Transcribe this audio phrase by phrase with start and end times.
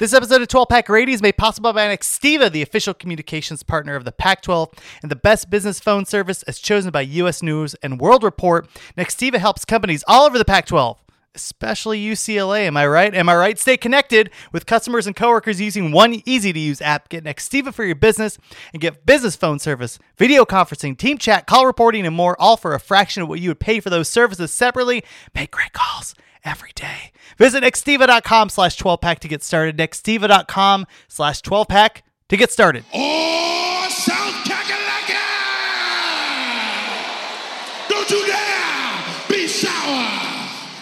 [0.00, 3.96] This episode of 12 Pack Radio is made possible by Nextiva, the official communications partner
[3.96, 4.70] of the Pac 12
[5.02, 7.42] and the best business phone service as chosen by U.S.
[7.42, 8.66] News and World Report.
[8.96, 10.98] Nextiva helps companies all over the Pac 12,
[11.34, 12.60] especially UCLA.
[12.60, 13.14] Am I right?
[13.14, 13.58] Am I right?
[13.58, 17.10] Stay connected with customers and coworkers using one easy to use app.
[17.10, 18.38] Get Nextiva for your business
[18.72, 22.72] and get business phone service, video conferencing, team chat, call reporting, and more, all for
[22.72, 25.04] a fraction of what you would pay for those services separately.
[25.34, 27.12] Make great calls every day.
[27.38, 29.76] Visit nextiva.com slash 12pack to get started.
[29.76, 32.84] Nextiva.com slash 12pack to get started.
[32.94, 35.26] Oh, South Kakalaka!
[37.88, 40.06] Don't you dare be sour!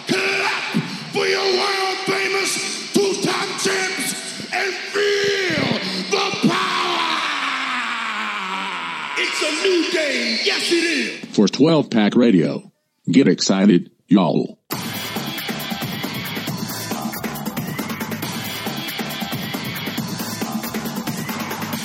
[0.06, 5.78] Clap for your world famous two-time champs and feel
[6.10, 7.06] the power!
[9.18, 11.34] It's a new day, yes it is!
[11.34, 12.72] for 12 Pack Radio.
[13.10, 14.58] Get excited, y'all.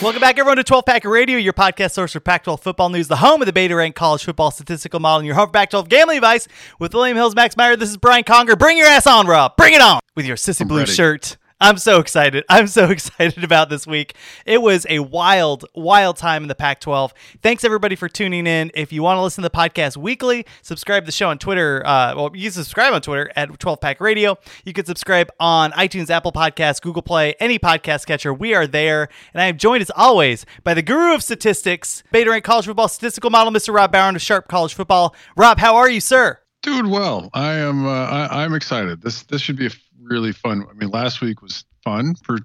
[0.03, 3.07] Welcome back, everyone, to 12 Pack Radio, your podcast source for Pac 12 football news,
[3.07, 5.69] the home of the beta ranked college football statistical model, and your home for Pac
[5.69, 6.45] 12 gambling advice
[6.77, 7.77] with William Hills, Max Meyer.
[7.77, 8.57] This is Brian Conger.
[8.57, 9.55] Bring your ass on, Rob.
[9.55, 10.91] Bring it on with your sissy blue ready.
[10.91, 11.37] shirt.
[11.63, 12.43] I'm so excited.
[12.49, 14.15] I'm so excited about this week.
[14.45, 17.13] It was a wild, wild time in the Pac 12.
[17.41, 18.69] Thanks, everybody, for tuning in.
[18.73, 21.81] If you want to listen to the podcast weekly, subscribe to the show on Twitter.
[21.85, 24.37] Uh, well, you subscribe on Twitter at 12 Pack Radio.
[24.65, 28.33] You can subscribe on iTunes, Apple Podcasts, Google Play, any podcast catcher.
[28.33, 29.07] We are there.
[29.33, 32.89] And I am joined, as always, by the guru of statistics, Beta Rank College Football
[32.89, 33.73] Statistical Model, Mr.
[33.73, 35.15] Rob Barron of Sharp College Football.
[35.37, 36.39] Rob, how are you, sir?
[36.61, 37.29] Doing well.
[37.33, 37.85] I am.
[37.85, 39.01] Uh, I, I'm excited.
[39.01, 39.71] This this should be a
[40.03, 40.65] really fun.
[40.69, 42.37] I mean, last week was fun for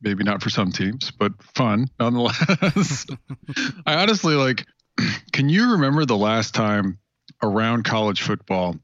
[0.00, 3.06] maybe not for some teams, but fun nonetheless.
[3.86, 4.66] I honestly like.
[5.32, 6.98] Can you remember the last time
[7.42, 8.76] around college football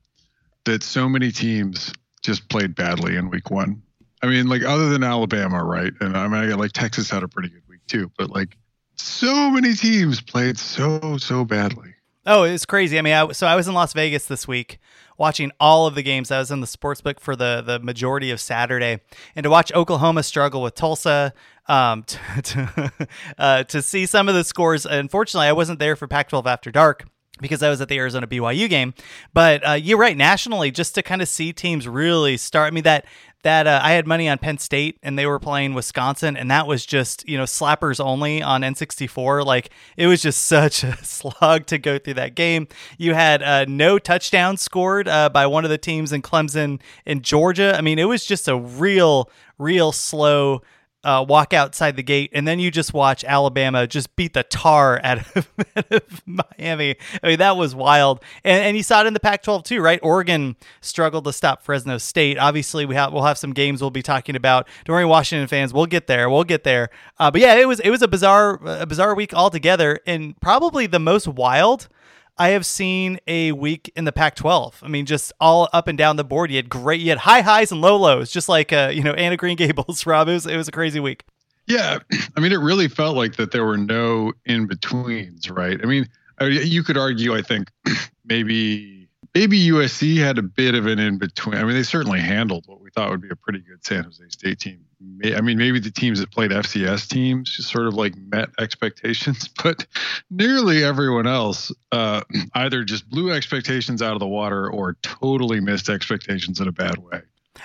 [0.65, 3.83] that so many teams just played badly in week one?
[4.22, 5.93] I mean, like other than Alabama, right?
[6.00, 8.56] And I mean, I got like Texas had a pretty good week too, but like
[8.97, 11.94] so many teams played so so badly.
[12.27, 12.99] Oh, it was crazy.
[12.99, 14.78] I mean, I, so I was in Las Vegas this week
[15.19, 16.31] watching all of the games.
[16.31, 19.01] I was in the sports book for the the majority of Saturday,
[19.37, 21.34] and to watch Oklahoma struggle with Tulsa,
[21.67, 24.87] um, to to, uh, to see some of the scores.
[24.87, 27.05] Unfortunately, I wasn't there for Pac-12 After Dark
[27.41, 28.95] because I was at the Arizona BYU game.
[29.33, 30.17] But uh, you're right.
[30.17, 32.73] Nationally, just to kind of see teams really start.
[32.73, 33.06] I mean that
[33.43, 36.66] that uh, I had money on Penn State and they were playing Wisconsin, and that
[36.66, 39.44] was just you know slappers only on N64.
[39.44, 42.69] Like it was just such a slog to go through that game.
[42.97, 47.22] You had uh, no touchdowns scored uh, by one of the teams in Clemson in
[47.22, 47.75] Georgia.
[47.76, 50.62] I mean, it was just a real, real slow
[51.05, 55.01] uh, walk outside the gate, and then you just watch Alabama just beat the tar
[55.05, 56.97] out of, out of Miami.
[57.23, 60.01] I mean, that was wild, and, and you saw it in the Pac-12 too, right?
[60.03, 62.39] Oregon struggled to stop Fresno State.
[62.39, 64.69] Obviously, we have we'll have some games we'll be talking about.
[64.85, 66.29] Don't worry, Washington fans, we'll get there.
[66.29, 66.91] We'll get there.
[67.19, 70.87] Uh, but yeah, it was it was a bizarre a bizarre week altogether, and probably
[70.87, 71.89] the most wild.
[72.38, 74.75] I have seen a week in the Pac-12.
[74.82, 76.50] I mean, just all up and down the board.
[76.50, 79.12] You had great, you had high highs and low lows, just like uh, you know
[79.12, 80.06] Anna Green Gables.
[80.06, 81.25] Rob, it was it was a crazy week.
[81.66, 81.99] Yeah,
[82.37, 85.78] I mean, it really felt like that there were no in betweens, right?
[85.82, 86.06] I mean,
[86.41, 87.71] I- you could argue, I think,
[88.25, 88.98] maybe
[89.34, 91.56] maybe USC had a bit of an in between.
[91.56, 94.22] I mean, they certainly handled what we thought would be a pretty good San Jose
[94.28, 94.84] State team.
[95.25, 99.49] I mean, maybe the teams that played FCS teams just sort of like met expectations,
[99.62, 99.87] but
[100.31, 102.22] nearly everyone else uh,
[102.55, 106.99] either just blew expectations out of the water or totally missed expectations in a bad
[106.99, 107.21] way.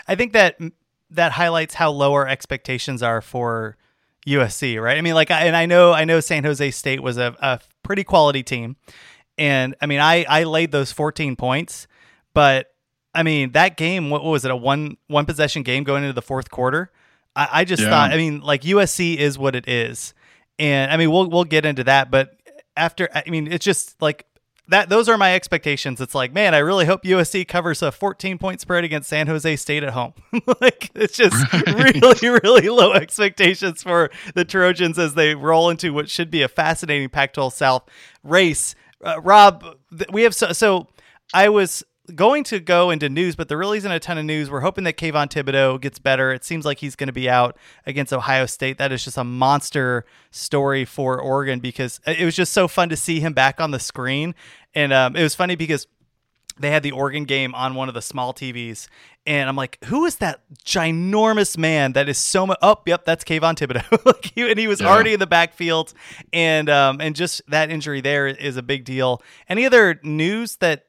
[0.08, 0.58] I think that
[1.10, 3.78] that highlights how low our expectations are for
[4.28, 4.98] USC, right?
[4.98, 8.04] I mean, like, and I know, I know San Jose State was a, a pretty
[8.04, 8.78] quality team,
[9.38, 11.88] and I mean, I I laid those 14 points,
[12.34, 12.68] but
[13.16, 16.14] I mean, that game, what, what was it, a one one possession game going into
[16.14, 16.92] the fourth quarter?
[17.36, 17.90] I, I just Yeah.
[17.90, 20.14] thought, I mean, like USC is what it is,
[20.60, 22.36] and I mean, we'll we'll get into that, but
[22.76, 24.26] after, I mean, it's just like
[24.70, 26.00] that those are my expectations.
[26.00, 29.56] It's like, man, I really hope USC covers a 14 point spread against San Jose
[29.58, 30.14] State at home.
[30.62, 31.36] like it's just
[31.68, 36.48] really, really low expectations for the Trojans as they roll into what should be a
[36.48, 37.84] fascinating Pac-12 South
[38.24, 38.74] race.
[39.04, 39.64] Uh, Rob,
[39.96, 40.88] th- we have so, so
[41.34, 41.84] I was
[42.16, 44.52] going to go into news, but there really isn't a ton of news.
[44.52, 46.34] We're hoping that Kayvon Thibodeaux gets better.
[46.34, 48.78] It seems like he's going to be out against Ohio State.
[48.78, 52.98] That is just a monster story for Oregon because it was just so fun to
[52.98, 54.36] see him back on the screen.
[54.76, 55.88] And um, it was funny because
[56.64, 58.88] they had the Oregon game on one of the small TVs,
[59.26, 62.58] and I'm like, who is that ginormous man that is so much?
[62.62, 63.56] Oh, yep, that's Kayvon
[64.06, 64.88] like he, and he was yeah.
[64.88, 65.94] already in the backfield,
[66.32, 69.22] and um, and just that injury there is a big deal.
[69.48, 70.88] Any other news that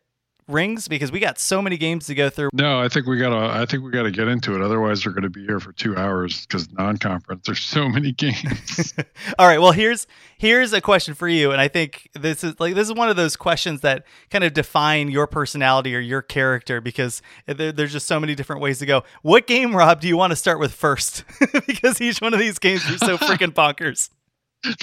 [0.48, 2.50] rings because we got so many games to go through.
[2.52, 3.36] No, I think we gotta.
[3.36, 4.62] I think we gotta get into it.
[4.62, 7.42] Otherwise, we're gonna be here for two hours because non-conference.
[7.46, 8.94] There's so many games.
[9.38, 9.60] All right.
[9.60, 10.06] Well, here's
[10.38, 13.16] here's a question for you, and I think this is like this is one of
[13.16, 18.06] those questions that kind of define your personality or your character because there, there's just
[18.06, 19.04] so many different ways to go.
[19.22, 21.24] What game, Rob, do you want to start with first?
[21.66, 24.10] because each one of these games are so freaking bonkers.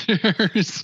[0.07, 0.84] There's,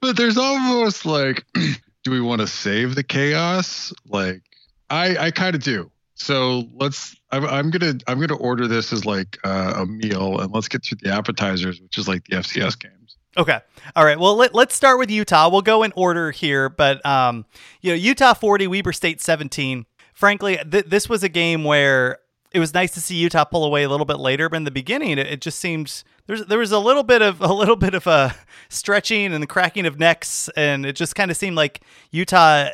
[0.00, 1.44] but there's almost like
[2.04, 3.92] do we want to save the chaos?
[4.06, 4.42] Like,
[4.90, 5.90] I I kind of do.
[6.14, 7.14] So let's.
[7.30, 10.84] I'm, I'm, gonna I'm gonna order this as like uh, a meal, and let's get
[10.84, 13.16] through the appetizers, which is like the FCS games.
[13.36, 13.60] Okay.
[13.94, 14.18] All right.
[14.18, 15.48] Well, let, let's start with Utah.
[15.48, 17.44] We'll go in order here, but um,
[17.82, 19.86] you know, Utah 40, Weber State 17.
[20.12, 22.18] Frankly, th- this was a game where
[22.50, 24.70] it was nice to see Utah pull away a little bit later, but in the
[24.70, 27.94] beginning, it, it just seemed there's there was a little bit of a little bit
[27.94, 28.34] of a
[28.68, 31.80] stretching and the cracking of necks, and it just kind of seemed like
[32.12, 32.68] Utah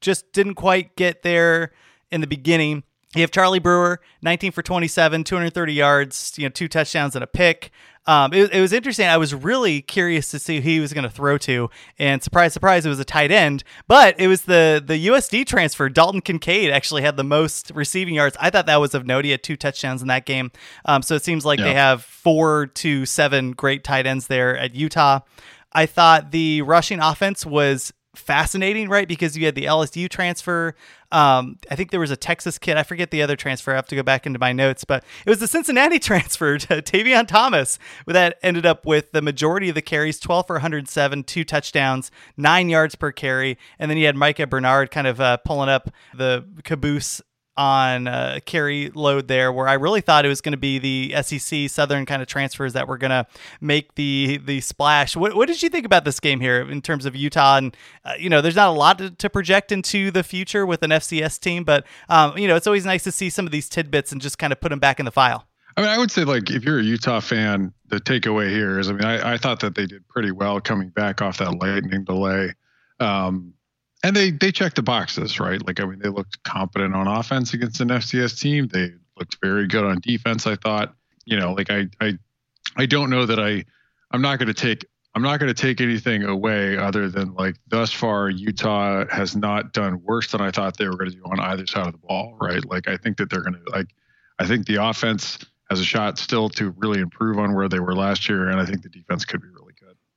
[0.00, 1.72] just didn't quite get there
[2.10, 2.84] in the beginning.
[3.14, 7.26] You have Charlie Brewer, 19 for 27, 230 yards, you know, two touchdowns and a
[7.26, 7.70] pick.
[8.06, 9.06] Um, it, it, was interesting.
[9.06, 12.52] I was really curious to see who he was going to throw to, and surprise,
[12.52, 13.62] surprise, it was a tight end.
[13.86, 15.88] But it was the the USD transfer.
[15.88, 18.36] Dalton Kincaid actually had the most receiving yards.
[18.40, 19.24] I thought that was of note.
[19.24, 20.50] He had two touchdowns in that game.
[20.84, 21.66] Um, so it seems like yeah.
[21.66, 25.20] they have four to seven great tight ends there at Utah.
[25.72, 29.08] I thought the rushing offense was fascinating, right?
[29.08, 30.74] Because you had the LSU transfer.
[31.10, 32.76] Um, I think there was a Texas kid.
[32.76, 33.72] I forget the other transfer.
[33.72, 36.82] I have to go back into my notes, but it was the Cincinnati transfer to
[36.82, 41.44] Tavion Thomas that ended up with the majority of the carries 12 for 107, two
[41.44, 43.58] touchdowns, nine yards per carry.
[43.78, 47.22] And then you had Micah Bernard kind of uh, pulling up the caboose
[47.56, 51.22] on uh, carry load there, where I really thought it was going to be the
[51.22, 53.26] SEC Southern kind of transfers that were going to
[53.60, 55.16] make the the splash.
[55.16, 57.58] What, what did you think about this game here in terms of Utah?
[57.58, 60.82] And uh, you know, there's not a lot to, to, project into the future with
[60.82, 63.68] an FCS team, but um, you know, it's always nice to see some of these
[63.68, 65.46] tidbits and just kind of put them back in the file.
[65.76, 68.90] I mean, I would say like if you're a Utah fan, the takeaway here is,
[68.90, 72.04] I mean, I, I thought that they did pretty well coming back off that lightning
[72.04, 72.54] delay.
[73.00, 73.54] Um,
[74.02, 75.64] and they they checked the boxes, right?
[75.64, 78.68] Like I mean, they looked competent on offense against an FCS team.
[78.68, 80.46] They looked very good on defense.
[80.46, 80.94] I thought,
[81.24, 82.18] you know, like I I
[82.76, 83.64] I don't know that I
[84.10, 84.84] I'm not going to take
[85.14, 89.72] I'm not going to take anything away other than like thus far Utah has not
[89.72, 91.98] done worse than I thought they were going to do on either side of the
[91.98, 92.64] ball, right?
[92.64, 93.88] Like I think that they're going to like
[94.38, 95.38] I think the offense
[95.70, 98.66] has a shot still to really improve on where they were last year, and I
[98.66, 99.61] think the defense could be really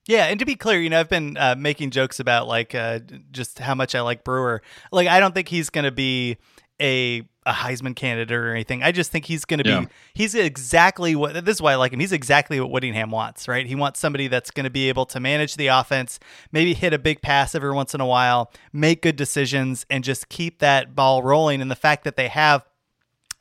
[0.07, 2.99] yeah, and to be clear, you know, I've been uh, making jokes about like uh,
[3.31, 4.61] just how much I like Brewer.
[4.91, 6.37] Like, I don't think he's going to be
[6.81, 8.81] a a Heisman candidate or anything.
[8.81, 9.79] I just think he's going to yeah.
[9.81, 11.99] be he's exactly what this is why I like him.
[11.99, 13.67] He's exactly what Whittingham wants, right?
[13.67, 16.19] He wants somebody that's going to be able to manage the offense,
[16.51, 20.27] maybe hit a big pass every once in a while, make good decisions and just
[20.27, 22.65] keep that ball rolling and the fact that they have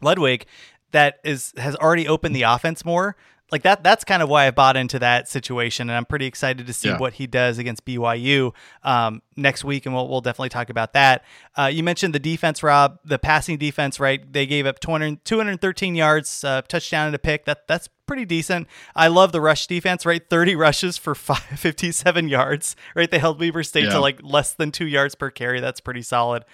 [0.02, 0.44] Ludwig
[0.93, 3.16] that is has already opened the offense more
[3.54, 6.66] like that that's kind of why I bought into that situation and I'm pretty excited
[6.66, 6.99] to see yeah.
[6.99, 11.25] what he does against BYU um, next week and we'll, we'll definitely talk about that.
[11.56, 14.32] Uh, you mentioned the defense, Rob, the passing defense, right?
[14.32, 17.44] They gave up 200, 213 yards, uh, touchdown and a pick.
[17.44, 18.66] That that's pretty decent.
[18.94, 20.23] I love the rush defense, right?
[20.28, 23.11] 30 rushes for five, 57 yards, right?
[23.11, 23.90] They held Weber State yeah.
[23.90, 25.61] to like less than two yards per carry.
[25.61, 26.44] That's pretty solid.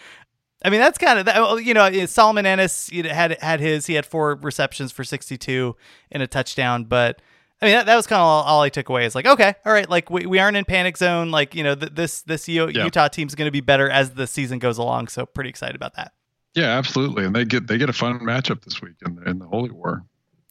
[0.63, 1.65] I mean, that's kind of that.
[1.65, 3.87] You know, Solomon Enis had had his.
[3.87, 5.75] He had four receptions for 62
[6.13, 6.85] and a touchdown.
[6.85, 7.23] But
[7.63, 9.07] I mean, that, that was kind of all, all, I took away.
[9.07, 11.31] Is like, okay, all right, like we, we aren't in panic zone.
[11.31, 12.85] Like you know, th- this this U- yeah.
[12.85, 15.09] Utah team's going to be better as the season goes along.
[15.09, 16.13] So pretty excited about that.
[16.55, 17.25] Yeah, absolutely.
[17.25, 20.05] And they get they get a fun matchup this week in, in the Holy War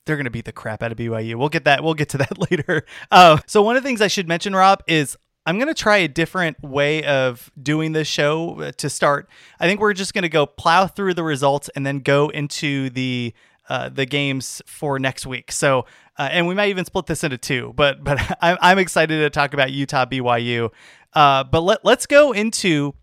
[0.09, 1.35] they're going to beat the crap out of BYU.
[1.35, 1.83] We'll get that.
[1.83, 2.83] We'll get to that later.
[3.11, 5.97] Uh, so one of the things I should mention, Rob, is I'm going to try
[5.97, 9.29] a different way of doing this show uh, to start.
[9.59, 12.89] I think we're just going to go plow through the results and then go into
[12.89, 13.33] the
[13.69, 15.51] uh, the games for next week.
[15.51, 15.85] So,
[16.17, 17.73] uh, and we might even split this into two.
[17.75, 20.71] But but I'm, I'm excited to talk about Utah BYU.
[21.13, 22.93] Uh, but let let's go into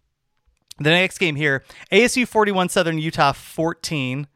[0.79, 1.65] the next game here.
[1.91, 4.27] ASU 41, Southern Utah 14.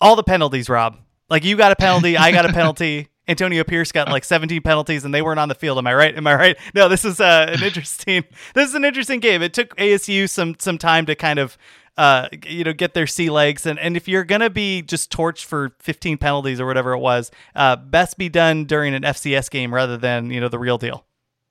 [0.00, 0.98] All the penalties, Rob.
[1.30, 3.08] Like you got a penalty, I got a penalty.
[3.28, 5.78] Antonio Pierce got like 17 penalties and they weren't on the field.
[5.78, 6.16] Am I right?
[6.16, 6.56] Am I right?
[6.74, 8.24] No, this is uh, an interesting.
[8.54, 9.42] this is an interesting game.
[9.42, 11.58] It took ASU some some time to kind of
[11.98, 13.66] uh, you know, get their sea legs.
[13.66, 17.32] And, and if you're to be just torched for 15 penalties or whatever it was,
[17.56, 21.04] uh, best be done during an FCS game rather than, you know, the real deal.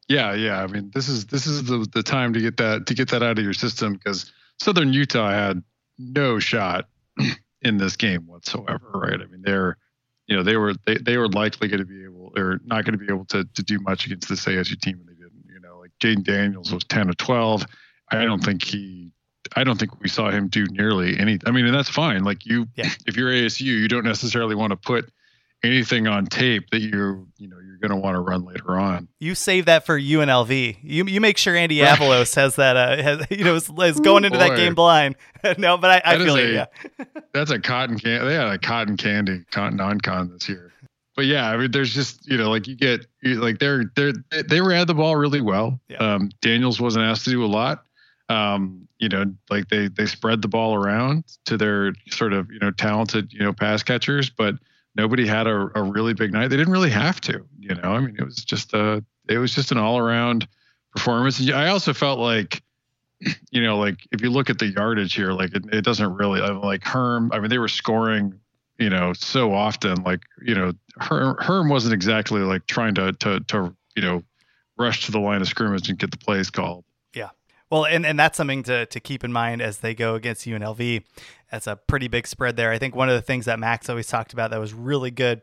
[0.07, 0.63] Yeah, yeah.
[0.63, 3.21] I mean, this is this is the the time to get that to get that
[3.21, 5.61] out of your system because Southern Utah had
[5.97, 6.87] no shot
[7.61, 9.19] in this game whatsoever, right?
[9.21, 9.77] I mean, they're
[10.27, 12.97] you know they were they, they were likely going to be able or not going
[12.97, 15.43] to be able to to do much against this ASU team, and they didn't.
[15.51, 17.65] You know, like Jayden Daniels was ten or twelve.
[18.11, 19.11] I don't think he.
[19.55, 21.39] I don't think we saw him do nearly any.
[21.45, 22.23] I mean, and that's fine.
[22.23, 22.89] Like you, Yeah.
[23.05, 25.09] if you're ASU, you don't necessarily want to put
[25.63, 29.07] anything on tape that you're you know you're going to want to run later on.
[29.19, 30.77] You save that for UNLV.
[30.81, 32.75] You you make sure Andy Avalos has that.
[32.75, 35.15] Uh, has, you know, is, is going into that game blind.
[35.57, 36.53] no, but I, I feel you.
[36.53, 36.65] Yeah.
[37.33, 38.25] That's a cotton can.
[38.25, 40.73] They had a cotton candy con non-con this year.
[41.15, 44.13] But yeah, I mean, there's just you know, like you get like they're they're
[44.47, 45.79] they ran the ball really well.
[45.89, 45.97] Yeah.
[45.97, 47.83] Um, Daniels wasn't asked to do a lot.
[48.29, 52.59] Um, you know, like they they spread the ball around to their sort of you
[52.59, 54.55] know talented you know pass catchers, but
[54.97, 56.49] nobody had a, a really big night.
[56.49, 57.45] They didn't really have to.
[57.59, 60.47] You know, I mean, it was just a it was just an all around
[60.91, 61.39] performance.
[61.49, 62.61] I also felt like
[63.51, 66.41] you know, like if you look at the yardage here, like it, it doesn't really
[66.41, 67.31] I like Herm.
[67.31, 68.39] I mean, they were scoring,
[68.79, 70.03] you know, so often.
[70.03, 74.23] Like you know, Herm, Herm wasn't exactly like trying to to to you know
[74.77, 76.83] rush to the line of scrimmage and get the plays called.
[77.69, 81.03] Well, and, and that's something to, to keep in mind as they go against UNLV.
[81.51, 82.71] That's a pretty big spread there.
[82.71, 85.41] I think one of the things that Max always talked about that was really good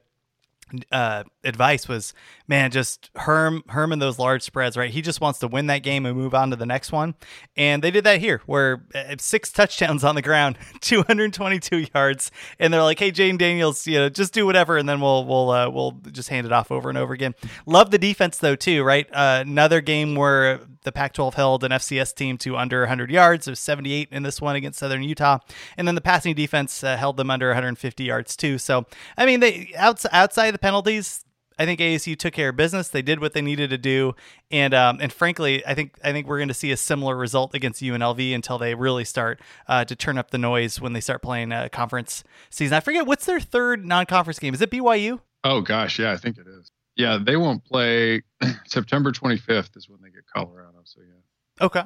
[0.90, 2.14] uh, advice was,
[2.48, 4.90] man, just Herm Herm in those large spreads, right?
[4.90, 7.14] He just wants to win that game and move on to the next one.
[7.56, 12.72] And they did that here, where uh, six touchdowns on the ground, 222 yards, and
[12.72, 15.68] they're like, hey, Jayden Daniels, you know, just do whatever, and then we'll we'll uh,
[15.70, 17.34] we'll just hand it off over and over again.
[17.66, 19.06] Love the defense though too, right?
[19.12, 23.48] Uh, another game where the Pac-12 held an FCS team to under 100 yards.
[23.48, 25.38] Was 78 in this one against Southern Utah,
[25.76, 28.58] and then the passing defense uh, held them under 150 yards too.
[28.58, 28.86] So,
[29.16, 31.24] I mean, they outside outside the penalties,
[31.58, 32.88] I think ASU took care of business.
[32.88, 34.14] They did what they needed to do,
[34.50, 37.54] and um, and frankly, I think I think we're going to see a similar result
[37.54, 41.22] against UNLV until they really start uh, to turn up the noise when they start
[41.22, 42.74] playing uh, conference season.
[42.74, 44.54] I forget what's their third non-conference game.
[44.54, 45.20] Is it BYU?
[45.44, 46.72] Oh gosh, yeah, I think it is.
[46.96, 48.22] Yeah, they won't play
[48.66, 50.80] September 25th is when they get Colorado.
[50.84, 51.66] So yeah.
[51.66, 51.82] Okay.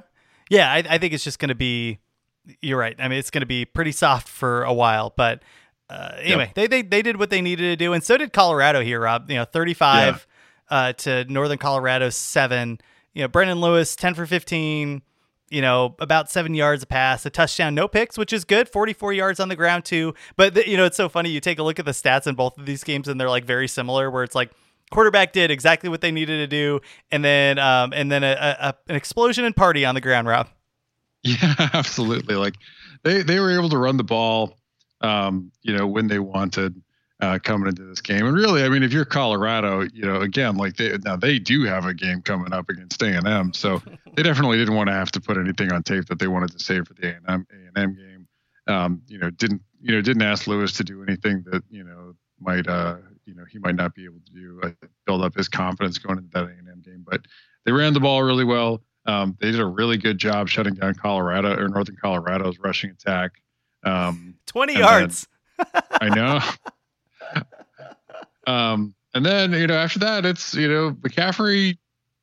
[0.51, 1.99] Yeah, I, I think it's just going to be.
[2.63, 2.97] You're right.
[2.99, 5.43] I mean, it's going to be pretty soft for a while, but
[5.91, 8.83] uh, anyway, they, they they did what they needed to do, and so did Colorado
[8.83, 9.31] here, Rob.
[9.31, 10.27] You know, 35
[10.71, 12.79] uh, to Northern Colorado seven.
[13.15, 15.03] You know, Brendon Lewis 10 for 15.
[15.51, 18.69] You know, about seven yards a pass, a touchdown, no picks, which is good.
[18.69, 20.13] 44 yards on the ground too.
[20.37, 21.31] But the, you know, it's so funny.
[21.31, 23.47] You take a look at the stats in both of these games, and they're like
[23.47, 24.11] very similar.
[24.11, 24.51] Where it's like
[24.91, 26.81] quarterback did exactly what they needed to do,
[27.11, 30.49] and then um, and then a, a, an explosion and party on the ground, Rob.
[31.25, 32.37] Yeah, absolutely.
[32.37, 32.55] Like
[33.03, 34.58] they they were able to run the ball,
[35.01, 36.83] um, you know, when they wanted
[37.21, 38.27] uh, coming into this game.
[38.27, 41.65] And really, I mean, if you're Colorado, you know, again, like they now they do
[41.65, 43.83] have a game coming up against A and M, so
[44.15, 46.59] they definitely didn't want to have to put anything on tape that they wanted to
[46.59, 48.29] save for the A and M A and M game.
[48.69, 52.15] Um, you know, didn't you know didn't ask Lewis to do anything that you know
[52.41, 54.71] might uh you know he might not be able to do uh,
[55.05, 57.23] build up his confidence going into that A and M game, but
[57.65, 58.83] they ran the ball really well.
[59.07, 63.33] Um, they did a really good job shutting down Colorado or Northern Colorado's rushing attack.
[63.85, 65.27] Um, 20 And yards.
[66.01, 67.43] I know.
[68.53, 71.79] um, and then you know after that, it's you know McCaffrey.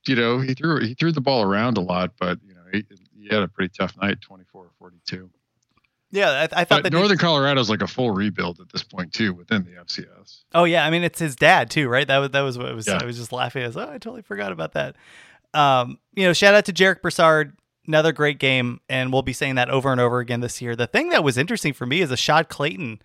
[0.07, 2.83] You know he threw he threw the ball around a lot, but you know he,
[3.19, 5.29] he had a pretty tough night, 24 42.
[6.12, 6.93] yeah, I, I thought But that.
[6.93, 10.43] Northern Colorado's like a full rebuild at this point too within the FCS.
[10.53, 12.07] oh yeah, I mean it's his dad too, right?
[12.07, 12.88] That was that was what it was.
[12.88, 13.00] Yeah.
[13.01, 13.63] I was just laughing.
[13.63, 14.95] I was, oh, I totally forgot about that.
[15.55, 17.57] Um, you know, shout out to Jarek Broussard.
[17.88, 20.75] Another great game, and we'll be saying that over and over again this year.
[20.75, 23.01] The thing that was interesting for me is Ashaad Clayton,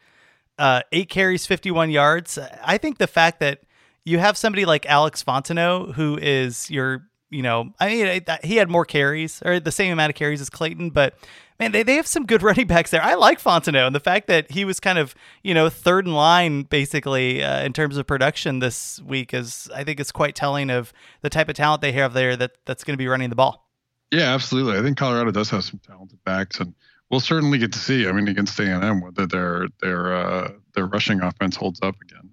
[0.58, 2.38] uh, eight carries, 51 yards.
[2.64, 3.62] I think the fact that
[4.04, 8.70] you have somebody like Alex Fontenot, who is your, you know, I mean, he had
[8.70, 11.14] more carries or the same amount of carries as Clayton, but
[11.58, 13.02] man, they, they have some good running backs there.
[13.02, 16.14] I like Fontenot and the fact that he was kind of, you know, third in
[16.14, 20.70] line basically uh, in terms of production this week is, I think, is quite telling
[20.70, 23.36] of the type of talent they have there that that's going to be running the
[23.36, 23.69] ball.
[24.10, 24.78] Yeah, absolutely.
[24.78, 26.74] I think Colorado does have some talented backs, and
[27.10, 28.08] we'll certainly get to see.
[28.08, 31.94] I mean, against A and M, whether their their uh, their rushing offense holds up
[32.02, 32.30] again.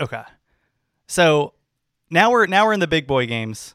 [0.00, 0.22] Okay.
[1.08, 1.54] So
[2.10, 3.74] now we're now we're in the big boy games,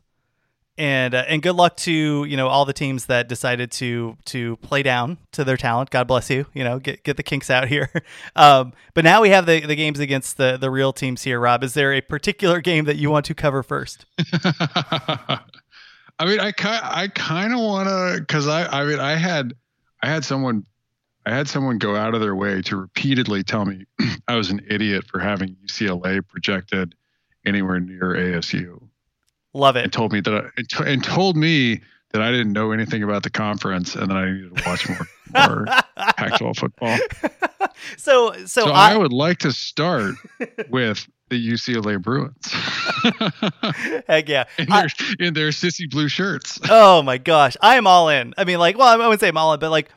[0.78, 4.56] and uh, and good luck to you know all the teams that decided to to
[4.58, 5.90] play down to their talent.
[5.90, 6.46] God bless you.
[6.54, 7.90] You know, get get the kinks out here.
[8.34, 11.40] Um, but now we have the the games against the the real teams here.
[11.40, 14.06] Rob, is there a particular game that you want to cover first?
[16.22, 19.56] I mean, I kind I kind of want to because I I mean I had
[20.04, 20.68] I had someone
[21.26, 23.86] I had someone go out of their way to repeatedly tell me
[24.28, 26.94] I was an idiot for having UCLA projected
[27.44, 28.80] anywhere near ASU.
[29.54, 29.84] Love it.
[29.84, 31.82] And told me that I, and told me
[32.14, 35.08] that I didn't know anything about the conference and that I needed to watch more,
[35.34, 36.98] more Pac-12 football.
[37.98, 40.16] So, so, So I, I would like to start
[40.70, 42.52] with the UCLA Bruins
[44.08, 44.44] heck yeah.
[44.58, 46.60] in I- their, in their sissy blue shirts.
[46.70, 48.34] oh my gosh, I am all in.
[48.38, 49.90] I mean, like, well, I wouldn't say I'm all in, but like,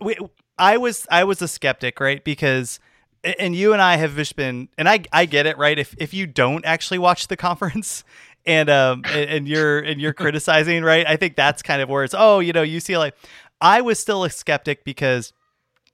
[0.00, 0.16] we,
[0.58, 2.22] I was, I was a skeptic, right?
[2.22, 2.80] Because,
[3.22, 5.78] and you and I have just been, and I, I get it, right?
[5.78, 8.04] If if you don't actually watch the conference.
[8.46, 11.06] And um and, and you're and you're criticizing, right?
[11.06, 13.12] I think that's kind of where it's oh, you know, UCLA.
[13.60, 15.34] I was still a skeptic because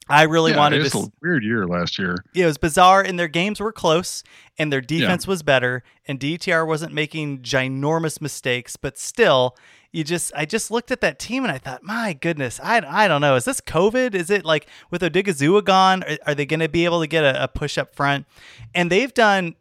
[0.09, 2.17] I really Yeah, wanted it was to a weird year last year.
[2.35, 4.23] Yeah, it was bizarre and their games were close
[4.59, 9.57] and their defense was better and DTR wasn't making ginormous mistakes but still
[9.93, 13.09] you just I just looked at that team and I thought my goodness I, I
[13.09, 14.15] don't know is this COVID?
[14.15, 17.25] Is it like with Odighizuwa gone are, are they going to be able to get
[17.25, 18.27] a, a push up front?
[18.75, 19.55] And they've done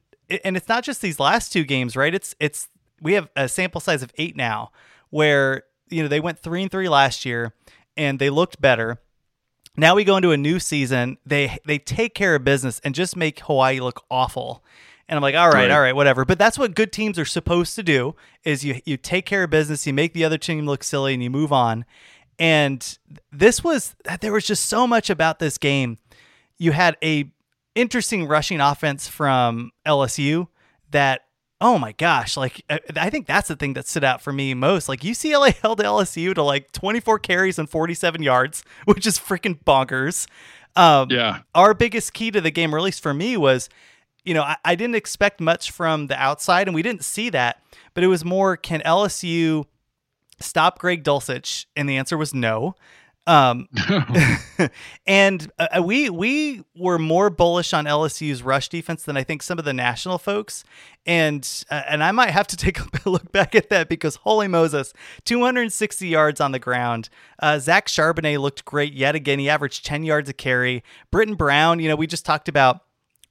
[0.44, 2.14] and it's not just these last two games right?
[2.14, 2.68] It's it's
[3.02, 4.72] we have a sample size of 8 now
[5.10, 7.54] where you know they went 3 and 3 last year
[7.96, 9.00] and they looked better
[9.78, 11.18] now we go into a new season.
[11.26, 14.64] They they take care of business and just make Hawaii look awful.
[15.10, 15.72] And I'm like, all right, Right.
[15.72, 16.24] all right, whatever.
[16.26, 19.50] But that's what good teams are supposed to do: is you you take care of
[19.50, 21.86] business, you make the other team look silly, and you move on.
[22.40, 22.98] And
[23.32, 25.98] this was there was just so much about this game.
[26.58, 27.32] You had a
[27.76, 30.48] interesting rushing offense from LSU
[30.92, 31.26] that
[31.64, 34.54] oh my gosh like I- i think that's the thing that stood out for me
[34.54, 34.90] most.
[34.90, 40.28] Like ucla held lsu to like 24 carries and 47 yards which is freaking bonkers.
[40.76, 41.40] Um, Yeah.
[41.56, 43.70] our biggest key to the game or at least for me was
[44.26, 47.62] you know I, I didn't expect much from the outside and we didn't see that
[47.94, 49.66] but it was more can lsu
[50.40, 51.66] stop greg dulcich?
[51.76, 52.76] And the answer was no
[53.26, 53.70] um,
[55.08, 59.60] and uh, we we were more bullish on LSU's rush defense than I think some
[59.60, 60.64] of the national folks,
[61.06, 64.48] and uh, and I might have to take a look back at that because holy
[64.48, 64.94] Moses,
[65.26, 67.10] 260 yards on the ground.
[67.40, 69.40] Uh, Zach Charbonnet looked great yet again.
[69.40, 70.84] He averaged 10 yards a carry.
[71.12, 72.82] Brittain Brown, you know, we just talked about.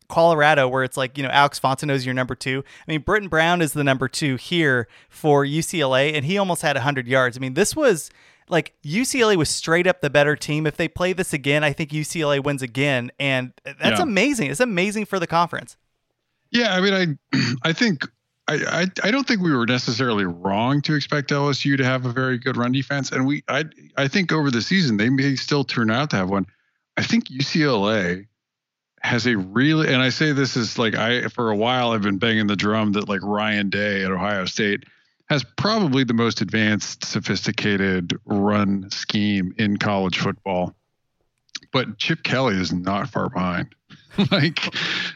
[0.09, 2.62] Colorado, where it's like, you know, Alex Fontenot's your number two.
[2.87, 6.76] I mean, Brittain Brown is the number two here for UCLA, and he almost had
[6.76, 7.38] 100 yards.
[7.38, 8.11] I mean, this was
[8.52, 10.66] like UCLA was straight up the better team.
[10.66, 14.02] If they play this again, I think UCLA wins again, and that's Yeah.
[14.02, 14.50] amazing.
[14.50, 15.76] It's amazing for the conference.
[16.50, 18.04] Yeah, I mean, I, I think,
[18.46, 22.12] I, I, I don't think we were necessarily wrong to expect LSU to have a
[22.12, 23.64] very good run defense, and we, I,
[23.96, 26.46] I think over the season they may still turn out to have one.
[26.96, 28.26] I think UCLA
[29.00, 32.18] has a really, and I say this is like I, for a while I've been
[32.18, 34.84] banging the drum that like Ryan Day at Ohio State
[35.33, 40.75] has probably the most advanced, sophisticated run scheme in college football.
[41.73, 43.75] But Chip Kelly is not far behind.
[44.31, 44.59] like,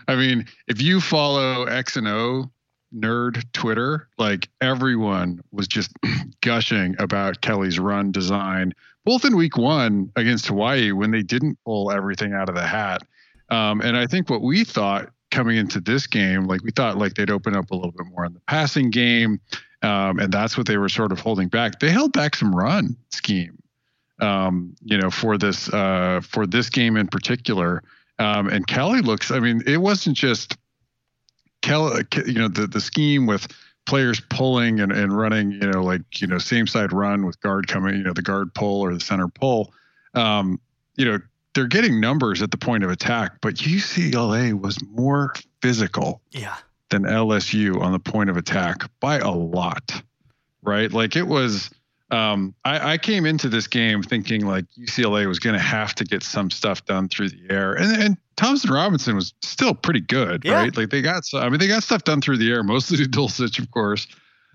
[0.09, 2.51] I mean, if you follow X and O
[2.95, 5.93] nerd Twitter, like everyone was just
[6.41, 8.73] gushing about Kelly's run design,
[9.05, 13.03] both in week one against Hawaii when they didn't pull everything out of the hat.
[13.51, 17.17] Um, and I think what we thought coming into this game, like we thought like
[17.17, 19.41] they'd open up a little bit more in the passing game.
[19.83, 21.81] Um, and that's what they were sort of holding back.
[21.81, 23.59] They held back some run scheme,
[24.21, 27.83] um, you know, for this uh, for this game in particular.
[28.19, 29.31] Um, and Kelly looks.
[29.31, 30.57] I mean, it wasn't just
[31.62, 32.05] Kelly.
[32.27, 33.47] You know, the the scheme with
[33.85, 35.53] players pulling and, and running.
[35.53, 37.97] You know, like you know, same side run with guard coming.
[37.97, 39.73] You know, the guard pull or the center pull.
[40.15, 40.59] Um,
[40.97, 41.19] you know,
[41.55, 46.57] they're getting numbers at the point of attack, but UCLA was more physical Yeah.
[46.90, 50.03] Than LSU on the point of attack by a lot,
[50.62, 50.92] right?
[50.92, 51.70] Like it was.
[52.12, 56.05] Um, I, I came into this game thinking like UCLA was going to have to
[56.05, 60.44] get some stuff done through the air, and and Thompson Robinson was still pretty good,
[60.44, 60.53] Yeah.
[60.53, 60.77] right?
[60.77, 63.59] Like they got, I mean, they got stuff done through the air, mostly to Dulcich,
[63.59, 64.07] of course.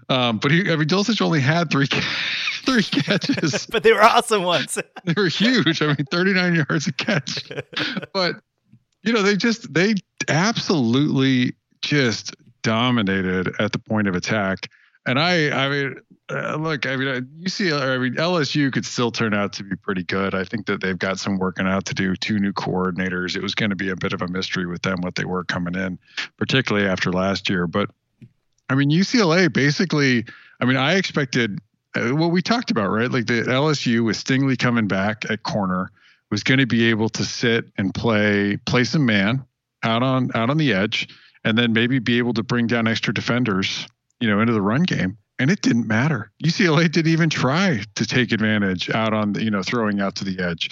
[0.07, 1.87] Um, but he, I mean, Dulcich only had three
[2.65, 3.65] three catches.
[3.71, 4.77] But they were awesome ones.
[5.03, 5.81] they were huge.
[5.81, 7.49] I mean, 39 yards a catch.
[8.13, 8.35] But
[9.03, 9.95] you know, they just they
[10.29, 14.69] absolutely just dominated at the point of attack.
[15.05, 15.95] And I, I mean,
[16.29, 19.75] uh, look, I mean, uh, UCLA, I mean, LSU could still turn out to be
[19.75, 20.35] pretty good.
[20.35, 22.15] I think that they've got some working out to do.
[22.15, 23.35] Two new coordinators.
[23.35, 25.43] It was going to be a bit of a mystery with them what they were
[25.43, 25.97] coming in,
[26.37, 27.65] particularly after last year.
[27.67, 27.89] But
[28.69, 30.25] I mean, UCLA basically.
[30.59, 31.59] I mean, I expected
[31.95, 33.11] uh, what we talked about, right?
[33.11, 35.91] Like the LSU with Stingley coming back at corner
[36.29, 39.45] was going to be able to sit and play play some man
[39.83, 41.09] out on out on the edge,
[41.43, 43.87] and then maybe be able to bring down extra defenders,
[44.19, 45.17] you know, into the run game.
[45.39, 46.31] And it didn't matter.
[46.43, 50.23] UCLA didn't even try to take advantage out on the, you know, throwing out to
[50.23, 50.69] the edge.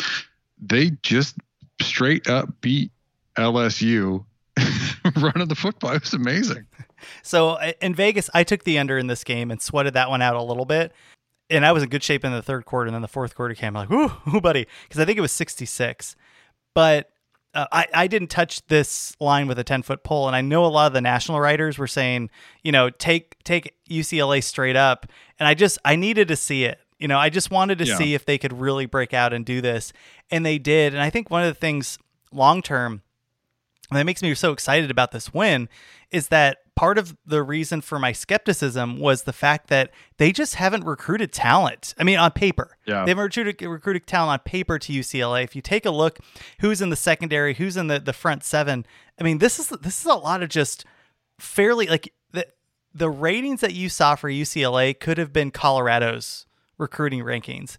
[0.62, 1.36] they just
[1.82, 2.91] straight up beat
[3.38, 4.23] LSU
[5.17, 5.93] running the football.
[5.93, 6.65] It was amazing.
[7.23, 10.36] So in Vegas, I took the under in this game and sweated that one out
[10.36, 10.91] a little bit.
[11.49, 12.88] And I was in good shape in the third quarter.
[12.88, 13.75] And then the fourth quarter came.
[13.75, 14.67] I'm like, ooh, ooh buddy.
[14.84, 16.15] Because I think it was 66.
[16.75, 17.10] But
[17.53, 20.27] uh, I, I didn't touch this line with a 10 foot pole.
[20.27, 22.29] And I know a lot of the national writers were saying,
[22.63, 25.05] you know, take take UCLA straight up.
[25.39, 26.79] And I just, I needed to see it.
[26.99, 27.95] You know, I just wanted to Yeah.
[27.97, 29.93] see if they could really break out and do this.
[30.29, 30.93] And they did.
[30.93, 31.97] And I think one of the things
[32.31, 33.01] long term
[33.97, 35.67] that makes me so excited about this win
[36.12, 40.56] is that part of the reason for my skepticism was the fact that they just
[40.56, 41.93] haven't recruited talent.
[41.99, 43.04] I mean, on paper, Yeah.
[43.06, 45.43] they haven't recruited, recruited talent on paper to UCLA.
[45.43, 46.19] If you take a look,
[46.62, 48.86] who's in the secondary, who's in the, the front seven.
[49.19, 50.86] I mean, this is this is a lot of just
[51.39, 52.47] fairly like the
[52.93, 56.45] the ratings that you saw for UCLA could have been Colorado's
[56.78, 57.78] recruiting rankings,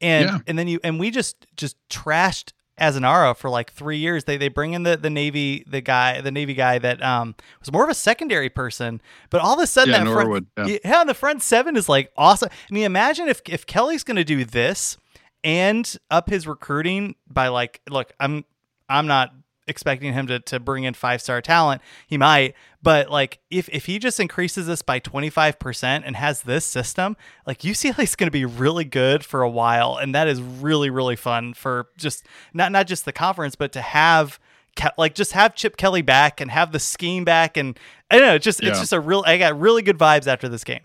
[0.00, 0.38] and Yeah.
[0.46, 4.24] and then you and we just just trashed Azzinaro for like three years.
[4.24, 7.72] They they bring in the the Navy the guy the Navy guy that um was
[7.72, 10.78] more of a secondary person, but all of a sudden Yeah, that Norwood, front yeah.
[10.84, 12.48] yeah, the front seven is like awesome.
[12.50, 14.96] I mean, imagine if if Kelly's going to do this
[15.44, 18.44] and up his recruiting by like, look, I'm
[18.88, 19.32] I'm not
[19.66, 21.82] expecting him to, to bring in five star talent.
[22.06, 26.64] He might, but like if if he just increases this by 25% and has this
[26.64, 30.40] system, like UCLA is going to be really good for a while and that is
[30.40, 34.38] really really fun for just not not just the conference but to have
[34.76, 38.26] Ke- like just have Chip Kelly back and have the scheme back and I don't
[38.28, 40.82] know, it's just it's just a real I got really good vibes after this game.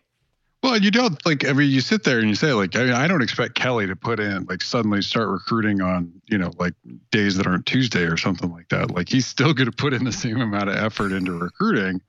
[0.65, 1.45] Well, you don't like.
[1.47, 3.85] I mean, you sit there and you say, like, I mean, I don't expect Kelly
[3.85, 6.73] to put in like suddenly start recruiting on, you know, like
[7.11, 8.89] days that aren't Tuesday or something like that.
[8.89, 12.01] Like, he's still going to put in the same amount of effort into recruiting,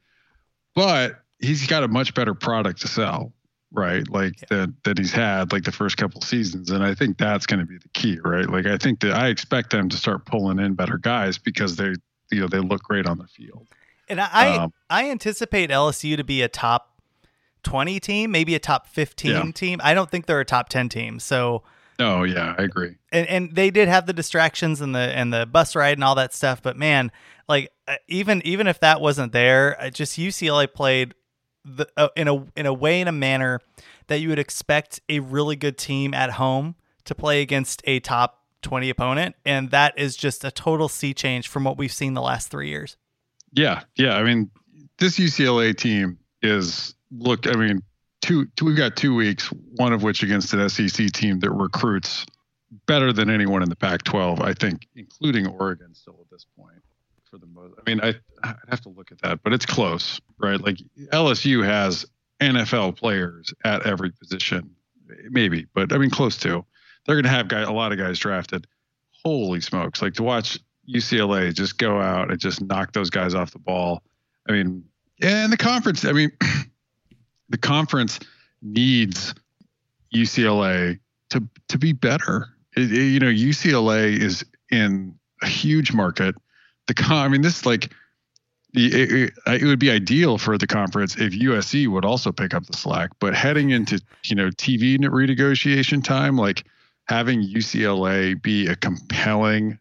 [0.75, 3.35] but he's got a much better product to sell,
[3.73, 4.09] right?
[4.09, 7.61] Like that that he's had like the first couple seasons, and I think that's going
[7.61, 8.49] to be the key, right?
[8.49, 11.93] Like, I think that I expect them to start pulling in better guys because they,
[12.33, 13.67] you know, they look great on the field.
[14.09, 16.96] And I I, Um, I anticipate LSU to be a top
[17.67, 19.51] 20 team, maybe a top 15 Yeah.
[19.53, 19.81] team.
[19.83, 21.19] I don't think they're a top 10 team.
[21.19, 21.63] So
[21.99, 22.95] Oh yeah, I agree.
[23.11, 26.15] and, and they did have the distractions and the and the bus ride and all
[26.17, 27.11] that stuff, but man,
[27.49, 31.15] like uh, even even if that wasn't there, uh, just UCLA played
[31.65, 33.61] the uh, in a in a way in a manner
[34.09, 36.75] that you would expect a really good team at home
[37.07, 41.47] to play against a top 20 opponent and that is just a total sea change
[41.49, 42.97] from what we've seen the last 3 years.
[43.53, 44.17] Yeah, yeah.
[44.17, 44.51] I mean,
[44.99, 47.47] this UCLA team is look.
[47.47, 47.83] I mean,
[48.21, 52.27] two, two we've got two weeks, one of which against an SEC team that recruits
[52.87, 54.41] better than anyone in the Pac-12.
[54.43, 56.83] I think, including Oregon, still at this point.
[57.31, 58.15] For the most, I mean, I
[58.45, 60.61] I'd have to look at that, but it's close, right?
[60.61, 60.79] Like
[61.13, 62.07] LSU has
[62.41, 64.71] NFL players at every position,
[65.31, 66.65] maybe, but I mean, close to.
[67.05, 68.67] They're going to have guy, a lot of guys drafted.
[69.25, 70.03] Holy smokes!
[70.03, 74.03] Like to watch UCLA just go out and just knock those guys off the ball.
[74.49, 74.85] I mean,
[75.21, 76.05] and the conference.
[76.05, 76.31] I mean,
[77.49, 78.19] the conference
[78.63, 79.35] needs
[80.15, 80.99] UCLA
[81.31, 82.49] to to be better.
[82.77, 86.35] It- it- you know, UCLA is in a huge market.
[86.87, 87.25] The con.
[87.25, 87.93] I mean, this is like.
[88.79, 92.67] It, it, it would be ideal for the conference if USC would also pick up
[92.67, 93.09] the slack.
[93.21, 96.67] But heading into you know TV renegotiation time, like
[97.09, 99.79] having UCLA be a compelling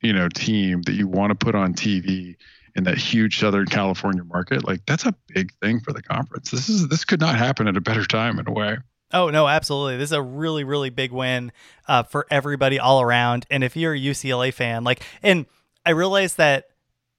[0.00, 2.36] you know team that you want to put on TV
[2.76, 6.50] in that huge Southern California market, like that's a big thing for the conference.
[6.50, 8.76] This is this could not happen at a better time in a way.
[9.12, 9.96] Oh no, absolutely!
[9.96, 11.52] This is a really, really big win
[11.88, 13.46] uh, for everybody all around.
[13.50, 15.46] And if you're a UCLA fan, like, and
[15.84, 16.66] I realize that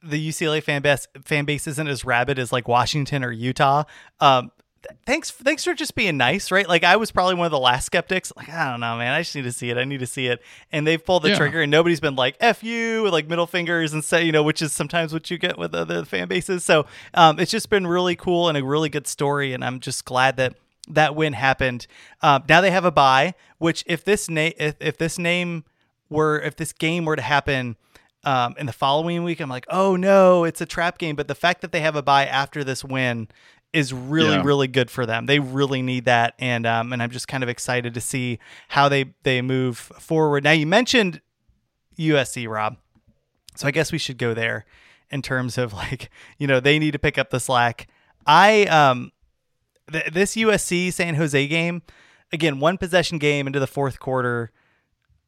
[0.03, 3.83] the UCLA fan base fan base isn't as rabid as like Washington or Utah.
[4.19, 4.51] Um,
[5.05, 6.67] thanks, thanks for just being nice, right?
[6.67, 8.31] Like I was probably one of the last skeptics.
[8.35, 9.13] Like I don't know, man.
[9.13, 9.77] I just need to see it.
[9.77, 10.41] I need to see it.
[10.71, 11.37] And they've pulled the Yeah.
[11.37, 14.43] trigger, and nobody's been like "f you" with like middle fingers and say, you know,
[14.43, 16.63] which is sometimes what you get with other fan bases.
[16.63, 20.05] So um, it's just been really cool and a really good story, and I'm just
[20.05, 20.55] glad that
[20.89, 21.85] that win happened.
[22.21, 25.63] Um, now they have a buy, which if this name if, if this name
[26.09, 27.75] were if this game were to happen
[28.23, 31.15] um, in the following week, I'm like, oh no, it's a trap game.
[31.15, 33.27] But the fact that they have a buy after this win
[33.77, 34.43] is really Yeah.
[34.43, 35.25] really good for them.
[35.25, 38.89] They really need that, and um, and I'm just kind of excited to see how
[38.89, 40.43] they they move forward.
[40.43, 41.21] Now you mentioned
[41.97, 42.77] USC, Rob,
[43.55, 44.65] so I guess we should go there
[45.09, 47.87] in terms of like you know they need to pick up the slack.
[48.25, 49.11] I um
[49.91, 51.81] th- this USC San Jose game,
[52.33, 54.51] again, one possession game into the fourth quarter.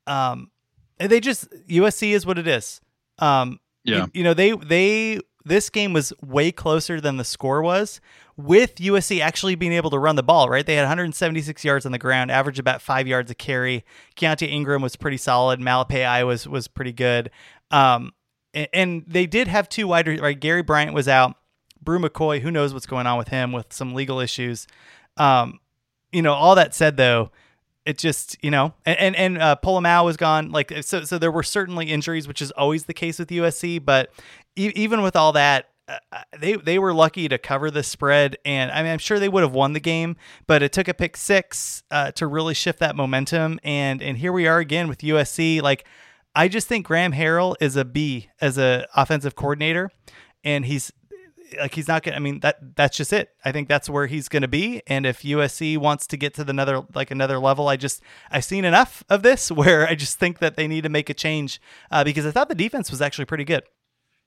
[0.07, 0.51] Um,
[0.97, 2.81] they just USC is what it is.
[3.19, 4.05] Um, Yeah.
[4.05, 8.01] you, you know they they this game was way closer than the score was,
[8.39, 10.49] with USC actually being able to run the ball.
[10.49, 13.83] Right, they had 176 yards on the ground, average about five yards a carry.
[14.15, 15.59] Keaontay Ingram was pretty solid.
[15.59, 17.31] Malepeai was was pretty good.
[17.71, 18.13] Um,
[18.53, 20.39] and, and they did have two wide right.
[20.39, 21.35] Gary Bryant was out.
[21.81, 24.67] Bru McCoy, who knows what's going on with him with some legal issues.
[25.17, 25.59] Um,
[26.11, 27.31] you know, all that said though,
[27.85, 30.51] it just you know, and and, and uh, Polamalu was gone.
[30.51, 33.83] Like so, so there were certainly injuries, which is always the case with USC.
[33.83, 34.11] But
[34.55, 35.69] e- even with all that,
[36.39, 39.43] they they were lucky to cover the spread, and I mean, I'm sure they would
[39.43, 40.15] have won the game,
[40.47, 43.59] but it took a pick six uh, to really shift that momentum.
[43.63, 45.61] And and here we are again with USC.
[45.61, 45.85] Like
[46.35, 49.91] I just think Graham Harrell is a B as a offensive coordinator,
[50.43, 50.91] and he's
[51.57, 52.17] like he's not gonna.
[52.17, 53.29] I mean that that's just it.
[53.43, 54.81] I think that's where he's gonna be.
[54.87, 58.45] And if USC wants to get to the another like another level, I just I've
[58.45, 61.59] seen enough of this where I just think that they need to make a change
[61.91, 63.63] uh, because I thought the defense was actually pretty good.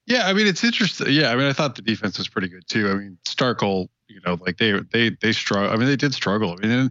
[0.06, 1.08] Yeah, I mean it's interesting.
[1.10, 2.90] Yeah, I mean I thought the defense was pretty good too.
[2.90, 5.70] I mean Starkel, you know, like they they they struggle.
[5.70, 6.56] I mean they did struggle.
[6.62, 6.90] I mean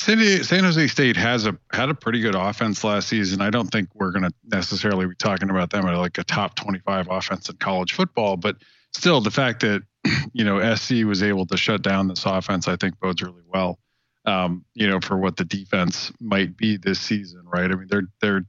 [0.00, 3.40] San, San Jose State has a had a pretty good offense last season.
[3.40, 6.56] I don't think we're going to necessarily be talking about them at like a top
[6.56, 8.56] 25 offense in college football, but
[8.92, 9.82] still the fact that
[10.32, 13.78] you know SC was able to shut down this offense, I think bodes really well.
[14.26, 17.70] Um, you know, for what the defense might be this season, right?
[17.70, 18.46] I mean, they're they're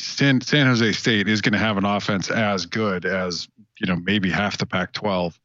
[0.00, 3.48] San, San Jose State is going to have an offense as good as
[3.80, 5.38] you know maybe half the Pac-12,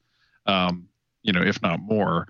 [0.45, 0.87] um,
[1.23, 2.27] you know, if not more.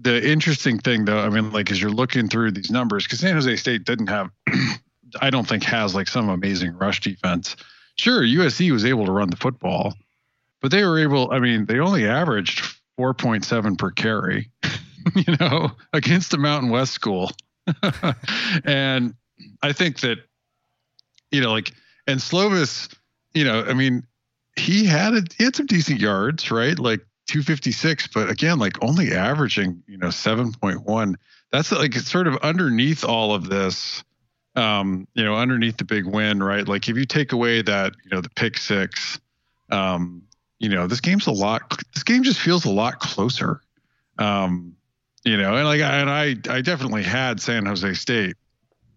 [0.00, 3.34] The interesting thing, though, I mean, like as you're looking through these numbers, because San
[3.34, 4.30] Jose State didn't have,
[5.20, 7.56] I don't think has like some amazing rush defense.
[7.96, 9.94] Sure, USC was able to run the football,
[10.60, 11.30] but they were able.
[11.32, 12.60] I mean, they only averaged
[12.98, 14.50] 4.7 per carry,
[15.16, 17.32] you know, against the Mountain West school,
[18.64, 19.14] and
[19.62, 20.18] I think that
[21.30, 21.72] you know, like,
[22.06, 22.94] and Slovis,
[23.34, 24.06] you know, I mean,
[24.56, 26.78] he had a, he had some decent yards, right?
[26.78, 31.14] Like 256, but again, like only averaging, you know, 7.1.
[31.52, 34.02] That's like it's sort of underneath all of this,
[34.56, 36.66] um, you know, underneath the big win, right?
[36.66, 39.20] Like if you take away that, you know, the pick six,
[39.70, 40.22] um,
[40.58, 41.80] you know, this game's a lot.
[41.94, 43.60] This game just feels a lot closer,
[44.18, 44.74] um,
[45.24, 48.36] you know, and like, and I, I definitely had San Jose State,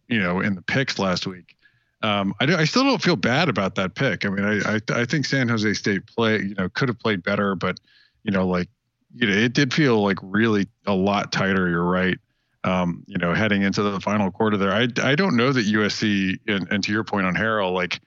[0.08, 1.56] you know, in the picks last week.
[2.04, 4.26] Um, I, I still don't feel bad about that pick.
[4.26, 7.24] I mean, I, I, I think San Jose State play, you know, could have played
[7.24, 7.80] better, but
[8.24, 8.70] you know, like,
[9.14, 11.70] you know, it did feel like really a lot tighter.
[11.70, 12.18] You're right.
[12.64, 16.40] Um, you know, heading into the final quarter there, I, I don't know that USC
[16.48, 18.00] and, and to your point on Harrell, like,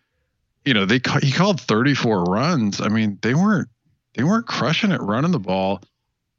[0.64, 2.80] you know, they he called 34 runs.
[2.80, 3.68] I mean, they weren't
[4.14, 5.82] they weren't crushing it running the ball,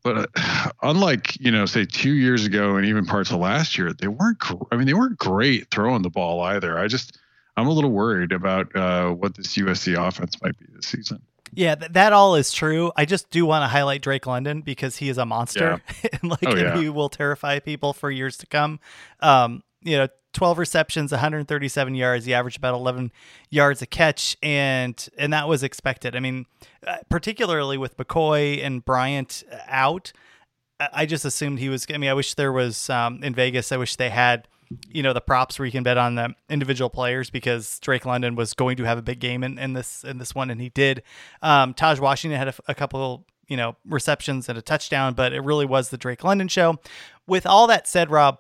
[0.04, 3.94] but uh, unlike you know, say two years ago and even parts of last year,
[3.94, 4.42] they weren't.
[4.72, 6.80] I mean, they weren't great throwing the ball either.
[6.80, 7.20] I just
[7.58, 11.22] I'm a little worried about uh, what this USC offense might be this season.
[11.54, 12.92] Yeah, th- that all is true.
[12.98, 16.10] I just do want to highlight Drake London because he is a monster, yeah.
[16.22, 16.78] and like oh, yeah.
[16.78, 18.80] he will terrify people for years to come.
[19.22, 22.26] Um, you know, 12 receptions, 137 yards.
[22.26, 23.12] He averaged about 11
[23.50, 26.16] yards a catch, and and that was expected.
[26.16, 26.46] I mean,
[26.86, 30.12] uh, particularly with McCoy and Bryant out,
[30.80, 31.88] I just assumed he was.
[31.94, 33.72] I mean, I wish there was um, in Vegas.
[33.72, 34.48] I wish they had
[34.90, 38.36] you know the props where you can bet on the individual players because Drake London
[38.36, 40.70] was going to have a big game in, in this in this one and he
[40.70, 41.04] did.
[41.42, 45.42] Um, Tahj Washington had a, a couple you know receptions and a touchdown, but it
[45.42, 46.80] really was the Drake London show.
[47.28, 48.40] With all that said, Rob,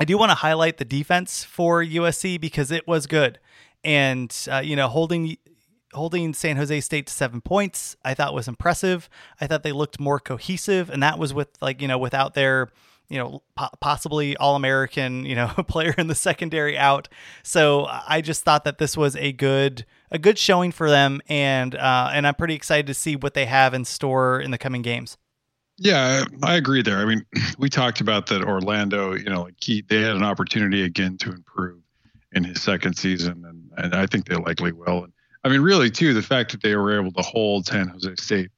[0.00, 3.38] I do want to highlight the defense for USC because it was good,
[3.84, 5.36] and uh, you know holding
[5.94, 9.08] holding San Jose State to seven points, I thought was impressive.
[9.40, 12.68] I thought they looked more cohesive, and that was with like you know without their
[13.08, 17.08] you know, po- possibly All American, you know, player in the secondary out.
[17.42, 21.74] So I just thought that this was a good a good showing for them, and
[21.74, 24.82] uh, and I'm pretty excited to see what they have in store in the coming
[24.82, 25.18] games.
[25.78, 26.98] Yeah, I agree there.
[26.98, 27.24] I mean,
[27.58, 31.30] we talked about that Orlando, you know, like he, they had an opportunity again to
[31.30, 31.80] improve
[32.32, 35.04] in his second season, and, and I think they likely will.
[35.04, 35.12] And
[35.44, 38.50] I mean, really, too, the fact that they were able to hold San Jose State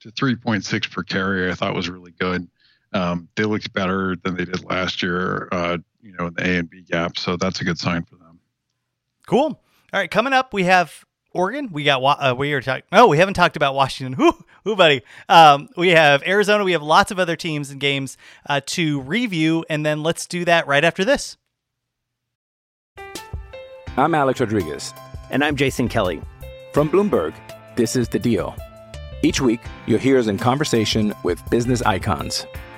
[0.00, 2.48] to 3.6 per carry, I thought was really good.
[2.92, 6.58] Um, they looked better than they did last year, uh, you know, in the A
[6.58, 7.18] and B gap.
[7.18, 8.38] So that's a good sign for them.
[9.26, 9.60] Cool.
[9.92, 11.70] All right, coming up, we have Oregon.
[11.72, 12.84] We got uh, we are talking.
[12.92, 14.12] No, we haven't talked about Washington.
[14.18, 14.32] Who,
[14.64, 15.02] whoo, buddy.
[15.28, 16.64] Um, we have Arizona.
[16.64, 18.16] We have lots of other teams and games
[18.48, 21.36] uh, to review, and then let's do that right after this.
[23.96, 24.94] I'm Alex Rodriguez,
[25.30, 26.22] and I'm Jason Kelly
[26.72, 27.34] from Bloomberg.
[27.76, 28.56] This is the Deal.
[29.22, 32.46] Each week, you'll hear us in conversation with business icons.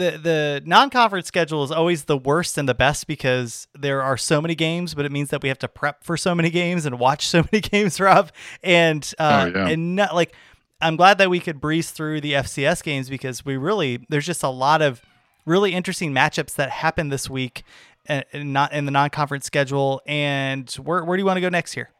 [0.00, 4.16] Uh, the The non-conference schedule is always the worst and the best because there are
[4.16, 6.86] so many games, but it means that we have to prep for so many games
[6.86, 8.30] and watch so many games, Rob.
[8.62, 9.68] And uh, Oh, yeah.
[9.68, 10.34] and not like
[10.80, 14.42] I'm glad that we could breeze through the FCS games because we really there's just
[14.42, 15.02] a lot of
[15.46, 17.62] really interesting matchups that happen this week,
[18.06, 20.00] and, and not in the non-conference schedule.
[20.06, 21.90] And where where do you want to go next here?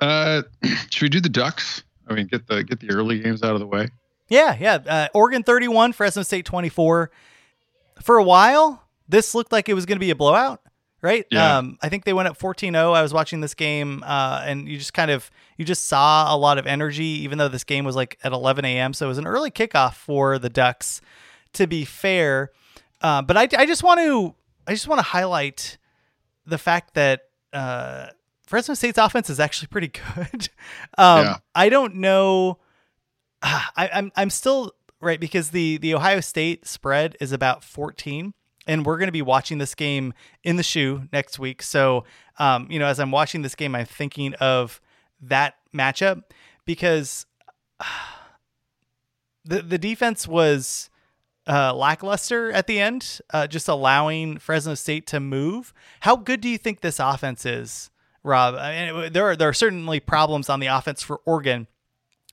[0.00, 0.42] Uh,
[0.90, 1.82] should we do the Ducks?
[2.08, 3.88] I mean, get the get the early games out of the way.
[4.28, 4.74] Yeah, yeah.
[4.86, 7.10] Uh, Oregon 31, Fresno State 24.
[8.02, 10.60] For a while, this looked like it was going to be a blowout,
[11.02, 11.26] right?
[11.30, 11.58] Yeah.
[11.58, 12.74] Um, I think they went up 14-0.
[12.94, 16.36] I was watching this game, uh, and you just kind of you just saw a
[16.36, 18.92] lot of energy, even though this game was like at 11 a.m.
[18.94, 21.00] So it was an early kickoff for the Ducks.
[21.52, 22.50] To be fair,
[23.00, 24.34] uh, but I, I just want to
[24.66, 25.78] I just want to highlight
[26.46, 27.20] the fact that
[27.52, 28.06] uh,
[28.44, 30.48] Fresno State's offense is actually pretty good.
[30.98, 31.36] um, Yeah.
[31.54, 32.58] I don't know.
[33.76, 38.32] I, I'm I'm still right because the the Ohio State spread is about 14,
[38.66, 41.62] and we're going to be watching this game in the shoe next week.
[41.62, 42.04] So,
[42.38, 44.80] um, you know, as I'm watching this game, I'm thinking of
[45.20, 46.22] that matchup
[46.64, 47.26] because
[49.44, 50.88] the the defense was
[51.46, 55.74] uh, lackluster at the end, uh, just allowing Fresno State to move.
[56.00, 57.90] How good do you think this offense is,
[58.22, 58.54] Rob?
[58.54, 61.66] I mean, there are there are certainly problems on the offense for Oregon,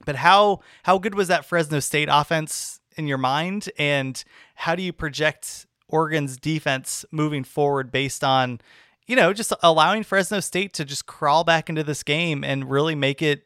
[0.06, 4.24] but how how good was that Fresno State offense in your mind, and
[4.56, 8.62] how do you project Oregon's defense moving forward based on
[9.08, 12.96] you know just allowing Fresno State to just crawl back into this game and really
[12.96, 13.46] make it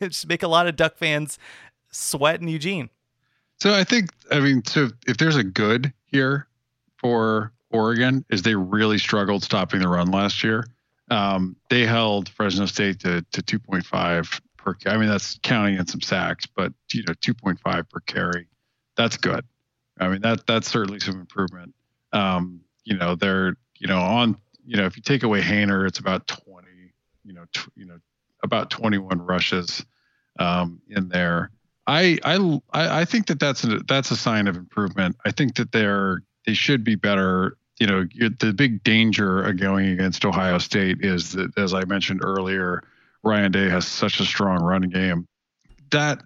[0.00, 1.38] just make a lot of Duck fans
[1.90, 2.90] sweat in Eugene?
[3.60, 6.46] So I think, I mean, so if there's a good here
[6.96, 10.66] for Oregon, is they really struggled stopping the run last year.
[11.10, 14.76] Um, they held Fresno State to, to 2.5 per.
[14.86, 18.48] I mean, that's counting in some sacks, but you know, 2.5 per carry.
[18.96, 19.44] That's good.
[20.00, 21.74] I mean, that that's certainly some improvement.
[22.12, 25.98] Um, you know, they're you know on you know if you take away Haener, it's
[25.98, 26.68] about 20.
[27.24, 27.98] You know, tw- you know,
[28.42, 29.84] about 21 rushes
[30.38, 31.50] um, in there.
[31.86, 35.16] I, I I I think that that's a, that's a sign of improvement.
[35.24, 37.56] I think that they're they should be better.
[37.80, 38.04] You know,
[38.38, 42.84] the big danger of going against Ohio State is that, as I mentioned earlier,
[43.24, 45.26] Ryan Day has such a strong run game
[45.90, 46.22] that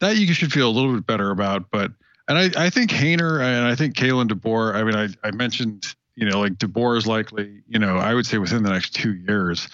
[0.00, 1.70] that you should feel a little bit better about.
[1.70, 1.92] But
[2.28, 4.74] and I, I think Haener and I think Kalen DeBoer.
[4.74, 8.26] I mean, I, I mentioned you know like DeBoer is likely you know I would
[8.26, 9.68] say within the next two years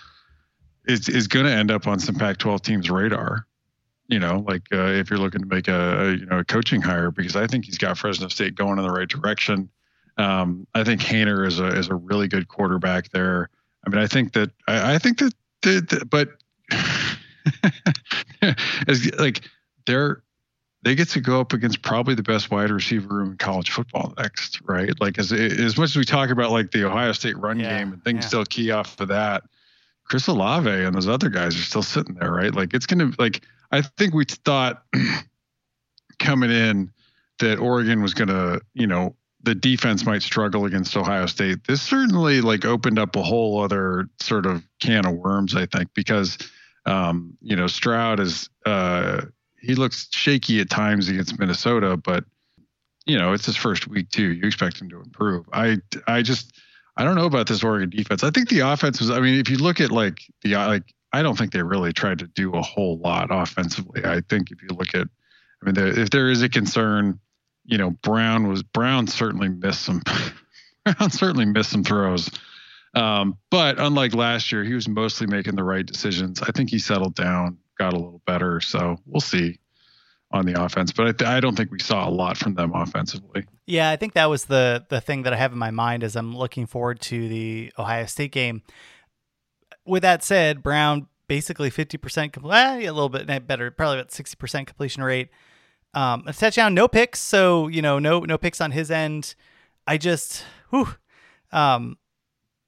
[0.86, 3.46] is is going to end up on some Pac-12 teams' radar
[4.08, 6.80] you know, like uh, if you're looking to make a, a you know a coaching
[6.80, 9.68] hire, because I think he's got Fresno State going in the right direction.
[10.16, 13.50] Um, I think Haener is a is a really good quarterback there.
[13.84, 16.28] I mean, I think that I, I think that, that, that- but
[18.88, 19.42] as like
[19.87, 20.22] they're
[20.83, 24.14] they get to go up against probably the best wide receiver room in college football
[24.18, 24.92] next, right?
[25.00, 27.92] Like as as much as we talk about like the Ohio State run Yeah, game
[27.92, 28.29] and things yeah.
[28.29, 29.42] still key off of that.
[30.05, 32.55] Chris Olave and those other guys are still sitting there, right?
[32.55, 34.85] Like it's gonna like I think we thought
[36.18, 36.92] coming in
[37.40, 41.66] that Oregon was gonna, you know, the defense might struggle against Ohio State.
[41.66, 45.92] This certainly like opened up a whole other sort of can of worms, I think,
[45.94, 46.38] because
[46.87, 49.22] um, you know, Stroud is uh
[49.61, 52.25] he looks shaky at times against Minnesota, but
[53.05, 54.33] you know, it's his first week too.
[54.33, 55.46] You expect him to improve.
[55.53, 56.53] I I just
[56.96, 58.25] I don't know about this Oregon defense.
[58.25, 59.11] I think the offense was.
[59.11, 62.18] I mean, if you look at like the like, I don't think they really tried
[62.20, 64.05] to do a whole lot offensively.
[64.05, 65.07] I think if you look at,
[65.62, 67.20] I mean, there, if there is a concern,
[67.64, 70.03] you know, Brown was Brown certainly missed some.
[70.85, 72.31] Brown certainly missed some throws.
[72.96, 76.40] Um, but unlike last year, he was mostly making the right decisions.
[76.42, 78.61] I think he settled down, got a little better.
[78.61, 79.59] So we'll see
[80.32, 80.92] on the offense.
[80.92, 83.44] But I, th- I don't think we saw a lot from them offensively.
[83.66, 86.16] Yeah, I think that was the the thing that I have in my mind as
[86.16, 88.62] I'm looking forward to the Ohio State game.
[89.85, 94.66] With that said, Brown basically 50% complete, eh, a little bit better, probably about 60%
[94.66, 95.28] completion rate.
[95.94, 99.34] Um, a touchdown, no picks, so you know, no no picks on his end.
[99.86, 100.88] I just, whew,
[101.53, 101.97] um,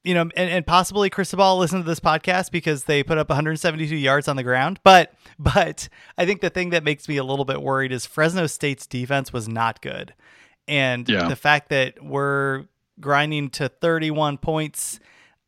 [0.08, 3.94] you know, and, and possibly Cristobal listened to this podcast because they put up 172
[3.94, 4.80] yards on the ground.
[4.82, 8.46] But but I think the thing that makes me a little bit worried is Fresno
[8.46, 10.14] State's defense was not good,
[10.66, 11.28] and Yeah.
[11.28, 12.64] the fact that we're
[13.00, 14.98] grinding to 31 points,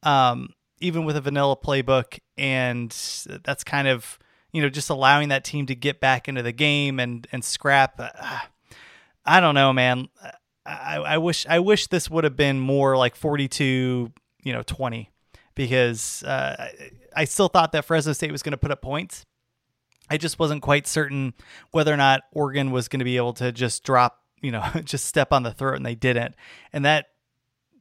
[0.03, 0.51] um,
[0.81, 2.91] even with a vanilla playbook, and
[3.45, 4.19] that's kind of
[4.53, 7.95] you know just allowing that team to get back into the game and and scrap.
[7.99, 8.39] Uh,
[9.25, 10.09] I don't know, man.
[10.67, 15.11] I, I wish I wish this would have been more like 42, you know, 20
[15.55, 16.69] because uh,
[17.15, 19.27] I still thought that Fresno State was going to put up points.
[20.09, 21.35] I just wasn't quite certain
[21.71, 25.07] whether or not Oregon was going to be able to just drop, you know, just
[25.07, 26.35] step on the throat, and they didn't.
[26.73, 27.07] And that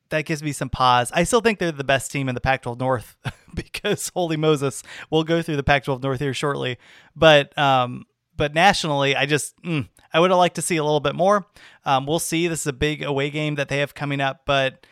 [0.09, 1.11] that gives me some pause.
[1.13, 3.15] I still think they're the best team in the Pac-12 North
[3.53, 4.81] because holy Moses,
[5.11, 6.77] we'll go through the Pac-12 North here shortly.
[7.15, 8.05] But um,
[8.35, 11.45] but nationally, I just mm, I would have liked to see a little bit more.
[11.85, 12.47] Um, we'll see.
[12.47, 14.85] This is a big away game that they have coming up, but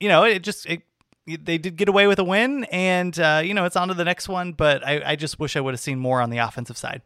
[0.00, 0.82] you know, it just it,
[1.36, 4.04] they did get away with a win, and uh, you know, it's on to the
[4.04, 4.52] next one.
[4.52, 7.02] But I, I just wish I would have seen more on the offensive side.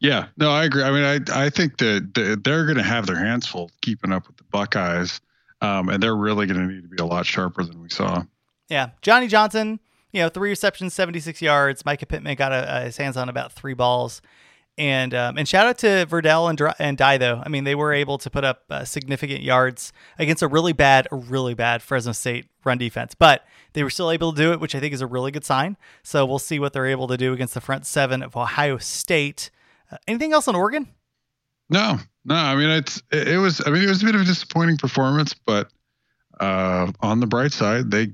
[0.00, 0.82] Yeah, no, I agree.
[0.82, 4.26] I mean, I I think that they're going to have their hands full keeping up
[4.26, 5.20] with the Buckeyes,
[5.60, 8.24] um, and they're really going to need to be a lot sharper than we saw.
[8.68, 9.78] Yeah, Johnny Johnson,
[10.12, 11.84] you know, three receptions, seventy six yards.
[11.84, 14.22] Mycah Pittman got a, a, his hands on about three balls.
[14.78, 17.42] And um, and shout out to Verdell and and Dye though.
[17.44, 21.08] I mean, they were able to put up uh, significant yards against a really bad,
[21.12, 23.44] a really bad Fresno State run defense, but
[23.74, 25.76] they were still able to do it, which I think is a really good sign.
[26.02, 29.50] So we'll see what they're able to do against the front seven of Ohio State.
[29.90, 30.88] Uh, anything else on Oregon?
[31.68, 32.34] No, no.
[32.34, 33.60] I mean, it's it was.
[33.66, 35.70] I mean, it was a bit of a disappointing performance, but
[36.40, 38.12] uh, on the bright side, they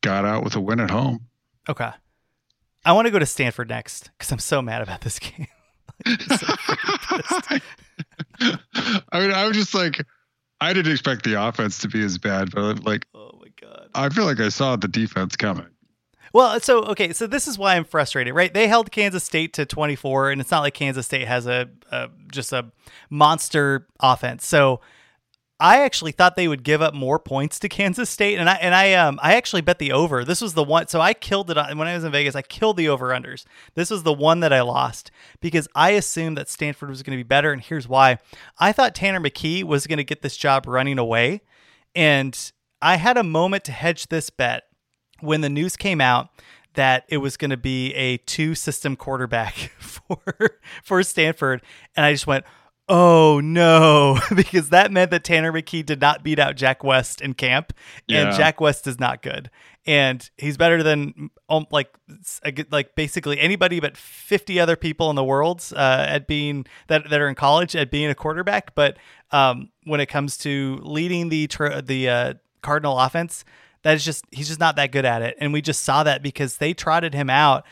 [0.00, 1.26] got out with a win at home.
[1.68, 1.90] Okay.
[2.84, 5.46] I want to go to Stanford next because I'm so mad about this game.
[8.40, 10.04] I mean, I was just like,
[10.60, 14.08] I didn't expect the offense to be as bad, but like, oh my god, I
[14.08, 15.66] feel like I saw the defense coming.
[16.32, 18.52] Well, so okay, so this is why I'm frustrated, right?
[18.52, 22.08] They held Kansas State to 24, and it's not like Kansas State has a, a
[22.30, 22.70] just a
[23.08, 24.46] monster offense.
[24.46, 24.80] So
[25.60, 28.74] I actually thought they would give up more points to Kansas State, and I and
[28.74, 30.24] I um I actually bet the over.
[30.24, 30.88] This was the one.
[30.88, 32.34] So I killed it on, when I was in Vegas.
[32.34, 33.44] I killed the over unders.
[33.74, 37.22] This was the one that I lost because I assumed that Stanford was going to
[37.22, 38.18] be better, and here's why.
[38.58, 41.42] I thought Tanner McKee was going to get this job running away,
[41.94, 44.64] and I had a moment to hedge this bet
[45.20, 46.30] when the news came out
[46.74, 51.60] that it was going to be a two system quarterback for for Stanford,
[51.96, 52.46] and I just went
[52.90, 57.32] oh no, because that meant that Tanner McKee did not beat out Jack West in
[57.32, 57.72] camp,
[58.08, 58.36] and yeah.
[58.36, 59.50] Jack West is not good,
[59.86, 61.88] and he's better than um, like
[62.70, 67.20] like basically anybody but fifty other people in the world uh, at being that that
[67.20, 68.74] are in college at being a quarterback.
[68.74, 68.98] But
[69.30, 71.48] um, when it comes to leading the
[71.82, 73.44] the uh, Cardinal offense,
[73.82, 76.22] that is just he's just not that good at it, and we just saw that
[76.22, 77.64] because they trotted him out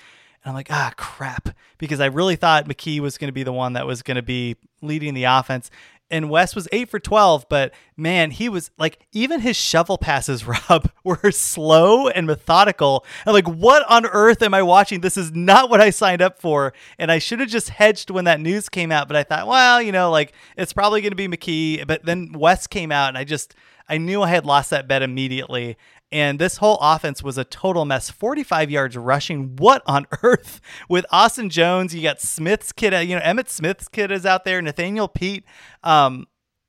[0.44, 1.50] and I'm like, ah, crap.
[1.78, 4.22] Because I really thought McKee was going to be the one that was going to
[4.22, 5.70] be leading the offense.
[6.10, 10.46] And West was 8 for 12, but man, he was like, even his shovel passes,
[10.70, 13.04] Rob, were slow and methodical.
[13.26, 15.00] I'm like, what on earth am I watching?
[15.00, 16.72] This is not what I signed up for.
[16.98, 19.06] And I should have just hedged when that news came out.
[19.06, 21.86] But I thought, well, you know, like, it's probably going to be McKee.
[21.86, 23.54] But then West came out, and I just,
[23.86, 25.76] I knew I had lost that bet immediately.
[26.10, 28.10] And this whole offense was a total mess.
[28.10, 29.56] 45 yards rushing.
[29.56, 30.60] What on earth?
[30.88, 34.62] With Austin Jones, you got Smith's kid, you know, Emmitt Smith's kid is out there,
[34.62, 35.44] Nathaniel Peat.
[35.82, 36.26] Um,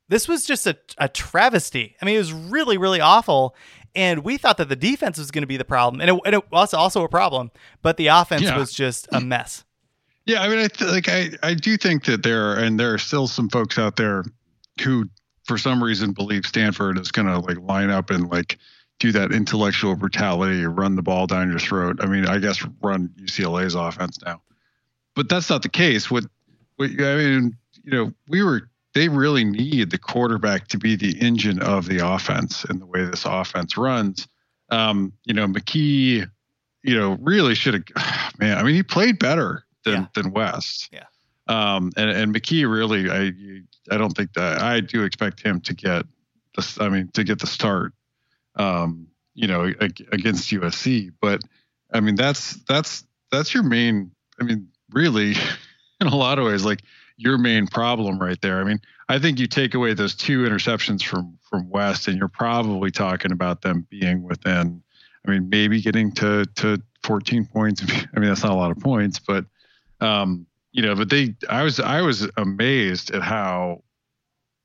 [0.08, 1.96] this was just a, a travesty.
[2.02, 3.54] I mean, it was really, really awful.
[3.94, 6.00] And we thought that the defense was going to be the problem.
[6.00, 8.56] And it, and it, was also a problem, but the offense yeah.
[8.56, 9.64] was just a mess.
[10.26, 10.42] Yeah.
[10.42, 13.26] I mean, I th- like, I, I do think that there, and there are still
[13.26, 14.24] some folks out there
[14.82, 15.08] who,
[15.44, 18.58] for some reason, believe Stanford is going to like line up and like,
[19.00, 21.98] do that intellectual brutality, run the ball down your throat.
[22.00, 24.40] I mean, I guess run UCLA's offense now,
[25.16, 26.10] but that's not the case.
[26.10, 26.24] What,
[26.76, 31.18] what I mean, you know, we were they really need the quarterback to be the
[31.20, 34.28] engine of the offense and the way this offense runs.
[34.70, 36.28] Um, you know, McKee,
[36.82, 38.34] you know, really should have.
[38.38, 40.06] Man, I mean, he played better than yeah.
[40.14, 40.90] than West.
[40.92, 41.04] Yeah.
[41.48, 43.32] Um, and and McKee really, I
[43.92, 46.04] I don't think that I do expect him to get
[46.54, 46.78] this.
[46.78, 47.94] I mean, to get the start
[48.56, 49.72] um, you know,
[50.12, 51.12] against USC.
[51.20, 51.42] But
[51.92, 54.10] I mean, that's that's that's your main.
[54.40, 55.32] I mean, really,
[56.00, 56.82] in a lot of ways, like
[57.16, 58.60] your main problem right there.
[58.60, 62.28] I mean, I think you take away those two interceptions from from West, and you're
[62.28, 64.82] probably talking about them being within.
[65.26, 67.82] I mean, maybe getting to to 14 points.
[68.14, 69.44] I mean, that's not a lot of points, but
[70.00, 71.34] um, you know, but they.
[71.48, 73.82] I was I was amazed at how,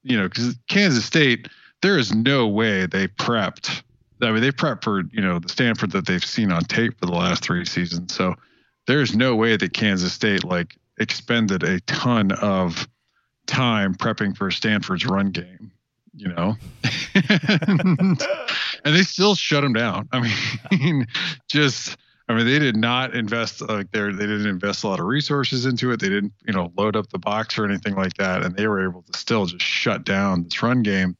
[0.03, 1.49] you know, because Kansas State
[1.85, 3.83] there is no way they prepped.
[4.19, 7.05] I mean, they prepped for you know the Stanford that they've seen on tape for
[7.05, 8.15] the last three seasons.
[8.15, 8.33] So
[8.87, 12.87] there's no way that Kansas State like expended a ton of
[13.45, 15.71] time prepping for Stanford's run game.
[16.15, 16.55] you know,
[17.67, 18.19] and,
[18.83, 20.09] they still shut them down.
[20.11, 20.27] I
[20.71, 21.05] mean,
[21.47, 25.05] just I mean, they did not invest like they they didn't invest a lot of
[25.05, 25.99] resources into it.
[25.99, 28.83] They didn't, you know, load up the box or anything like that, and they were
[28.83, 31.15] able to still just shut down this run game.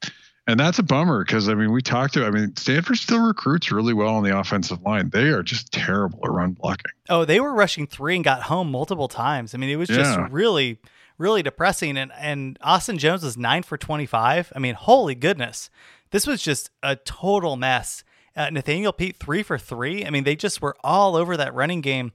[0.47, 2.25] And that's a bummer because I mean, we talked to.
[2.25, 5.09] I mean, Stanford still recruits really well on the offensive line.
[5.09, 6.91] They are just terrible at run blocking.
[7.09, 9.55] Oh, they were rushing three and got home multiple times.
[9.55, 10.27] I mean, it was just Yeah.
[10.29, 10.77] really,
[11.17, 11.97] really depressing.
[11.97, 14.53] And and Austin Jones was nine for twenty five.
[14.55, 15.71] I mean, holy goodness,
[16.11, 18.03] this was just a total mess.
[18.35, 20.05] Uh, Nathaniel Peat three for three.
[20.05, 22.11] I mean, they just were all over that running game.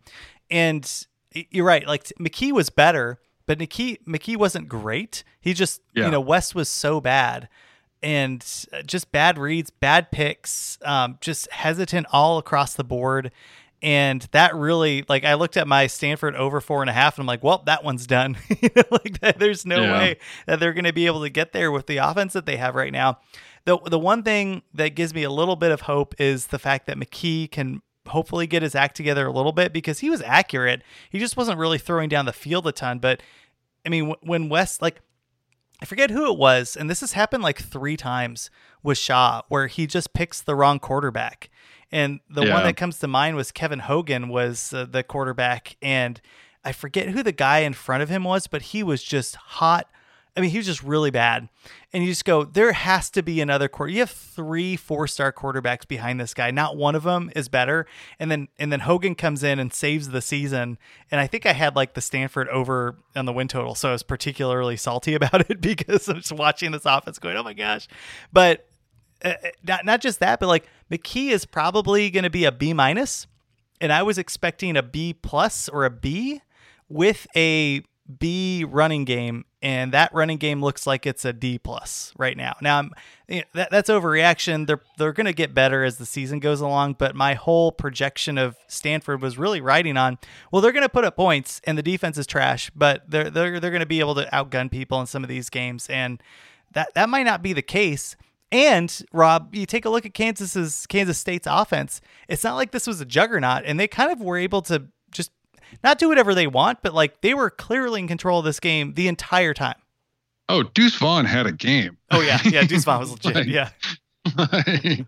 [0.50, 0.88] And
[1.32, 1.84] you're right.
[1.86, 5.24] Like McKee was better, but McKee McKee wasn't great.
[5.40, 6.04] He just Yeah.
[6.04, 7.48] you know West was so bad.
[8.02, 13.30] And uh, just bad reads, bad picks, um, just hesitant all across the board.
[13.82, 17.22] And that really, like, I looked at my Stanford over four and a half, and
[17.22, 18.36] I'm like, well, that one's done.
[18.90, 19.92] Like, that, there's no Yeah.
[19.92, 22.56] way that they're going to be able to get there with the offense that they
[22.56, 23.18] have right now.
[23.66, 26.86] The the one thing that gives me a little bit of hope is the fact
[26.86, 30.82] that McKee can hopefully get his act together a little bit because he was accurate.
[31.10, 32.98] He just wasn't really throwing down the field a ton.
[32.98, 33.22] But
[33.84, 35.00] I mean, wh- when West like
[35.82, 38.50] I forget who it was, and this has happened like three times
[38.82, 41.48] with Shaw, where he just picks the wrong quarterback.
[41.90, 42.52] And the Yeah.
[42.52, 46.20] one that comes to mind was Kevin Hogan was uh, the quarterback, and
[46.64, 49.88] I forget who the guy in front of him was, but he was just hot.
[50.36, 51.48] I mean, he was just really bad.
[51.92, 53.92] And you just go, there has to be another quarter.
[53.92, 56.50] You have three four-star quarterbacks behind this guy.
[56.50, 57.86] Not one of them is better.
[58.18, 60.78] And then and then Hogan comes in and saves the season.
[61.10, 63.92] And I think I had like the Stanford over on the win total, so I
[63.92, 67.88] was particularly salty about it because I'm just watching this offense going, oh my gosh.
[68.32, 68.66] But
[69.24, 69.34] uh,
[69.66, 73.26] not not just that, but like McKee is probably going to be a B minus,
[73.80, 76.40] and I was expecting a B plus or a B
[76.88, 77.82] with a
[78.18, 82.56] B running game, and that running game looks like it's a D plus right now.
[82.62, 82.88] Now,
[83.28, 84.66] that, that's overreaction.
[84.66, 88.38] They're they're going to get better as the season goes along, but my whole projection
[88.38, 90.18] of Stanford was really riding on
[90.50, 93.60] well, they're going to put up points, and the defense is trash, but they're they're
[93.60, 96.22] they're going to be able to outgun people in some of these games, and
[96.72, 98.16] that that might not be the case.
[98.52, 102.00] And Rob, you take a look at Kansas's Kansas State's offense.
[102.28, 104.86] It's not like this was a juggernaut, and they kind of were able to
[105.82, 108.94] not do whatever they want, but like they were clearly in control of this game
[108.94, 109.76] the entire time.
[110.48, 111.96] Oh, Deuce Vaughn had a game.
[112.10, 113.34] Oh yeah, yeah, Deuce Vaughn was legit.
[113.34, 113.70] Like, yeah,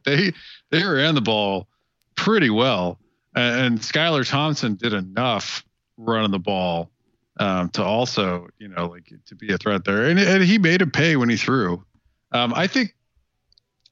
[0.04, 0.32] they
[0.70, 1.68] they ran the ball
[2.14, 2.98] pretty well,
[3.34, 5.64] and, and Skylar Thompson did enough
[5.96, 6.90] running the ball
[7.38, 10.82] um, to also, you know, like to be a threat there, and, and he made
[10.82, 11.84] him pay when he threw.
[12.32, 12.94] Um, I think,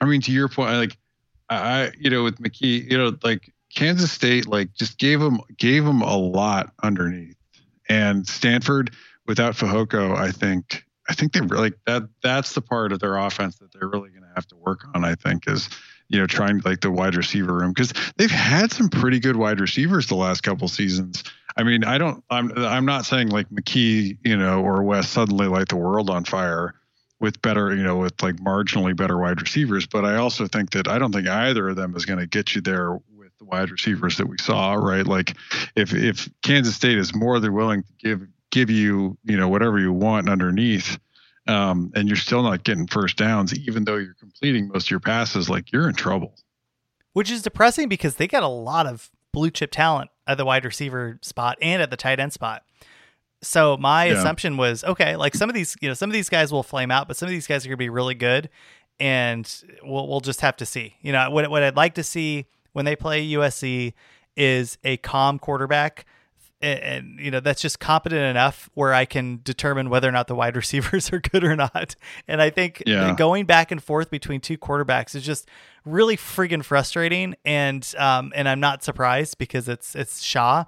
[0.00, 0.98] I mean, to your point, like
[1.48, 5.84] I, you know, with McKee, you know, like Kansas State, like just gave him gave
[5.84, 7.36] him a lot underneath,
[7.88, 8.92] and Stanford
[9.26, 10.84] without Fehoko, I think.
[11.08, 14.22] I think they really that that's the part of their offense that they're really going
[14.22, 15.04] to have to work on.
[15.04, 15.68] I think is
[16.08, 19.60] you know trying like the wide receiver room because they've had some pretty good wide
[19.60, 21.24] receivers the last couple seasons.
[21.56, 22.22] I mean, I don't.
[22.30, 26.24] I'm I'm not saying like McKee, you know, or West suddenly light the world on
[26.24, 26.74] fire
[27.20, 29.86] with better, you know, with like marginally better wide receivers.
[29.86, 32.54] But I also think that I don't think either of them is going to get
[32.54, 32.98] you there
[33.41, 34.74] the wide receivers that we saw.
[34.74, 35.07] Right?
[35.07, 35.36] Like
[35.74, 39.78] if if Kansas State is more than willing to give give you, you know, whatever
[39.80, 40.99] you want underneath.
[41.49, 45.01] Um, and you're still not getting first downs, even though you're completing most of your
[45.01, 46.34] passes, like you're in trouble.
[47.12, 50.64] which is depressing because they got a lot of blue chip talent at the wide
[50.64, 52.62] receiver spot and at the tight end spot.
[53.43, 54.12] So my Yeah.
[54.12, 56.91] assumption was okay, like some of these, you know, some of these guys will flame
[56.93, 58.49] out, but some of these guys are going to be really good,
[59.01, 59.51] and
[59.82, 60.97] we'll we'll just have to see.
[61.01, 63.92] You know, what what I'd like to see when they play USC
[64.36, 66.06] is a calm quarterback.
[66.62, 70.26] And, and you know that's just competent enough where I can determine whether or not
[70.26, 71.96] the wide receivers are good or not.
[72.28, 73.14] And I think Yeah.
[73.16, 75.48] going back and forth between two quarterbacks is just
[75.86, 77.34] really friggin' frustrating.
[77.46, 80.64] And um, and I'm not surprised because it's it's Shaw,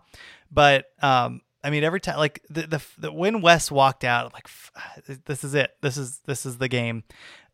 [0.51, 4.33] but um, I mean every time like the the, the when Wes walked out, I'm
[4.33, 4.49] like
[5.27, 5.73] this is it.
[5.83, 7.05] This is this is the game.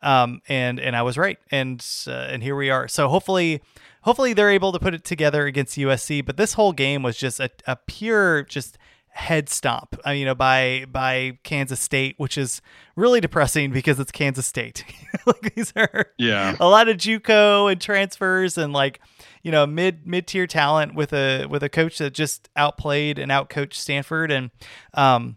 [0.00, 1.40] Um, and and I was right.
[1.50, 2.86] And uh, and here we are.
[2.86, 3.62] So hopefully
[4.08, 6.24] hopefully they're able to put it together against USC.
[6.24, 8.78] But this whole game was just a, a pure just
[9.10, 12.62] head stomp, uh, you know, by by Kansas State, which is
[12.96, 14.82] really depressing because it's Kansas State.
[15.26, 16.56] like these are Yeah.
[16.58, 19.00] a lot of JUCO and transfers and like
[19.42, 23.30] you know mid mid tier talent with a with a coach that just outplayed and
[23.30, 24.50] outcoached Stanford, and
[24.94, 25.36] um,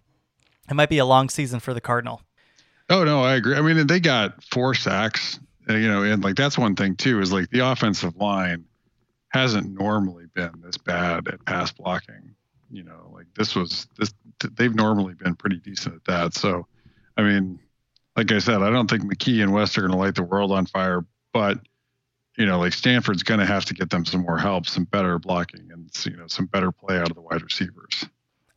[0.69, 2.21] it might be a long season for the Cardinal.
[2.89, 3.55] Oh no, I agree.
[3.55, 5.39] I mean, they got four sacks,
[5.71, 8.65] Uh, you know, and like that's one thing too is like the offensive line
[9.29, 12.35] hasn't normally been this bad at pass blocking.
[12.69, 14.13] You know, like this was this
[14.55, 16.33] they've normally been pretty decent at that.
[16.33, 16.67] So,
[17.17, 17.59] I mean,
[18.15, 20.51] like I said, I don't think McKee and West are going to light the world
[20.51, 21.59] on fire, but
[22.37, 25.19] you know, like Stanford's going to have to get them some more help, some better
[25.19, 28.05] blocking, and you know, some better play out of the wide receivers.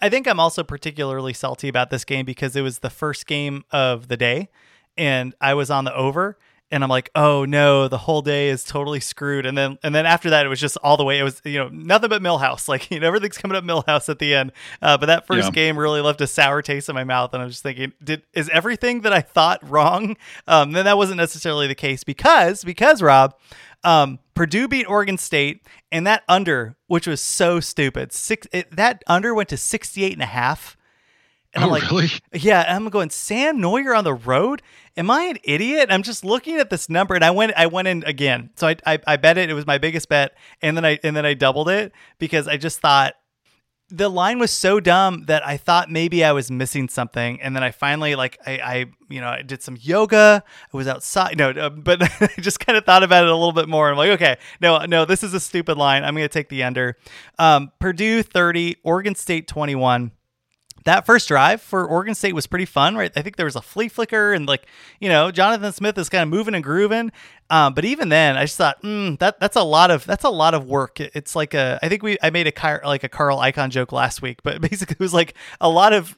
[0.00, 3.64] I think I'm also particularly salty about this game because it was the first game
[3.70, 4.48] of the day,
[4.96, 6.38] and I was on the over,
[6.74, 9.46] and I'm like, oh no, the whole day is totally screwed.
[9.46, 11.18] And then and then after that, it was just all the way.
[11.18, 12.68] It was you know nothing but Milhouse.
[12.74, 14.52] Like you know everything's coming up Milhouse at the end.
[14.82, 15.50] Uh, but that first Yeah.
[15.52, 18.22] game really left a sour taste in my mouth, and I was just thinking, did
[18.34, 20.16] is everything that I thought wrong?
[20.48, 23.34] Um, then that wasn't necessarily the case because because Rob.
[23.84, 25.60] Um, Purdue beat Oregon State,
[25.92, 30.22] and that under, which was so stupid, six it, that under went to 68 and
[30.22, 30.76] a half.
[31.54, 32.10] And I'm Oh, like, really?
[32.32, 34.60] yeah, I'm going Sam Noyer on the road.
[34.96, 35.88] Am I an idiot?
[35.90, 38.50] I'm just looking at this number, and I went, I went in again.
[38.56, 39.50] So I, I, I bet it.
[39.50, 42.56] It was my biggest bet, and then I, and then I doubled it because I
[42.56, 43.14] just thought
[43.90, 47.62] the line was so dumb that I thought maybe I was missing something, and then
[47.62, 50.42] I finally like I, I you know I did some yoga.
[50.72, 53.52] I was outside, no, uh, but I just kind of thought about it a little
[53.52, 53.90] bit more.
[53.90, 56.02] I'm like, okay, no, no, this is a stupid line.
[56.02, 56.96] I'm going to take the under.
[57.38, 60.12] Um, Purdue 30, Oregon State 21
[60.84, 63.10] that first drive for Oregon State was pretty fun, right?
[63.16, 64.66] I think there was a flea flicker and like,
[65.00, 67.10] you know, Jonathan Smith is kind of moving and grooving.
[67.50, 70.30] Um, but even then, I just thought, mm, that that's a lot of that's a
[70.30, 71.00] lot of work.
[71.00, 73.92] It's like a I think we I made a Car- like a Carl Icahn joke
[73.92, 76.16] last week, but basically it was like a lot of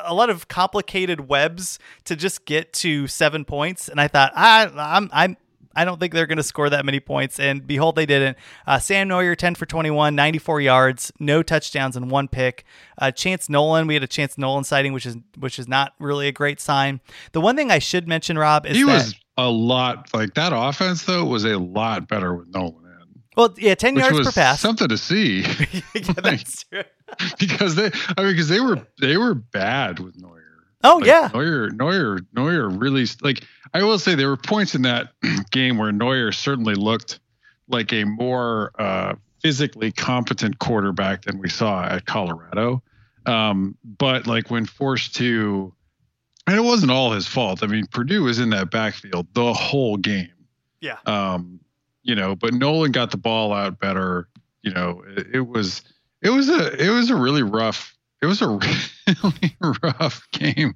[0.00, 3.88] a lot of complicated webs to just get to seven points.
[3.88, 5.36] And I thought, I I'm I'm
[5.76, 7.38] I don't think they're going to score that many points.
[7.40, 8.36] And behold, they didn't.
[8.66, 12.64] Uh, Sam Noyer, 10 for 21, 94 yards, no touchdowns, and one pick.
[12.98, 16.28] Uh, Chance Nolan, we had a Chance Nolan sighting, which is which is not really
[16.28, 17.00] a great sign.
[17.32, 20.52] The one thing I should mention, Rob, is He that was a lot like that
[20.54, 24.32] offense though was a lot better with Nolan in, well, yeah, 10 which yards per
[24.32, 24.60] pass.
[24.60, 25.40] something to see
[25.94, 26.84] yeah, that's true.
[27.40, 30.40] because they I mean because they were they were bad with Noyer.
[30.84, 33.42] Oh Like, yeah, Noyer, Noyer, Noyer really like.
[33.74, 35.12] I will say there were points in that
[35.50, 37.18] game where Noyer certainly looked
[37.68, 42.82] like a more uh, physically competent quarterback than we saw at Colorado.
[43.26, 45.74] Um, but like when forced to,
[46.46, 47.62] and it wasn't all his fault.
[47.62, 50.30] I mean, Purdue was in that backfield the whole game.
[50.80, 50.98] yeah.
[51.06, 51.60] Um,
[52.02, 54.28] you know, but Nolan got the ball out better.
[54.62, 55.82] You know, it, it was
[56.22, 58.48] it was a it was a really rough it was a
[59.22, 60.74] really rough game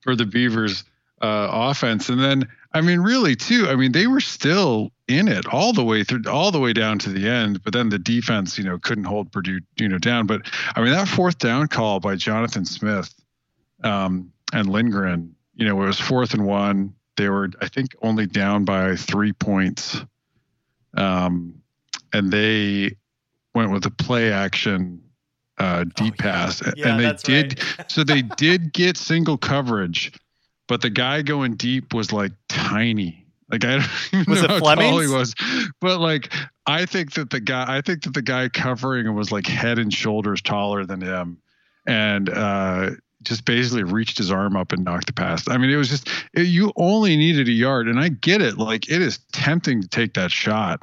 [0.00, 0.84] for the Beavers
[1.20, 2.08] uh, offense.
[2.08, 3.66] And then I mean, really too.
[3.68, 6.98] I mean, they were still in it all the way through, all the way down
[7.00, 7.62] to the end.
[7.64, 10.26] But then the defense, you know, couldn't hold Purdue, you know, down.
[10.26, 10.42] But
[10.76, 13.12] I mean, that fourth down call by Jonathan Smith
[13.82, 16.94] um, and Lindgren, you know, it was fourth and one.
[17.16, 20.00] They were, I think, only down by three points,
[20.96, 21.54] um,
[22.12, 22.96] and they
[23.54, 25.02] went with a play action
[25.58, 26.32] uh, deep Oh, yeah.
[26.32, 27.60] pass, Yeah, and they did.
[27.78, 27.90] right.
[27.90, 30.12] so they did get single coverage,
[30.68, 33.26] but the guy going deep was like tiny.
[33.50, 35.34] Like I don't even Was know how tall he was,
[35.80, 36.32] but like
[36.66, 39.78] I think that the guy, I think that the guy covering him was like head
[39.78, 41.38] and shoulders taller than him,
[41.86, 42.90] and uh,
[43.22, 45.48] just basically reached his arm up and knocked the pass.
[45.48, 48.58] I mean, it was just it, you only needed a yard, and I get it.
[48.58, 50.80] Like it is tempting to take that shot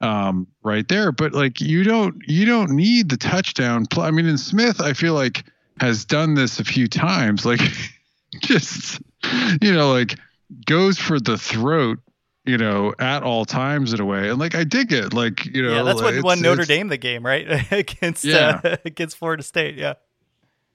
[0.00, 3.86] um, right there, but like you don't you don't need the touchdown.
[3.96, 5.44] I mean, in Smith, I feel like
[5.80, 7.46] has done this a few times.
[7.46, 7.60] Like
[8.42, 9.00] just
[9.62, 10.18] you know, like
[10.66, 11.98] goes for the throat.
[12.44, 15.12] You know, at all times in a way, and like I dig it.
[15.12, 17.46] Like you know, yeah, that's what won Notre it's- Dame the game, right?
[17.72, 18.60] against Yeah.
[18.64, 19.74] uh, against Florida State.
[19.74, 19.94] Yeah.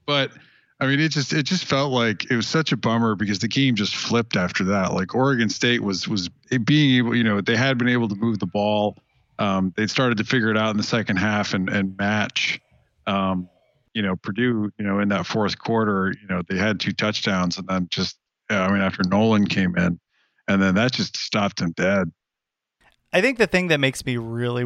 [0.06, 0.32] but
[0.80, 3.48] I mean, it just it just felt like it was such a bummer because the
[3.48, 4.94] game just flipped after that.
[4.94, 6.30] Like Oregon State was was
[6.64, 8.96] being able, you know, they had been able to move the ball.
[9.40, 12.60] Um, they started to figure it out in the second half and and match.
[13.08, 13.50] Um,
[13.96, 17.58] you know, Purdue, you know, in that fourth quarter, you know, they had two touchdowns
[17.58, 18.18] and then just,
[18.54, 20.00] Uh, I mean, after Nolan came in,
[20.48, 22.12] and then that just stopped them dead.
[23.12, 24.66] I think the thing that makes me really,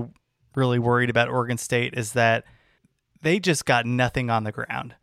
[0.55, 2.45] really worried about Oregon State is that
[3.21, 4.95] they just got nothing on the ground,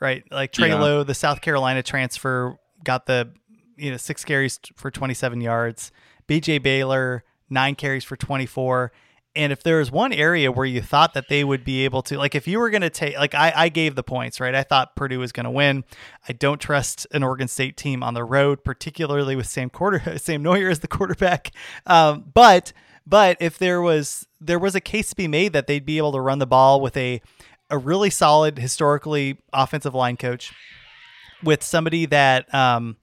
[0.00, 0.22] right?
[0.30, 0.80] Like Trey Yeah.
[0.80, 3.32] Lowe, the South Carolina transfer, got the
[3.76, 5.92] you know six carries for 27 yards.
[6.26, 6.58] B.J.
[6.58, 8.92] Baylor nine carries for 24.
[9.36, 12.18] And if there was one area where you thought that they would be able to,
[12.18, 14.54] like, if you were going to take, like, I, I gave the points, right?
[14.54, 15.84] I thought Purdue was going to win.
[16.28, 20.42] I don't trust an Oregon State team on the road, particularly with Sam quarter, Sam
[20.42, 21.52] Noyer as the quarterback.
[21.86, 22.72] Um, but,
[23.06, 26.12] but if there was, there was a case to be made that they'd be able
[26.12, 27.22] to run the ball with a,
[27.70, 30.52] a really solid historically offensive line coach
[31.44, 32.96] with somebody that, um,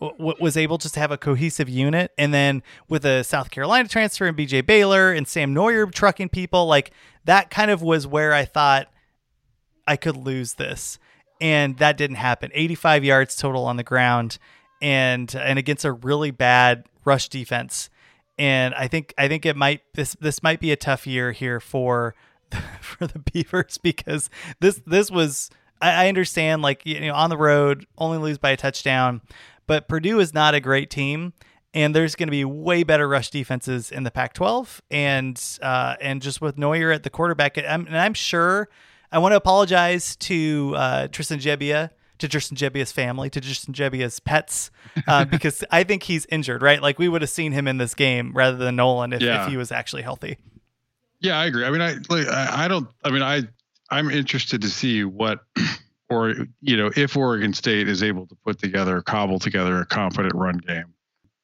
[0.00, 2.12] w- was able just to have a cohesive unit.
[2.18, 6.66] And then with a South Carolina transfer and BJ Baylor and Sam Noyer trucking people,
[6.66, 6.90] like
[7.24, 8.88] that kind of was where I thought
[9.86, 10.98] I could lose this.
[11.40, 12.50] And that didn't happen.
[12.54, 14.38] 85 yards total on the ground.
[14.82, 17.88] and and against a really bad rush defense.
[18.38, 21.60] And I think I think it might this this might be a tough year here
[21.60, 22.14] for
[22.80, 24.28] for the Beavers because
[24.60, 28.56] this this was I, understand like you know on the road only lose by a
[28.56, 29.20] touchdown,
[29.66, 31.32] but Purdue is not a great team
[31.74, 36.22] and there's going to be way better rush defenses in the Pac-12, and uh, and
[36.22, 38.70] just with Noyer at the quarterback, I'm, and I'm sure
[39.12, 44.20] I want to apologize to uh, Tristan Gebbia, to Tristan Gebbia's family, to Tristan Gebbia's
[44.20, 44.70] pets,
[45.06, 46.80] uh, because I think he's injured, right?
[46.80, 49.44] Like we would have seen him in this game rather than Nolan if, Yeah.
[49.44, 50.38] if he was actually healthy.
[51.20, 51.66] Yeah, I agree.
[51.66, 52.88] I mean, I like, I I don't.
[53.04, 53.42] I mean, I
[53.90, 55.40] I'm interested to see what,
[56.08, 60.34] or you know, if Oregon State is able to put together, cobble together a competent
[60.34, 60.94] run game.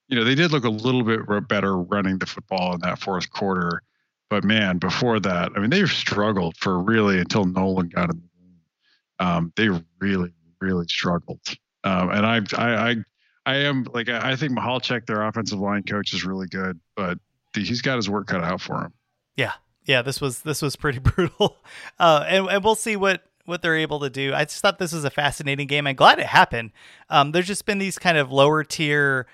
[0.08, 3.30] You know, they did look a little bit better running the football in that fourth
[3.30, 3.82] quarter,
[4.28, 8.28] but man, before that, I mean, they struggled for really until Nolan got in the
[8.38, 9.26] game.
[9.26, 9.68] Um, they
[10.00, 11.40] really, really struggled.
[11.84, 12.96] Um, and I, I, I,
[13.44, 17.18] I am like I I think Michalczik, their offensive line coach, is really good, but
[17.54, 18.92] he's got his work cut out for him.
[19.36, 19.52] Yeah,
[19.84, 20.02] yeah.
[20.02, 21.58] This was this was pretty brutal,
[21.98, 24.32] uh, and and we'll see what what they're able to do.
[24.34, 25.86] I just thought this was a fascinating game.
[25.86, 26.72] I'm glad it happened.
[27.10, 29.26] Um, there's just been these kind of lower tier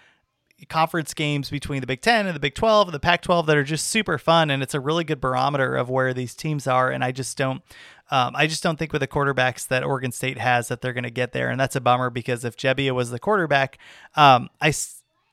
[0.68, 3.56] conference games between the Big Ten and the Big Twelve and the Pac twelve that
[3.56, 6.90] are just super fun, and it's a really good barometer of where these teams are.
[6.90, 7.62] And I just don't.
[8.10, 11.04] Um, I just don't think with the quarterbacks that Oregon State has that they're going
[11.04, 13.78] to get there, and that's a bummer because if Gebbia was the quarterback,
[14.16, 14.72] um, I,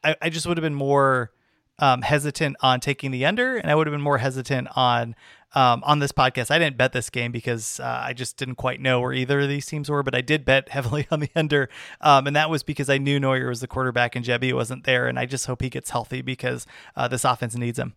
[0.03, 1.31] I I just would have been more
[1.79, 5.15] um, hesitant on taking the under, and I would have been more hesitant on
[5.53, 6.51] um, on this podcast.
[6.51, 9.49] I didn't bet this game because uh, I just didn't quite know where either of
[9.49, 11.69] these teams were, but I did bet heavily on the under,
[12.01, 15.07] um, and that was because I knew Noyer was the quarterback and Jebby wasn't there,
[15.07, 16.65] and I just hope he gets healthy because
[16.95, 17.95] uh, this offense needs him.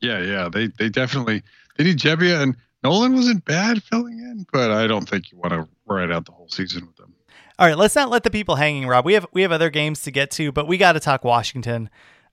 [0.00, 1.42] Yeah, yeah, they they definitely
[1.76, 5.52] they need Gebbia and Nolan wasn't bad filling in, but I don't think you want
[5.52, 7.14] to ride out the whole season with them.
[7.58, 9.04] All right, let's not let the people hanging, Rob.
[9.04, 11.90] We have we have other games to get to, but we got to talk Washington.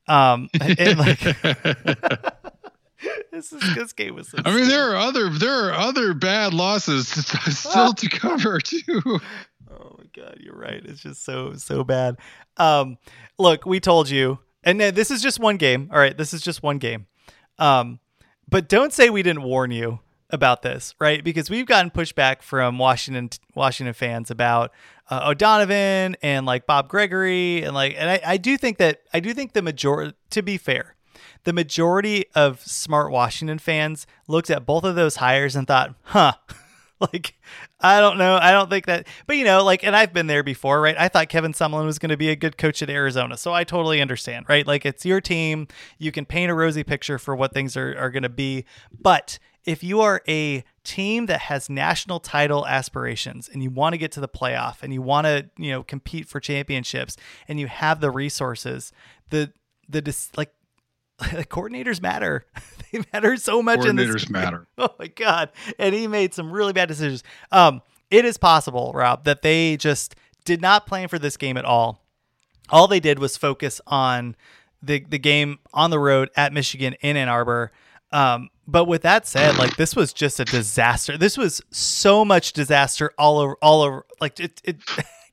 [0.07, 1.21] Um, and like
[3.31, 4.29] this is this game was.
[4.29, 7.07] So I mean, there are other there are other bad losses
[7.57, 9.01] still to cover too.
[9.71, 10.81] Oh my god, you're right.
[10.83, 12.17] It's just so so bad.
[12.57, 12.97] Um,
[13.37, 15.89] look, we told you, and this is just one game.
[15.93, 17.07] All right, this is just one game.
[17.57, 17.99] Um,
[18.47, 21.23] but don't say we didn't warn you about this, right?
[21.23, 24.71] Because we've gotten pushback from Washington Washington fans about
[25.09, 29.19] uh, O'Donovan and like Bob Gregory and like, and I, I do think that I
[29.19, 30.95] do think the majority, to be fair,
[31.43, 36.33] the majority of smart Washington fans looked at both of those hires and thought, huh.
[36.99, 37.35] like
[37.79, 38.35] I don't know.
[38.35, 40.95] I don't think that, but you know, like, and I've been there before, right?
[40.97, 43.63] I thought Kevin Sumlin was going to be a good coach at Arizona, so I
[43.63, 44.67] totally understand, right?
[44.67, 45.67] Like, it's your team.
[45.97, 49.39] You can paint a rosy picture for what things are are going to be, but
[49.65, 54.11] if you are a team that has national title aspirations and you want to get
[54.13, 57.15] to the playoff and you want to, you know, compete for championships
[57.47, 58.91] and you have the resources,
[59.29, 59.53] the
[59.87, 60.51] the like
[61.49, 62.45] coordinators matter.
[62.91, 64.67] they matter so much in this Coordinators matter.
[64.77, 65.51] Oh my god!
[65.77, 67.23] And he made some really bad decisions.
[67.51, 70.15] Um, it is possible, Rob, that they just
[70.45, 72.03] did not plan for this game at all.
[72.69, 74.35] All they did was focus on
[74.81, 77.71] the the game on the road at Michigan in Ann Arbor.
[78.11, 81.17] Um, but with that said, like this was just a disaster.
[81.17, 84.05] This was so much disaster all over, all over.
[84.19, 84.77] Like it, it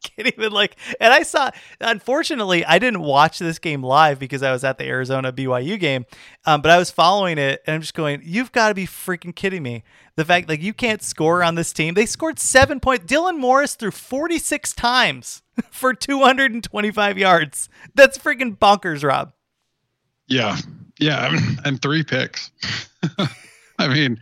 [0.08, 0.76] can't even like.
[1.00, 1.50] And I saw.
[1.80, 6.06] Unfortunately, I didn't watch this game live because I was at the Arizona BYU game.
[6.44, 9.34] Um, but I was following it, and I'm just going, "You've got to be freaking
[9.34, 9.84] kidding me!"
[10.16, 11.94] The fact like you can't score on this team.
[11.94, 13.04] They scored seven points.
[13.04, 17.68] Dylan Morris threw 46 times for 225 yards.
[17.94, 19.32] That's freaking bonkers, Rob.
[20.28, 20.56] Yeah,
[20.98, 22.50] yeah, and three picks.
[23.78, 24.18] I mean,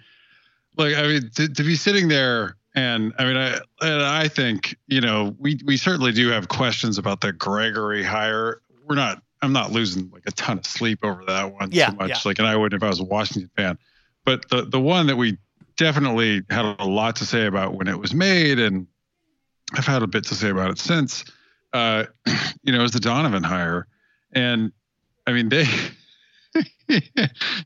[0.77, 4.77] like, I mean, to, to be sitting there, and I mean, I and I think
[4.87, 8.61] you know, we we certainly do have questions about the Gregory hire.
[8.87, 9.23] We're not.
[9.43, 12.09] I'm not losing like a ton of sleep over that one Yeah, so much.
[12.09, 12.17] yeah.
[12.25, 13.79] Like, and I wouldn't if I was a Washington fan.
[14.25, 15.37] But the the one that we
[15.77, 18.87] definitely had a lot to say about when it was made, and
[19.75, 21.25] I've had a bit to say about it since.
[21.73, 22.05] Uh,
[22.63, 23.87] you know, is the Donovan hire,
[24.33, 24.73] and
[25.27, 25.67] I mean they.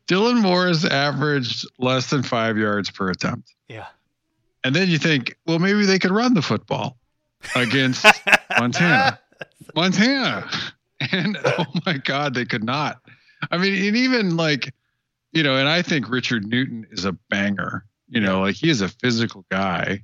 [0.07, 3.55] Dylan Morris averaged less than five yards per attempt.
[3.69, 3.87] Yeah.
[4.65, 6.99] And then you think, well, maybe they could run the football
[7.55, 8.05] against
[8.59, 9.19] Montana.
[9.75, 10.51] Montana.
[11.13, 13.01] And oh my God, they could not.
[13.51, 14.75] I mean, and even like,
[15.33, 17.85] you know, and I think Richard Newton is a banger.
[18.09, 20.03] You know, like he is a physical guy.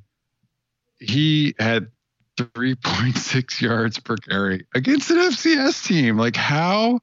[1.01, 1.89] He had
[2.37, 6.17] 3.6 yards per carry against an FCS team.
[6.17, 7.01] Like, how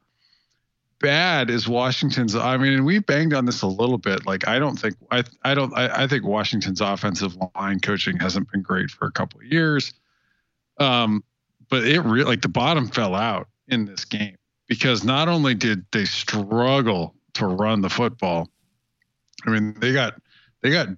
[1.02, 2.36] bad is Washington's?
[2.36, 4.26] I mean, we banged on this a little bit.
[4.26, 8.52] Like, I don't think I I don't I, I think Washington's offensive line coaching hasn't
[8.52, 9.94] been great for a couple of years.
[10.80, 11.24] Um,
[11.70, 14.36] but it really like the bottom fell out in this game
[14.68, 18.50] because not only did they struggle to run the football,
[19.46, 20.22] I mean they got
[20.62, 20.90] they got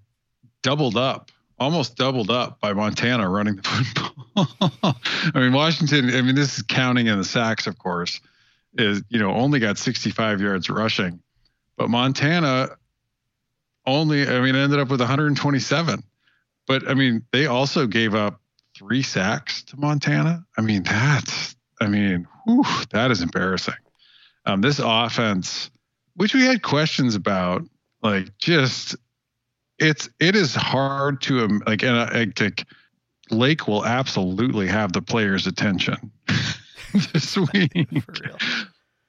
[0.61, 3.63] doubled up, almost doubled up by Montana running the
[4.35, 4.95] football.
[5.33, 6.13] I mean Washington.
[6.13, 8.19] I mean this is counting in the sacks, of course,
[8.77, 11.19] is you know only got 65 yards rushing,
[11.77, 12.69] but Montana
[13.85, 16.03] only I mean ended up with 127.
[16.65, 18.39] But I mean they also gave up
[18.77, 20.45] three sacks to Montana.
[20.57, 23.75] I mean that's I mean whew, that is embarrassing.
[24.45, 25.69] Um, this offense,
[26.15, 27.63] which we had questions about,
[28.01, 28.95] like just
[29.79, 32.65] it's it is hard to um, like and I, like
[33.31, 36.11] Lake will absolutely have the players' attention
[37.13, 37.71] this week.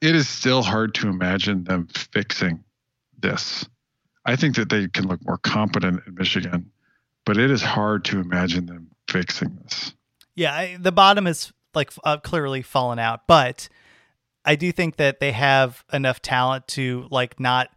[0.01, 2.63] It is still hard to imagine them fixing
[3.19, 3.67] this.
[4.27, 6.71] I think that they can look more competent in Michigan,
[7.27, 9.95] but it is hard to imagine them fixing this.
[10.35, 13.69] Yeah, I, the bottom is like uh, clearly fallen out, but
[14.45, 17.69] I do think that they have enough talent to like not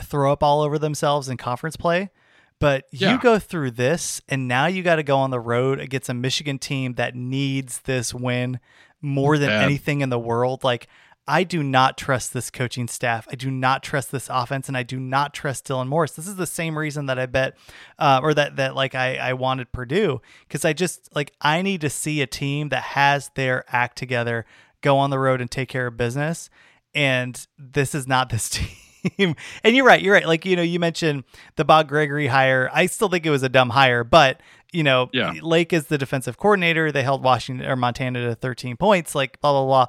[0.00, 2.10] throw up all over themselves in conference play.
[2.58, 3.12] But Yeah.
[3.12, 6.14] you go through this, and now you got to go on the road against a
[6.14, 8.60] Michigan team that needs this win
[9.00, 10.64] more than anything in the world.
[10.64, 10.88] Like,
[11.28, 13.26] I do not trust this coaching staff.
[13.30, 16.12] I do not trust this offense, and I do not trust Dylan Morris.
[16.12, 17.56] This is the same reason that I bet,
[17.98, 21.80] uh, or that that like I I wanted Purdue because I just like I need
[21.80, 24.46] to see a team that has their act together,
[24.82, 26.48] go on the road and take care of business.
[26.94, 29.34] And this is not this team.
[29.64, 30.00] and you're right.
[30.00, 30.26] You're right.
[30.26, 31.24] Like you know, you mentioned
[31.56, 32.70] the Bob Gregory hire.
[32.72, 34.40] I still think it was a dumb hire, but
[34.76, 35.32] you know, Yeah.
[35.42, 36.92] Lake is the defensive coordinator.
[36.92, 39.14] They held Washington or Montana to 13 points.
[39.14, 39.86] Like blah blah blah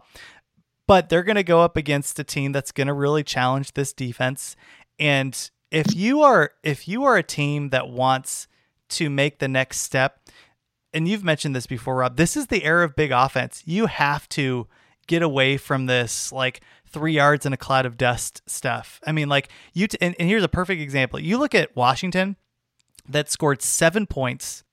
[0.88, 3.92] but they're going to go up against a team that's going to really challenge this
[3.94, 4.56] defense
[4.98, 8.48] and if you are if you are a team that wants
[8.88, 10.22] to make the next step
[10.94, 14.30] and you've mentioned this before Rob this is the era of big offense you have
[14.30, 14.66] to
[15.08, 19.28] get away from this like 3 yards in a cloud of dust stuff i mean
[19.28, 22.38] like you t- and, and here's a perfect example you look at Washington
[23.10, 24.64] that scored 7 points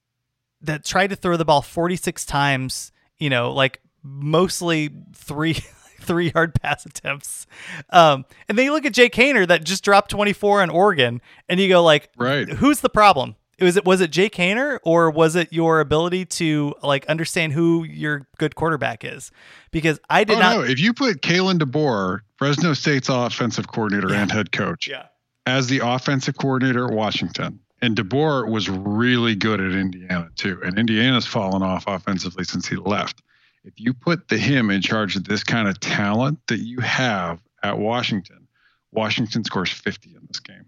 [0.65, 5.55] that tried to throw the ball 46 times, you know, like mostly three
[6.01, 7.47] three yard pass attempts.
[7.91, 11.59] Um, and then you look at Jake Haener that just dropped 24 on Oregon, and
[11.61, 12.49] you go like, Right.
[12.49, 13.37] who's the problem?
[13.61, 17.85] Was it was it Jake Haener or was it your ability to like understand who
[17.85, 19.31] your good quarterback is?
[19.71, 20.57] Because I did oh not.
[20.57, 20.63] no!
[20.65, 25.05] If you put Kalen DeBoer, Fresno State's offensive coordinator and head coach, Yeah.
[25.47, 30.79] as the offensive coordinator at Washington, and DeBoer was really good at Indiana too, and
[30.79, 33.23] Indiana's fallen off offensively since he left.
[33.65, 37.41] If you put the him in charge of this kind of talent that you have
[37.63, 38.47] at Washington,
[38.93, 40.65] Washington scores 50 in this game.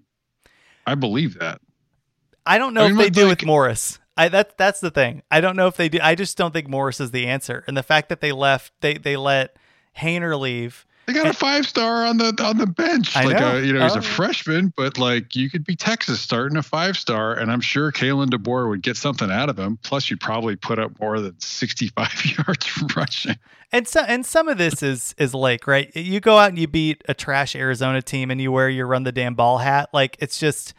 [0.87, 1.61] I believe that.
[2.45, 3.99] I don't know I mean, if they do like- with Morris.
[4.19, 5.23] I that that's the thing.
[5.31, 5.99] I don't know if they do.
[6.03, 7.65] I just don't think Morris is the answer.
[7.67, 9.57] And the fact that they left, they they let
[9.99, 10.87] Haener leave.
[11.07, 13.17] They got a five star on the on the bench.
[13.17, 13.57] I like uh, know.
[13.59, 13.99] A, you know, he's Oh.
[14.01, 17.93] a freshman, but like you could be Texas starting a five star, and I'm sure
[17.93, 19.79] Kalen DeBoer would get something out of him.
[19.85, 23.37] Plus, you'd probably put up more than 65 yards from rushing.
[23.73, 25.95] And so and some of this is is Lake, right?
[25.95, 29.05] You go out and you beat a trash Arizona team and you wear your run
[29.05, 29.91] the damn ball hat.
[29.93, 30.75] Like it's just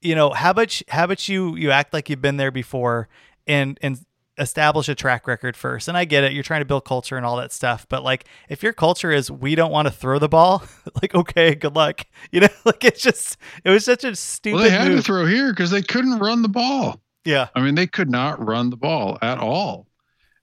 [0.00, 3.08] you know, how about you- how about you you act like you've been there before
[3.46, 3.98] and and
[4.38, 5.88] establish a track record first.
[5.88, 8.24] And I get it, you're trying to build culture and all that stuff, but like
[8.48, 10.64] if your culture is we don't want to throw the ball,
[11.02, 12.06] like okay, good luck.
[12.30, 14.98] You know, like it's just it was such a stupid Well, they had move.
[14.98, 17.00] to throw here because they couldn't run the ball.
[17.24, 17.48] yeah.
[17.54, 19.86] I mean, they could not run the ball at all.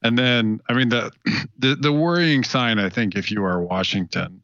[0.03, 1.11] And then, I mean, the
[1.57, 4.41] the, the worrying sign, I think, if you are Washington,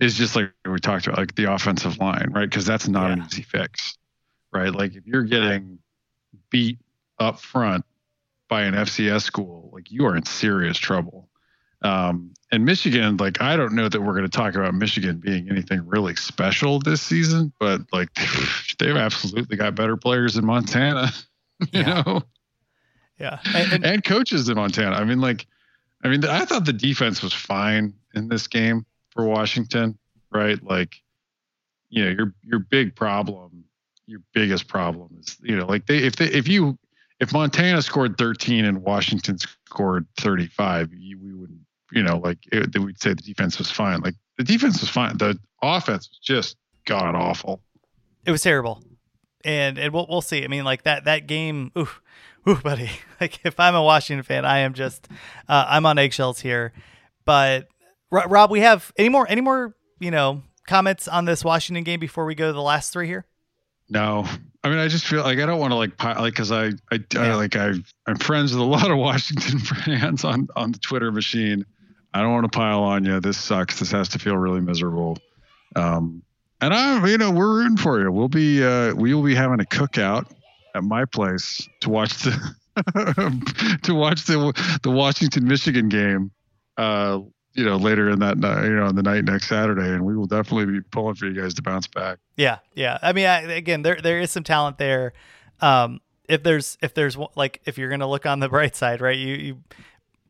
[0.00, 2.48] is just like we talked about, like the offensive line, right?
[2.48, 3.96] Because that's not an easy fix,
[4.52, 4.72] right?
[4.74, 5.78] Like if you're getting
[6.50, 6.78] beat
[7.18, 7.84] up front
[8.48, 11.28] by an FCS school, like you are in serious trouble.
[11.82, 15.48] Um, and Michigan, like I don't know that we're going to talk about Michigan being
[15.48, 18.08] anything really special this season, but like
[18.78, 21.10] they've absolutely got better players in Montana,
[21.72, 22.22] you know,
[23.18, 23.38] Yeah.
[23.54, 24.96] And, and- and coaches in Montana.
[24.96, 25.46] I mean, like,
[26.02, 29.98] I mean, I thought the defense was fine in this game for Washington,
[30.32, 30.62] right?
[30.62, 30.96] Like,
[31.90, 33.64] you know, your your big problem,
[34.06, 36.78] your biggest problem is, you know, like they if they if you
[37.20, 41.60] if Montana scored 13 and Washington scored 35, you, we wouldn't,
[41.92, 44.00] you know, like it, would say the defense was fine.
[44.00, 45.16] Like the defense was fine.
[45.18, 46.56] The offense was just
[46.86, 47.60] god awful.
[48.24, 48.82] It was terrible,
[49.44, 50.44] and and we'll we'll see.
[50.44, 51.72] I mean, like that that game.
[51.76, 51.88] Ooh,
[52.48, 52.90] ooh, buddy.
[53.20, 55.08] Like if I'm a Washington fan, I am just
[55.48, 56.72] uh, I'm on eggshells here.
[57.24, 57.66] But
[58.12, 62.24] Rob, we have any more any more you know comments on this Washington game before
[62.26, 63.26] we go to the last three here?
[63.90, 64.26] No,
[64.62, 66.72] I mean, I just feel like I don't want to like pi- like because I
[66.92, 67.74] I, I like I
[68.06, 71.64] I'm friends with a lot of Washington fans on on the Twitter machine.
[72.12, 73.20] I don't want to pile on you.
[73.20, 73.78] This sucks.
[73.78, 75.18] This has to feel really miserable.
[75.76, 76.22] Um,
[76.60, 78.10] and I, you know, we're rooting for you.
[78.10, 80.30] We'll be uh, we will be having a cookout
[80.74, 82.54] at my place to watch the
[83.84, 86.30] to watch the the Washington Michigan game.
[86.76, 87.20] Uh,
[87.58, 90.16] you know, later in that night, you know, on the night next Saturday, and we
[90.16, 92.18] will definitely be pulling for you guys to bounce back.
[92.36, 92.98] Yeah, yeah.
[93.02, 95.12] I mean, I, again, there there is some talent there.
[95.60, 99.16] Um, if there's if there's like if you're gonna look on the bright side, right?
[99.18, 99.58] You you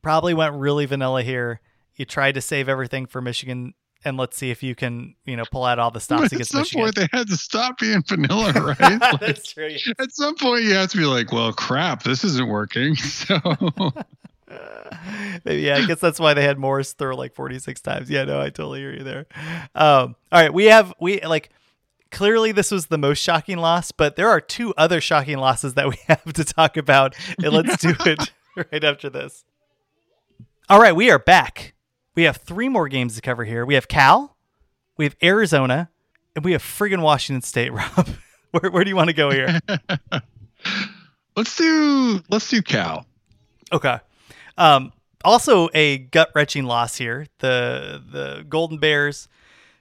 [0.02, 1.60] probably went really vanilla here.
[1.96, 3.74] You tried to save everything for Michigan,
[4.04, 6.32] and let's see if you can you know pull out all the stops But at
[6.34, 6.82] against some Michigan.
[6.84, 9.00] point, they had to stop being vanilla, right?
[9.00, 9.74] Like, That's true.
[9.98, 13.38] at some point, you have to be like, "Well, crap, this isn't working." So,
[15.44, 18.10] yeah, I guess that's why they had Morris throw like 46 times.
[18.10, 19.26] Yeah, no, I totally hear you there.
[19.74, 21.50] Um, all right, we have we like
[22.10, 25.88] clearly this was the most shocking loss, but there are two other shocking losses that
[25.88, 29.44] we have to talk about, and let's do it right after this.
[30.68, 31.74] All right, we are back.
[32.14, 33.64] We have three more games to cover here.
[33.64, 34.36] We have Cal,
[34.96, 35.90] we have Arizona,
[36.34, 37.72] and we have friggin' Washington State.
[37.72, 38.08] Rob,
[38.50, 39.60] where where do you want to go here?
[41.36, 43.06] let's do let's do Cal.
[43.72, 43.98] Okay.
[44.58, 44.92] Um,
[45.24, 47.26] also a gut wrenching loss here.
[47.38, 49.28] The the Golden Bears,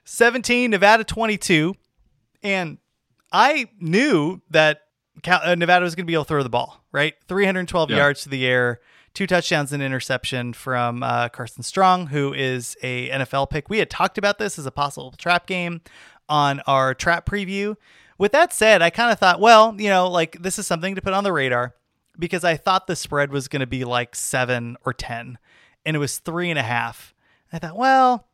[0.05, 1.75] seventeen, Nevada twenty two,
[2.43, 2.78] and
[3.32, 4.82] I knew that
[5.28, 6.84] uh, Nevada was going to be able to throw the ball.
[6.91, 7.97] Right, three hundred twelve Yeah.
[7.97, 8.80] yards to the air,
[9.13, 13.69] two touchdowns and interception from uh, Carson Strong, who is a NFL pick.
[13.69, 15.82] We had talked about this as a possible trap game
[16.30, 17.75] on our trap preview.
[18.17, 21.01] With that said, I kind of thought, well, you know, like this is something to
[21.01, 21.75] put on the radar
[22.18, 25.38] because I thought the spread was going to be like seven or 10,
[25.86, 27.13] and it was three and a half.
[27.51, 28.28] I thought, well,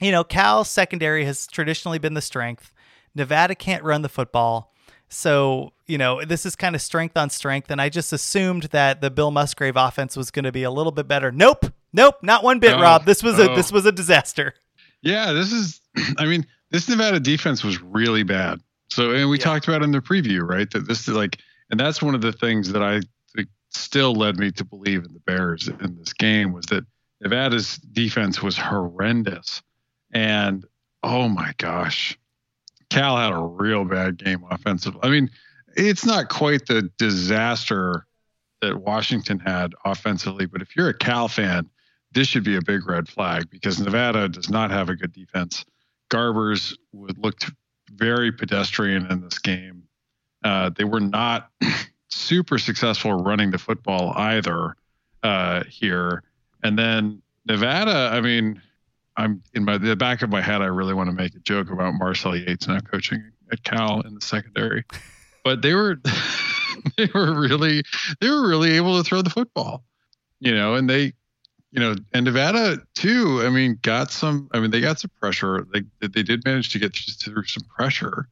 [0.00, 2.72] you know, Cal's secondary has traditionally been the strength.
[3.14, 4.72] Nevada can't run the football.
[5.08, 7.70] So, you know, this is kind of strength on strength.
[7.70, 10.92] And I just assumed that the Bill Musgrave offense was going to be a little
[10.92, 11.32] bit better.
[11.32, 11.66] Nope.
[11.92, 12.16] Nope.
[12.22, 13.04] Not one bit, Oh, Rob.
[13.06, 13.56] This was a oh.
[13.56, 14.54] this was a disaster.
[15.02, 15.80] Yeah, this is.
[16.18, 18.60] I mean, this Nevada defense was really bad.
[18.90, 20.70] So, and we talked about in the preview, right?
[20.70, 21.38] That this is like,
[21.70, 23.00] and that's one of the things that I
[23.34, 26.84] think still led me to believe in the Bears in this game was that
[27.20, 29.62] Nevada's defense was horrendous,
[30.12, 30.64] and
[31.02, 32.18] oh my gosh,
[32.90, 35.00] Cal had a real bad game offensively.
[35.02, 35.30] I mean,
[35.76, 38.06] it's not quite the disaster
[38.60, 41.68] that Washington had offensively, but if you're a Cal fan,
[42.12, 45.64] this should be a big red flag because Nevada does not have a good defense.
[46.10, 47.40] Garbers would look
[47.92, 49.84] very pedestrian in this game.
[50.44, 51.50] Uh, they were not
[52.08, 54.76] super successful running the football either
[55.22, 56.22] uh, here.
[56.62, 58.60] And then Nevada, I mean,
[59.16, 60.62] I'm in my the back of my head.
[60.62, 64.14] I really want to make a joke about Marcel Yates now coaching at Cal in
[64.14, 64.84] the secondary,
[65.44, 66.00] but they were
[66.96, 67.82] they were really
[68.20, 69.82] they were really able to throw the football,
[70.38, 71.14] you know, and they
[71.72, 73.42] you know, and Nevada too.
[73.44, 74.48] I mean, got some.
[74.52, 75.66] I mean, they got some pressure.
[75.72, 78.28] They they did manage to get through some pressure.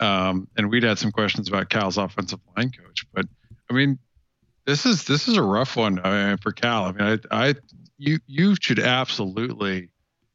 [0.00, 3.26] Um, and we'd had some questions about Cal's offensive line coach, but
[3.70, 3.98] I mean,
[4.66, 6.84] this is this is a rough one I mean, for Cal.
[6.84, 7.54] I mean, I, I
[7.98, 9.90] you you should absolutely,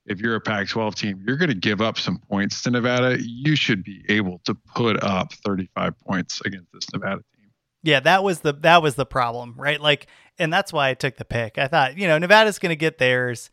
[0.06, 3.18] if you're a Pac-12 team, you're going to give up some points to Nevada.
[3.22, 7.52] You should be able to put up 35 points against this Nevada team.
[7.84, 9.80] Yeah, that was the that was the problem, right?
[9.80, 10.08] Like,
[10.40, 11.58] and that's why I took the pick.
[11.58, 13.52] I thought, you know, Nevada's going to get theirs,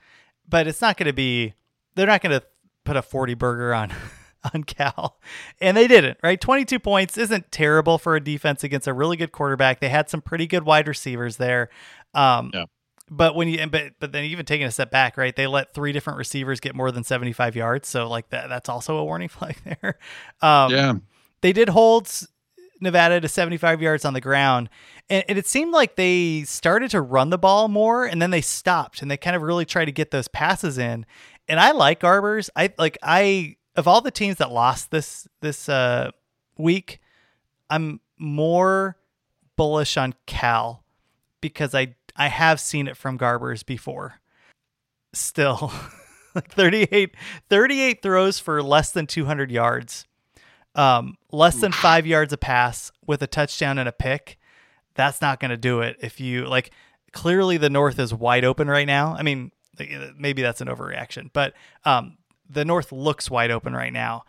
[0.48, 1.54] but it's not going to be.
[1.94, 2.46] They're not going to
[2.84, 3.92] put a forty burger on
[4.54, 5.18] on Cal,
[5.60, 6.18] and they didn't.
[6.22, 9.80] Right, twenty two points isn't terrible for a defense against a really good quarterback.
[9.80, 11.68] They had some pretty good wide receivers there.
[12.14, 12.64] Um, Yeah.
[13.10, 15.34] But when you but but then even taking a step back, right?
[15.34, 18.68] They let three different receivers get more than seventy five yards, so like that that's
[18.68, 19.98] also a warning flag there.
[20.42, 20.92] Um, Yeah.
[21.40, 22.10] they did hold
[22.80, 24.68] Nevada to 75 yards on the ground.
[25.10, 28.40] And, and it seemed like they started to run the ball more and then they
[28.40, 31.04] stopped and they kind of really tried to get those passes in.
[31.48, 32.50] And I like Garbers.
[32.54, 36.10] I like I of all the teams that lost this this uh
[36.56, 37.00] week,
[37.70, 38.96] I'm more
[39.56, 40.84] bullish on Cal
[41.40, 44.20] because I I have seen it from Garbers before.
[45.14, 45.72] Still
[46.34, 47.14] like 38
[47.48, 50.04] 38 throws for less than 200 yards
[50.78, 54.38] um, less than five yards a pass with a touchdown and a pick,
[54.94, 55.96] that's not going to do it.
[56.00, 56.70] If you like,
[57.12, 59.16] clearly the North is wide open right now.
[59.18, 59.50] I mean,
[60.16, 61.54] maybe that's an overreaction, but
[61.84, 62.16] um,
[62.48, 64.24] the North looks wide open right now.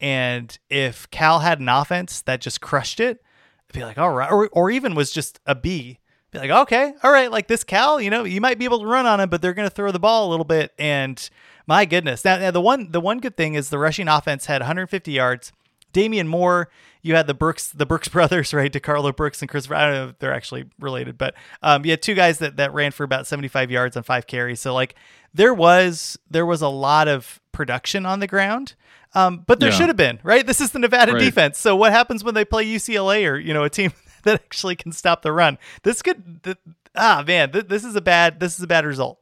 [0.00, 3.22] And if Cal had an offense that just crushed it,
[3.70, 5.98] I'd be like, all right, or, or even was just a B,
[6.34, 8.86] be like, okay, all right, like this Cal, you know, you might be able to
[8.86, 10.72] run on him, but they're going to throw the ball a little bit.
[10.78, 11.28] And
[11.66, 14.60] my goodness, now, now the one the one good thing is the rushing offense had
[14.60, 15.52] 150 yards.
[15.92, 16.68] Damian Moore,
[17.02, 18.72] you had the Brooks, the Brooks brothers, right?
[18.72, 19.70] DeCarlo Brooks and Chris.
[19.70, 22.74] I don't know if they're actually related, but um, you had two guys that that
[22.74, 24.60] ran for about 75 yards on five carries.
[24.60, 24.96] So like
[25.32, 28.74] there was there was a lot of production on the ground.
[29.14, 29.76] Um, but there Yeah.
[29.76, 30.46] should have been, right?
[30.46, 31.20] This is the Nevada Right.
[31.20, 31.58] defense.
[31.58, 33.92] So what happens when they play UCLA or you know a team
[34.24, 35.56] that actually can stop the run?
[35.84, 36.56] This could, th-
[36.96, 39.18] ah man, th- this is a bad this is a bad result.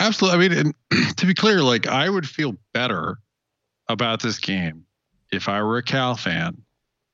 [0.00, 0.46] Absolutely.
[0.46, 3.18] I mean, and to be clear, like I would feel better
[3.88, 4.84] about this game
[5.30, 6.56] if I were a Cal fan,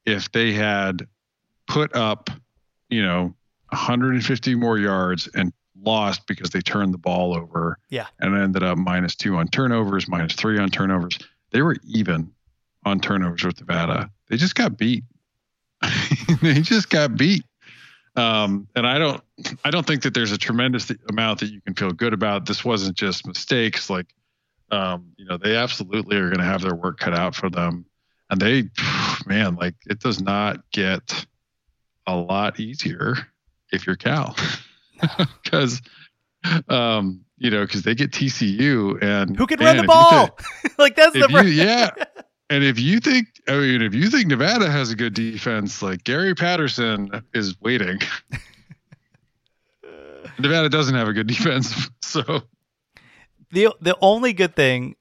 [0.06, 1.06] if they had
[1.66, 2.30] put up,
[2.90, 3.34] you know,
[3.70, 5.52] 150 more yards and
[5.84, 8.06] lost because they turned the ball over Yeah.
[8.20, 11.18] and ended up minus two on turnovers, minus three on turnovers.
[11.50, 12.32] They were even
[12.84, 14.10] on turnovers with Nevada.
[14.28, 15.04] They just got beat.
[16.42, 17.44] they just got beat.
[18.16, 19.22] Um, and I don't,
[19.64, 22.46] I don't think that there's a tremendous amount that you can feel good about.
[22.46, 23.90] This wasn't just mistakes.
[23.90, 24.06] Like,
[24.70, 27.84] um, you know, they absolutely are going to have their work cut out for them.
[28.30, 28.70] And they,
[29.26, 31.26] man, like it does not get
[32.06, 33.14] a lot easier
[33.72, 34.36] if you're Cal,
[35.42, 35.82] because,
[36.68, 40.38] um, you know, because they get TCU and Who can man, run the ball?
[40.78, 41.90] like that's the you, yeah.
[42.50, 46.04] And if you think, I mean, if you think Nevada has a good defense, like
[46.04, 47.98] Gary Patterson is waiting.
[50.38, 52.42] Nevada doesn't have a good defense, so
[53.50, 54.96] the the only good thing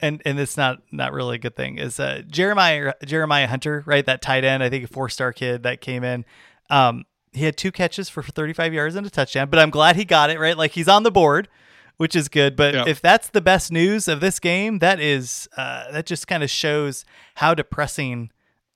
[0.00, 4.04] and and it's not not really a good thing is uh Jeremiah Jeremiah Hunter, right?
[4.04, 6.24] That tight end, I think a four-star kid that came in.
[6.70, 7.04] Um
[7.38, 10.30] he had two catches for 35 yards and a touchdown, but I'm glad he got
[10.30, 10.56] it, right?
[10.56, 11.48] Like he's on the board,
[11.96, 12.84] which is good, but Yeah.
[12.86, 16.50] if that's the best news of this game, that is uh that just kind of
[16.50, 17.04] shows
[17.36, 18.30] how depressing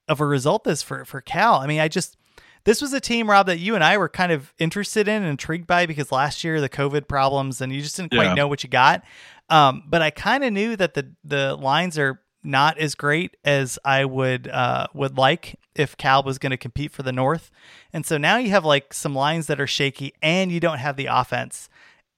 [0.08, 1.56] of a result this for for Cal.
[1.56, 2.16] I mean, I just
[2.64, 5.26] this was a team, Rob, that you and I were kind of interested in and
[5.30, 8.34] intrigued by because last year the COVID problems and you just didn't quite Yeah.
[8.34, 9.02] know what you got.
[9.50, 13.78] Um, but I kind of knew that the the lines are not as great as
[13.84, 17.50] I would uh, would like if Cal was going to compete for the North,
[17.92, 20.96] and so now you have like some lines that are shaky, and you don't have
[20.96, 21.68] the offense,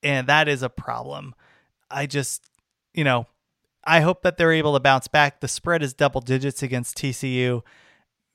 [0.02, 1.34] and that is a problem.
[1.90, 2.48] I just,
[2.92, 3.26] you know,
[3.84, 5.40] I hope that they're able to bounce back.
[5.40, 7.62] The spread is double digits against TCU.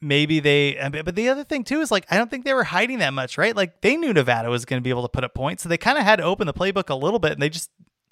[0.02, 3.00] Maybe they, but the other thing too is like I don't think they were hiding
[3.00, 3.54] that much, right?
[3.56, 5.78] Like they knew Nevada was going to be able to put up points, so they
[5.78, 7.70] kind of had to open the playbook a little bit, and they just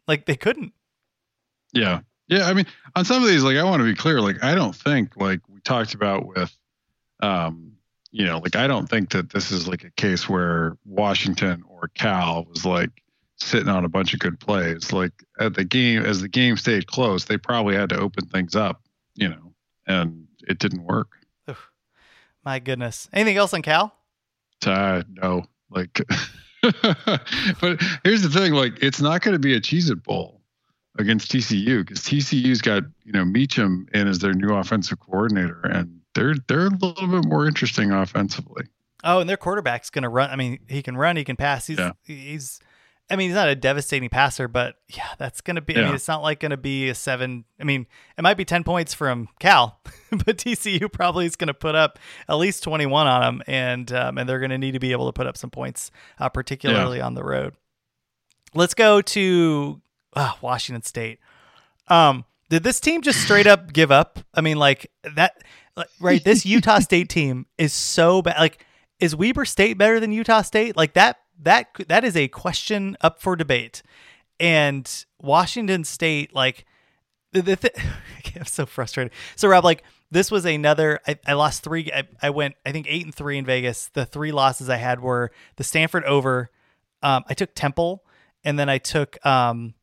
[0.08, 0.74] like they couldn't.
[1.74, 2.02] yeah.
[2.30, 2.46] Yeah.
[2.50, 2.66] I mean,
[2.98, 5.40] on some of these, like I want to be clear, like I don't think like
[5.48, 6.54] we talked about with
[7.22, 7.74] um,
[8.12, 11.90] you know, like I don't think that this is like a case where Washington or
[11.94, 12.90] Cal was like
[13.38, 14.92] sitting on a bunch of good plays.
[14.92, 18.56] Like at the game as the game stayed close, they probably had to open things
[18.56, 18.82] up,
[19.16, 19.54] you know,
[19.86, 21.10] and it didn't work.
[22.48, 23.10] My goodness.
[23.12, 23.94] Anything else on Cal?
[24.66, 26.02] Uh, no, like,
[26.62, 30.42] but here's the thing: like, it's not going to be a Cheez It Bowl
[30.98, 35.97] against TCU because TCU's got you know Meacham in as their new offensive coordinator, and
[36.18, 38.66] they're they're a little bit more interesting offensively.
[39.04, 40.32] Oh, and their quarterback's going to run.
[40.32, 41.68] I mean, he can run, he can pass.
[41.68, 41.92] He's Yeah.
[42.04, 42.60] he's.
[43.10, 45.78] I mean, he's not a devastating passer, but yeah, that's going to be.
[45.78, 47.46] I mean, it's not like going to be a seven.
[47.58, 47.86] I mean,
[48.18, 49.80] it might be ten points from Cal,
[50.12, 53.90] but TCU probably is going to put up at least twenty one on them, and
[53.94, 55.90] um, and they're going to need to be able to put up some points,
[56.20, 57.54] uh, particularly on the road.
[58.54, 59.82] Let's go to
[60.14, 61.20] uh, Washington State.
[61.88, 64.20] Um, did this team just straight up give up?
[64.34, 65.44] I mean, like that,
[66.00, 66.24] right?
[66.24, 68.38] This Utah State team is so bad.
[68.40, 68.66] Like,
[69.00, 70.76] is Weber State better than Utah State?
[70.76, 73.84] Like that, that, that is a question up for debate.
[74.40, 76.66] And Washington State, like,
[77.32, 77.76] the, the th-
[78.36, 79.12] I'm so frustrated.
[79.36, 81.00] So Rob, like, this was another.
[81.08, 81.92] I, I lost three.
[81.94, 83.90] I, I went, I think, eight and three in Vegas.
[83.94, 86.50] The three losses I had were the Stanford over.
[87.04, 88.04] Um, I took Temple,
[88.44, 89.74] and then I took, um,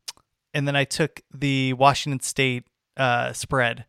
[0.53, 2.65] and then I took the Washington State
[2.97, 3.85] uh, spread.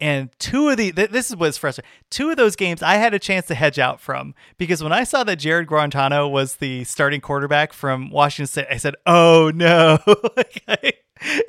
[0.00, 1.90] And two of the th- this is what's frustrating.
[2.08, 5.04] Two of those games I had a chance to hedge out from because when I
[5.04, 9.98] saw that Jarrett Guarantano was the starting quarterback from Washington State, I said, "Oh no!"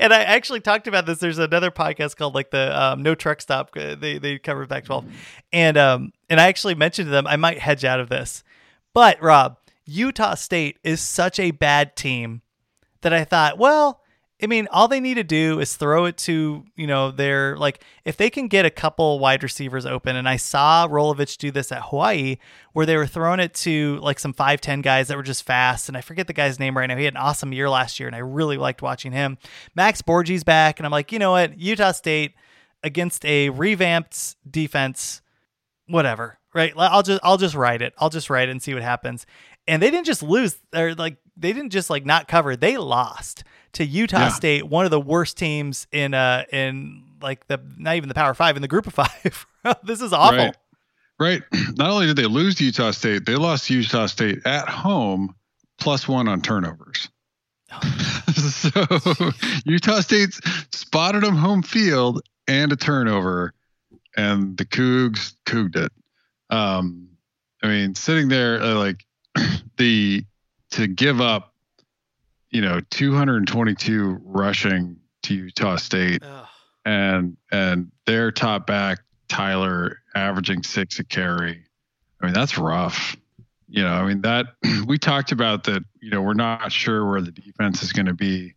[0.02, 1.20] And I actually talked about this.
[1.20, 3.70] There's another podcast called like the um, No Truck Stop.
[3.78, 5.10] Uh, They they cover Pac-12,
[5.54, 8.44] and um and I actually mentioned to them I might hedge out of this.
[8.94, 12.42] But Rob, Utah State is such a bad team
[13.00, 14.01] that I thought, well,
[14.44, 17.84] I mean, all they need to do is throw it to, you know, their like
[18.06, 21.72] if they can get a couple wide receivers open, and I saw Rolovich do this
[21.72, 22.38] at Hawaii,
[22.74, 25.90] where they were throwing it to like some five ten guys that were just fast,
[25.90, 26.98] and I forget the guy's name right now.
[26.98, 29.38] He had an awesome year last year, and I really liked watching him.
[29.76, 32.34] Max Borghi's back, and I'm like, you know what, Utah State
[32.84, 35.22] against a revamped defense,
[35.86, 36.74] whatever, right?
[36.76, 37.94] I'll just I'll just write it.
[38.00, 39.28] I'll just write it and see what happens.
[39.68, 42.56] And they didn't just lose, or like they didn't just like not cover.
[42.56, 43.44] They lost
[43.74, 44.30] to Utah Yeah.
[44.30, 48.34] State, one of the worst teams in uh in like the not even the Power
[48.34, 49.46] Five in the Group of Five,
[49.84, 50.38] this is awful.
[50.38, 50.56] Right.
[51.20, 51.44] Right.
[51.78, 55.36] Not only did they lose to Utah State, they lost to Utah State at home
[55.80, 57.10] plus one on turnovers.
[58.34, 58.72] so
[59.66, 60.34] Utah State
[60.74, 63.54] spotted them home field and a turnover,
[64.18, 65.92] and the Cougs couged it.
[66.50, 67.08] Um,
[67.64, 69.06] I mean, sitting there uh, like
[69.78, 70.26] the
[70.72, 71.51] to give up,
[72.52, 76.48] you know, 222 rushing to Utah State, Ugh.
[76.86, 79.00] and and their top back
[79.30, 81.64] Tyler averaging six a carry.
[82.22, 83.16] I mean, that's rough.
[83.68, 84.48] You know, I mean that
[84.86, 85.84] we talked about that.
[86.02, 88.54] You know, we're not sure where the defense is going to be.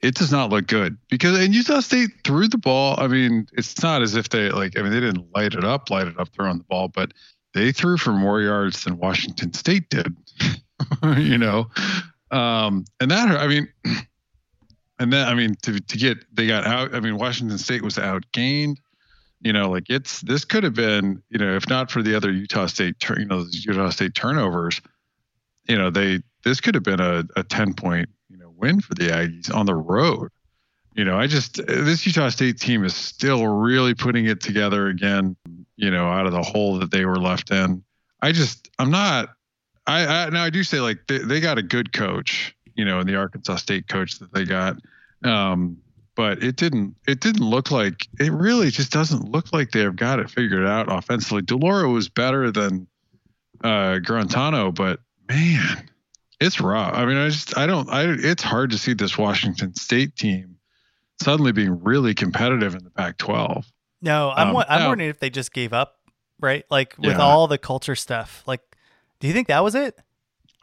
[0.00, 2.96] It does not look good because and Utah State threw the ball.
[2.98, 4.78] I mean, it's not as if they like.
[4.78, 7.12] I mean, they didn't light it up, light it up throwing the ball, but
[7.54, 10.16] they threw for more yards than Washington State did.
[11.16, 11.70] you know,
[12.32, 13.68] um, and that I mean,
[14.98, 16.94] and then I mean to to get they got out.
[16.94, 18.76] I mean, Washington State was outgained
[19.42, 22.30] you know, like it's this could have been, you know, if not for the other
[22.30, 24.80] Utah State, tur- you know, Utah State turnovers,
[25.68, 28.94] you know, they this could have been a, a ten point, you know, win for
[28.94, 30.28] the Aggies on the road.
[30.94, 35.36] You know, I just this Utah State team is still really putting it together again.
[35.76, 37.82] You know, out of the hole that they were left in.
[38.20, 39.30] I just I'm not.
[39.86, 42.54] I, I now I do say like they, they got a good coach.
[42.74, 44.76] You know, in the Arkansas State coach that they got.
[45.24, 45.76] Um,
[46.14, 50.18] but it didn't it didn't look like it really just doesn't look like they've got
[50.20, 51.42] it figured out offensively.
[51.42, 52.86] de Laura was better than
[53.62, 55.88] uh Guarantano, but man,
[56.40, 56.94] it's rough.
[56.94, 60.56] I mean, I just I don't I it's hard to see this Washington State team
[61.20, 63.64] suddenly being really competitive in the Pac-12.
[64.00, 64.88] No, I'm Um, I'm no.
[64.88, 65.98] wondering if they just gave up,
[66.40, 66.64] right?
[66.70, 67.22] Like with Yeah.
[67.22, 68.42] all the culture stuff.
[68.46, 68.60] Like,
[69.22, 69.96] do you think that was it?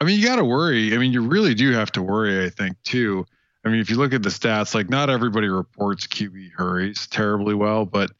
[0.02, 0.94] I mean, you got to worry.
[0.94, 3.26] I mean, you really do have to worry, I think, too.
[3.64, 7.56] I mean, if you look at the stats, like not everybody reports QB hurries terribly
[7.56, 8.12] well, but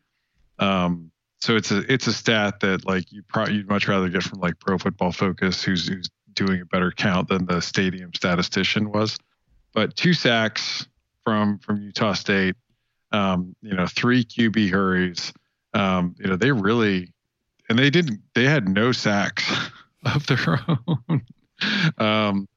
[0.58, 1.12] um,
[1.42, 4.58] so it's a it's a stat that like you you'd much rather get from like
[4.60, 9.18] Pro Football Focus, who's who's doing a better count than the stadium statistician was.
[9.74, 10.88] But two sacks
[11.26, 12.56] from from Utah State,
[13.12, 15.34] um, you know, three QB hurries.
[15.74, 17.12] Um, you know, they really
[17.70, 19.52] and they didn't they had no sacks
[20.06, 21.22] of their own.
[21.98, 22.48] um,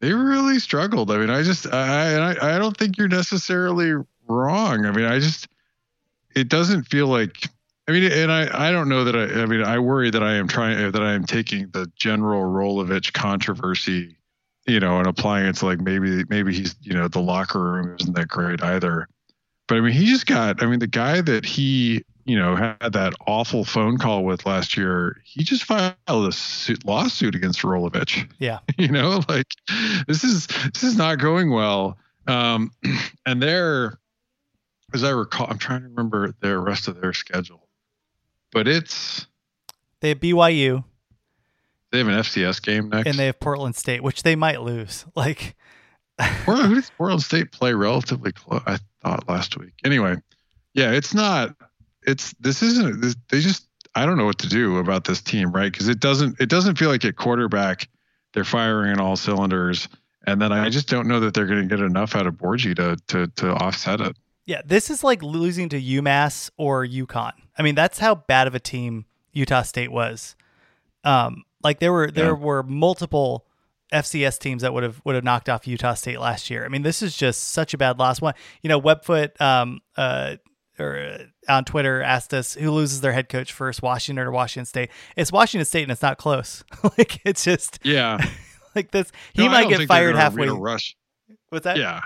[0.00, 1.10] they really struggled.
[1.10, 3.94] I mean, I just I, I I don't think you're necessarily
[4.28, 4.84] wrong.
[4.84, 5.48] I mean, I just
[6.34, 7.48] it doesn't feel like
[7.88, 10.34] I mean, and I I don't know that I I mean I worry that I
[10.34, 14.16] am trying that I am taking the general Rolovich controversy,
[14.66, 17.96] you know, and applying it to like maybe maybe he's you know the locker room
[18.00, 19.08] isn't that great either.
[19.68, 22.92] But I mean, he just got I mean the guy that he you know had
[22.92, 28.30] that awful phone call with last year, he just filed a suit, lawsuit against Rolovich
[28.38, 28.58] Yeah.
[28.78, 29.46] you know like
[30.06, 32.70] this is this is not going well um
[33.26, 33.98] and they're
[34.94, 37.68] as i recall i'm trying to remember the rest of their schedule
[38.52, 39.26] but it's
[40.00, 40.84] They have BYU
[41.90, 45.04] they have an fcs game next and they have Portland State, which they might lose.
[45.14, 45.54] Like,
[46.44, 48.62] Portland, who did Portland State play relatively close?
[48.66, 49.72] I thought last week.
[49.84, 50.16] Anyway,
[50.74, 51.54] yeah, it's not.
[52.06, 53.00] It's this isn't.
[53.00, 53.66] This, they just.
[53.94, 55.70] I don't know what to do about this team, right?
[55.70, 56.40] Because it doesn't.
[56.40, 57.88] It doesn't feel like at quarterback
[58.32, 59.88] they're firing on all cylinders,
[60.26, 62.74] and then I just don't know that they're going to get enough out of Borghi
[62.76, 64.16] to to to offset it.
[64.46, 67.32] yeah, this is like losing to UMass or UConn.
[67.58, 70.36] I mean, that's how bad of a team Utah State was.
[71.04, 72.32] Um, like there were there Yeah.
[72.32, 73.46] were multiple
[73.92, 76.64] FCS teams that would have would have knocked off Utah State last year.
[76.64, 78.22] I mean, this is just such a bad loss.
[78.22, 80.36] One, you know, Webfoot um uh
[80.78, 84.66] or uh, on Twitter asked us who loses their head coach first, Washington or Washington
[84.66, 84.90] State.
[85.16, 86.64] It's Washington State, and it's not close.
[86.98, 88.18] like it's just Yeah,
[88.74, 89.10] like this.
[89.34, 90.48] He No, might get fired halfway.
[90.48, 90.96] rush.
[91.50, 91.76] What's that?
[91.76, 92.00] Yeah,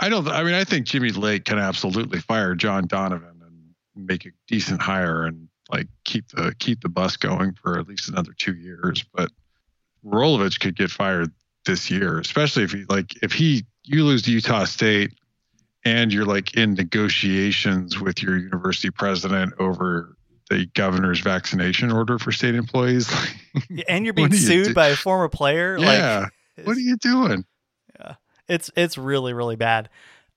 [0.00, 0.26] I don't.
[0.28, 4.80] I mean, I think Jimmy Lake can absolutely fire John Donovan and make a decent
[4.82, 9.04] hire and like keep the keep the bus going for at least another two years.
[9.14, 9.30] But
[10.04, 11.30] Rolovich could get fired
[11.66, 15.12] this year, especially if he like if he you lose to Utah State
[15.84, 20.16] and you're like in negotiations with your university president over
[20.50, 23.10] the governor's vaccination order for state employees.
[23.88, 24.74] And you're being you sued do?
[24.74, 25.76] by a former player.
[25.78, 26.26] yeah,
[26.56, 27.44] Like, what are you doing?
[27.98, 28.14] Yeah.
[28.46, 29.88] It's it's really really bad.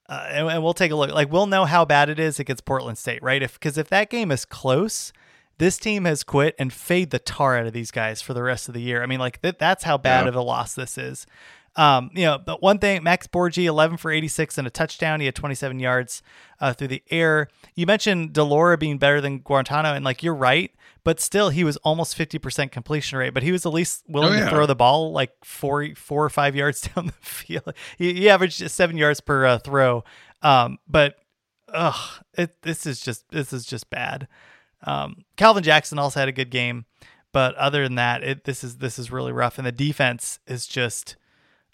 [0.10, 1.12] Uh, and, and we'll take a look.
[1.12, 3.42] Like we'll know how bad it is against Portland State, right?
[3.44, 5.14] If because if that game is close,
[5.60, 8.68] this team has quit and fade the tar out of these guys for the rest
[8.68, 9.04] of the year.
[9.04, 10.30] I mean, like that that's how bad Yeah.
[10.30, 11.26] of a loss this is.
[11.78, 15.22] Um, you know, but one thing, Max Borghi, 11 for 86 and a touchdown.
[15.22, 16.22] He had 27 yards
[16.60, 17.48] uh, through the air.
[17.76, 20.72] You mentioned de Laura being better than Guarantano, and like you're right,
[21.06, 23.34] but still he was almost 50% completion rate.
[23.34, 26.30] But he was at least willing Oh, to throw the ball like four, four or
[26.30, 27.74] five yards down the field.
[27.98, 30.04] He, he averaged seven yards per uh, throw.
[30.42, 31.16] Um, but
[31.74, 34.28] ugh, it, this is just this is just bad.
[34.84, 36.86] Um, Calvin Jackson also had a good game,
[37.32, 40.68] but other than that, it, this is this is really rough, and the defense is
[40.68, 41.16] just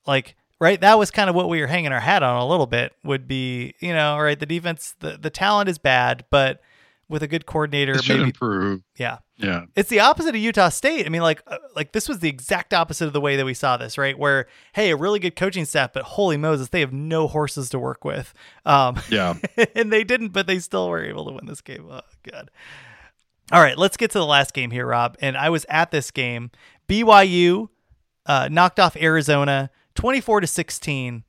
[0.08, 0.80] like right.
[0.82, 2.94] That was kind of what we were hanging our hat on a little bit.
[3.04, 6.62] Would be you know right the defense the the talent is bad, but
[7.10, 8.82] with a good coordinator, It should maybe improve.
[8.98, 9.20] yeah.
[9.38, 9.66] Yeah.
[9.78, 11.06] It's the opposite of Utah State.
[11.06, 13.54] I mean, like, uh, like this was the exact opposite of the way that we
[13.54, 14.18] saw this, right?
[14.20, 17.80] Where, hey, a really good coaching staff, but holy Moses, they have no horses to
[17.80, 18.34] work with.
[18.66, 19.36] Um, Yeah.
[19.76, 21.88] and they didn't, but they still were able to win this game.
[21.90, 22.52] Oh, God.
[23.54, 25.16] All right, let's get to the last game here, Rob.
[25.22, 26.52] And I was at this game.
[26.90, 27.70] BYU
[28.26, 31.24] uh, knocked off Arizona 24 to 16.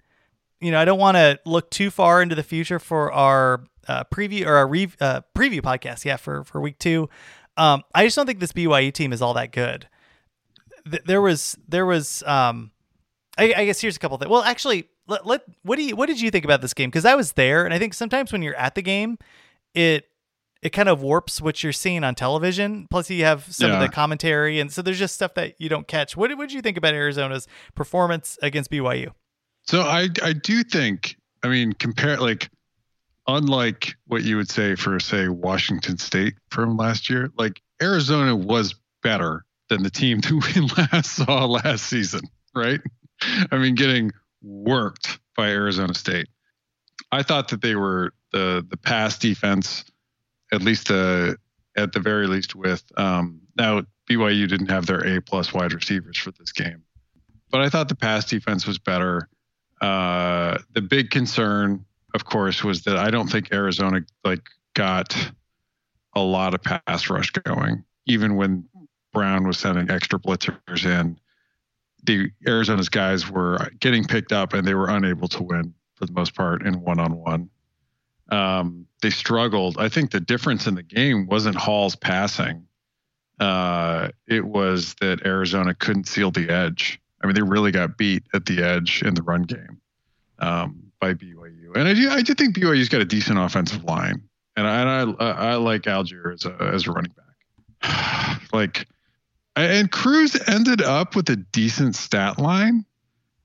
[0.60, 4.04] You know, I don't want to look too far into the future for our uh,
[4.04, 6.04] preview or our re- uh, preview podcast.
[6.04, 7.08] Yeah, for for week two.
[7.56, 9.88] Um, I just don't think this BYU team is all that good.
[10.88, 12.70] Th- there was there was um,
[13.36, 14.30] I, I guess here's a couple things.
[14.30, 16.90] Well, actually, let, let what do you what did you think about this game?
[16.90, 19.18] Because I was there, and I think sometimes when you're at the game,
[19.74, 20.08] it
[20.62, 22.86] it kind of warps what you're seeing on television.
[22.90, 25.86] Plus, you have some of the commentary, and so there's just stuff that you don't
[25.86, 26.16] catch.
[26.16, 29.12] What did you think about Arizona's performance against BYU?
[29.68, 32.48] So I I do think I mean compare like
[33.26, 38.74] unlike what you would say for say Washington State from last year, like Arizona was
[39.02, 42.22] better than the team that we last saw last season,
[42.54, 42.80] right?
[43.52, 44.10] I mean getting
[44.42, 46.28] worked by Arizona State.
[47.12, 49.84] I thought that they were the the pass defense,
[50.52, 51.34] at least uh,
[51.76, 56.18] at the very least with um, now BYU didn't have their A plus wide receivers
[56.18, 56.82] for this game,
[57.50, 59.28] but I thought the pass defense was better.
[59.80, 61.84] Uh, the big concern,
[62.14, 64.42] of course, was that I don't think Arizona like
[64.74, 65.14] got
[66.14, 68.68] a lot of pass rush going, even when
[69.12, 71.18] Brown was sending extra blitzers in.
[72.04, 76.12] The Arizona's guys were getting picked up and they were unable to win for the
[76.12, 77.50] most part in one on one.
[78.28, 79.76] Um, they struggled.
[79.78, 82.66] I think the difference in the game wasn't Hall's passing.
[83.40, 87.00] Uh, it was that Arizona couldn't seal the edge.
[87.22, 89.80] I mean, they really got beat at the edge in the run game
[90.38, 94.22] um, by BYU, and I do I do think BYU's got a decent offensive line,
[94.56, 98.42] and I I, I like Allgeier as a as a running back.
[98.52, 98.86] like,
[99.56, 102.84] and Cruz ended up with a decent stat line.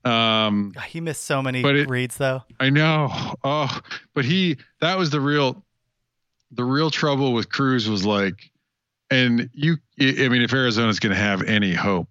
[0.04, 2.42] Um, He missed so many But it- reads though.
[2.60, 3.08] I know.
[3.42, 3.80] Oh,
[4.14, 5.64] but he that was the real
[6.50, 8.50] the real trouble with Cruz was like
[9.10, 12.08] and you I mean if Arizona's going to have any hope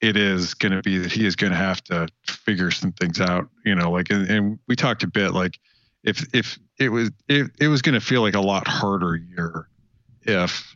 [0.00, 3.20] it is going to be that he is going to have to figure some things
[3.20, 5.58] out, you know, like and, and we talked a bit like
[6.02, 9.68] if if it was it, it was going to feel like a lot harder year
[10.22, 10.74] if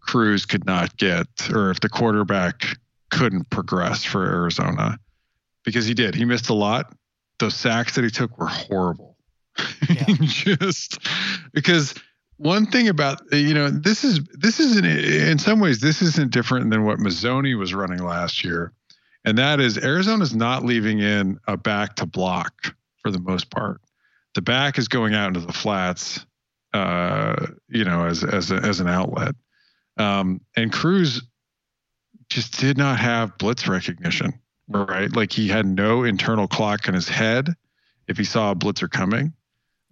[0.00, 2.76] Cruz could not get or if the quarterback
[3.10, 4.98] couldn't progress for Arizona
[5.66, 6.14] because he did.
[6.14, 6.94] He missed a lot
[7.38, 9.16] those sacks that he took were horrible.
[10.22, 10.98] Just
[11.52, 11.94] because
[12.36, 16.70] one thing about you know this is this isn't in some ways this isn't different
[16.70, 18.72] than what Mazzone was running last year,
[19.24, 23.80] and that is Arizona's not leaving in a back to block for the most part.
[24.34, 26.26] The back is going out into the flats,
[26.74, 29.34] uh, you know, as as a, as an outlet,
[29.96, 31.22] um, and Cruz
[32.28, 34.38] just did not have blitz recognition
[34.68, 35.14] right?
[35.14, 37.54] Like he had no internal clock in his head
[38.08, 39.32] if he saw a blitzer coming.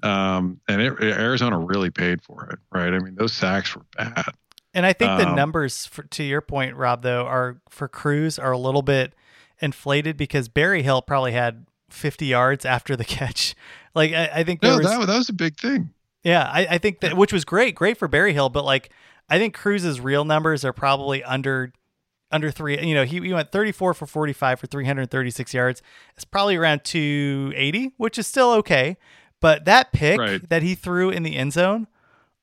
[0.03, 2.93] Um, and it, Arizona really paid for it, right?
[2.93, 4.25] I mean, those sacks were bad.
[4.75, 8.39] And I think the Um, numbers, for, to your point, Rob, though, are for Cruz
[8.39, 9.15] are a little bit
[9.61, 13.55] inflated because Berryhill probably had 50 yards after the catch.
[13.95, 15.91] Like I, I think No, was, that, that was a big thing.
[16.25, 18.91] yeah, I, I think that which was great, great for Berryhill, but like
[19.31, 21.73] I think Cruz's real numbers are probably under
[22.35, 22.79] under three.
[22.87, 25.83] You know, he, he went 34 for 45 for 336 yards.
[26.17, 28.97] It's probably around 280, which is still okay.
[29.41, 30.49] But that pick Right.
[30.49, 31.87] that he threw in the end zone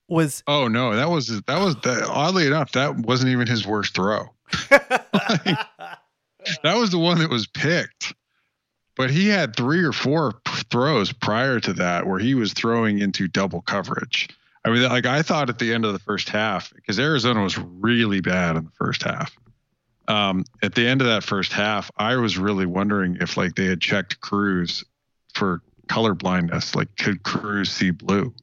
[0.07, 3.95] was Oh no, that was that was that, oddly enough that wasn't even his worst
[3.95, 4.29] throw.
[4.69, 4.79] Like,
[6.63, 8.13] that was the one that was picked.
[8.97, 10.33] But he had three or four
[10.69, 14.27] throws prior to that where he was throwing into double coverage.
[14.65, 17.57] I mean, like I thought at the end of the first half because Arizona was
[17.57, 19.35] really bad in the first half.
[20.11, 23.65] Um, at the end of that first half, I was really wondering if like they
[23.65, 24.83] had checked Cruz
[25.33, 26.75] for color blindness.
[26.75, 28.33] Like, could Cruz see blue?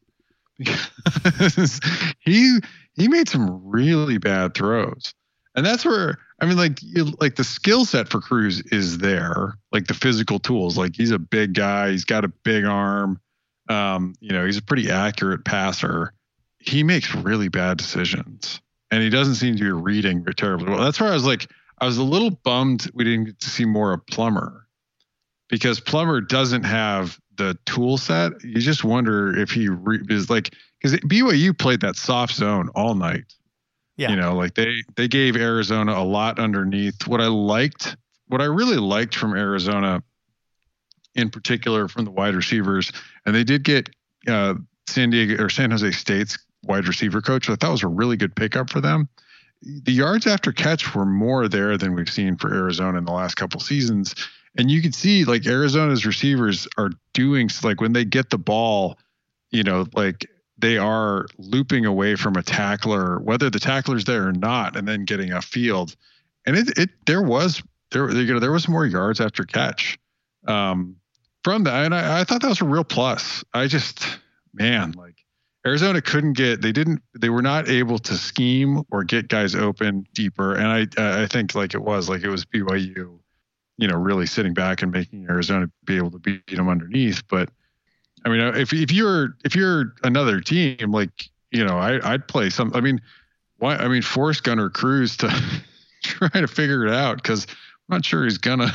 [0.57, 1.79] Because
[2.21, 2.59] he
[2.95, 5.13] he made some really bad throws,
[5.55, 9.59] and that's where I mean, like you, like the skill set for Cruz is there,
[9.71, 10.79] like the physical tools.
[10.79, 13.21] Like he's a big guy, he's got a big arm.
[13.69, 16.15] Um, you know, he's a pretty accurate passer.
[16.61, 20.83] He makes really bad decisions, and he doesn't seem to be reading terribly well.
[20.83, 21.47] That's where I was like,
[21.81, 24.67] I was a little bummed we didn't get to see more of Plummer
[25.49, 28.33] because Plummer doesn't have the tool set.
[28.45, 32.95] You just wonder if he re- is like because BYU played that soft zone all
[32.95, 33.25] night.
[33.97, 34.11] Yeah.
[34.11, 37.07] You know, like they they gave Arizona a lot underneath.
[37.07, 37.97] What I liked,
[38.29, 40.03] what I really liked from Arizona,
[41.15, 42.93] in particular from the wide receivers,
[43.27, 43.91] and they did get
[44.29, 44.55] uh,
[44.89, 47.51] San Diego or San Jose State's wide receiver coach.
[47.51, 49.09] I thought was a really good pickup for them.
[49.63, 53.35] The yards after catch were more there than we've seen for Arizona in the last
[53.35, 54.15] couple seasons.
[54.57, 58.99] And you can see like Arizona's receivers are doing like when they get the ball,
[59.51, 60.27] you know, like
[60.59, 65.05] they are looping away from a tackler, whether the tackler's there or not, and then
[65.05, 65.95] getting a field.
[66.47, 69.99] And it, it there was there you know there was more yards after catch
[70.47, 70.97] um,
[71.45, 73.45] from that, and I, I thought that was a real plus.
[73.55, 74.19] I just
[74.53, 75.08] man like
[75.69, 80.07] Arizona couldn't get they didn't they were not able to scheme or get guys open
[80.15, 80.67] deeper, and
[80.99, 83.19] I I think like it was like it was BYU,
[83.77, 87.51] you know, really sitting back and making Arizona be able to beat them underneath, but
[88.25, 91.11] I mean, uh, if if you're if you're another team, like
[91.51, 92.73] you know, I I'd play some.
[92.75, 93.01] I mean,
[93.59, 93.77] why?
[93.77, 95.29] I mean, force Gunner Cruz to
[96.03, 98.75] try to figure it out because I'm not sure he's gonna.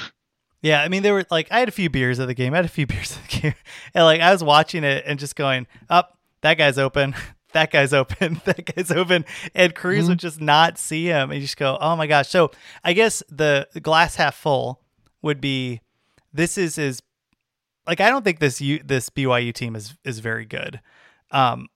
[0.62, 2.54] Yeah, I mean, they were like, I had a few beers at the game.
[2.54, 3.56] I had a few beers at the game,
[3.94, 7.16] and like I was watching it and just going, up, that guy's open.
[7.54, 8.42] That guy's open.
[8.46, 9.26] That guy's open.
[9.54, 10.10] And Cruz mm-hmm.
[10.10, 12.28] would just not see him and you just go, oh my gosh.
[12.30, 12.50] So
[12.84, 14.82] I guess the glass half full
[15.22, 15.80] would be
[16.34, 17.04] this is his
[17.86, 20.82] like I don't think this U, this BYU team is is very good.
[21.30, 21.68] Um,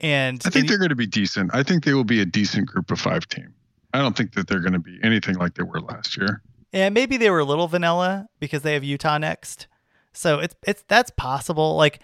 [0.00, 1.54] and I think and, they're going to be decent.
[1.54, 3.54] I think they will be a decent group of five team.
[3.94, 6.42] I don't think that they're going to be anything like they were last year.
[6.72, 9.68] And maybe they were a little vanilla because they have Utah next.
[10.12, 11.76] So it's it's that's possible.
[11.76, 12.00] Like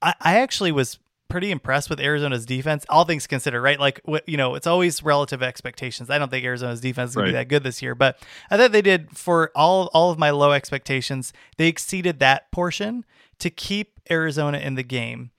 [0.00, 1.00] I, I actually was
[1.30, 3.80] pretty impressed with Arizona's defense, all things considered, right?
[3.80, 6.10] Like, you know, it's always relative expectations.
[6.10, 7.30] I don't think Arizona's defense is going right.
[7.30, 8.18] to be that good this year, but
[8.50, 11.32] I thought they did for all all of my low expectations.
[11.56, 13.04] They exceeded that portion
[13.38, 15.30] to keep Arizona in the game.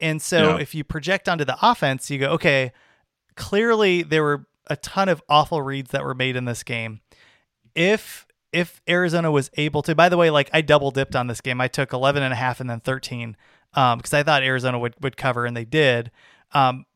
[0.00, 0.62] And so, yeah.
[0.62, 2.72] if you project onto the offense, you go, okay,
[3.36, 7.00] clearly there were a ton of awful reads that were made in this game.
[7.74, 11.40] If if Arizona was able to, by the way, like I double dipped on this
[11.40, 11.60] game.
[11.60, 13.36] I took 11 and a half and then 13
[13.72, 16.10] because um, I thought Arizona would, would cover, and they did.
[16.52, 16.86] Um,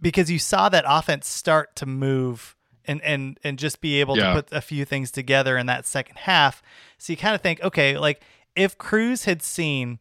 [0.00, 4.34] because you saw that offense start to move and and and just be able yeah.
[4.34, 6.62] to put a few things together in that second half.
[6.98, 8.22] So you kind of think, okay, like
[8.54, 9.98] if Cruz had seen,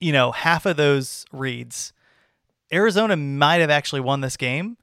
[0.00, 1.92] you know, half of those reads,
[2.72, 4.76] Arizona might have actually won this game.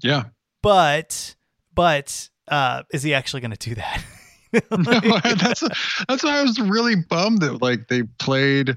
[0.00, 0.24] Yeah.
[0.62, 1.36] But
[1.74, 4.04] but uh, is he actually going to do that?
[4.70, 5.60] no, that's
[6.08, 8.76] that's why I was really bummed that like they played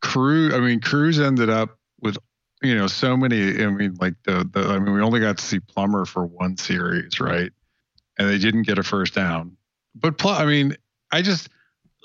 [0.00, 2.16] Cruz, I mean, Cruz ended up with,
[2.62, 3.62] you know, so many.
[3.62, 6.56] I mean, like the, the, I mean, we only got to see Plummer for one
[6.56, 7.52] series, right?
[8.18, 9.56] And they didn't get a first down.
[9.94, 10.76] But, I mean,
[11.10, 11.48] I just,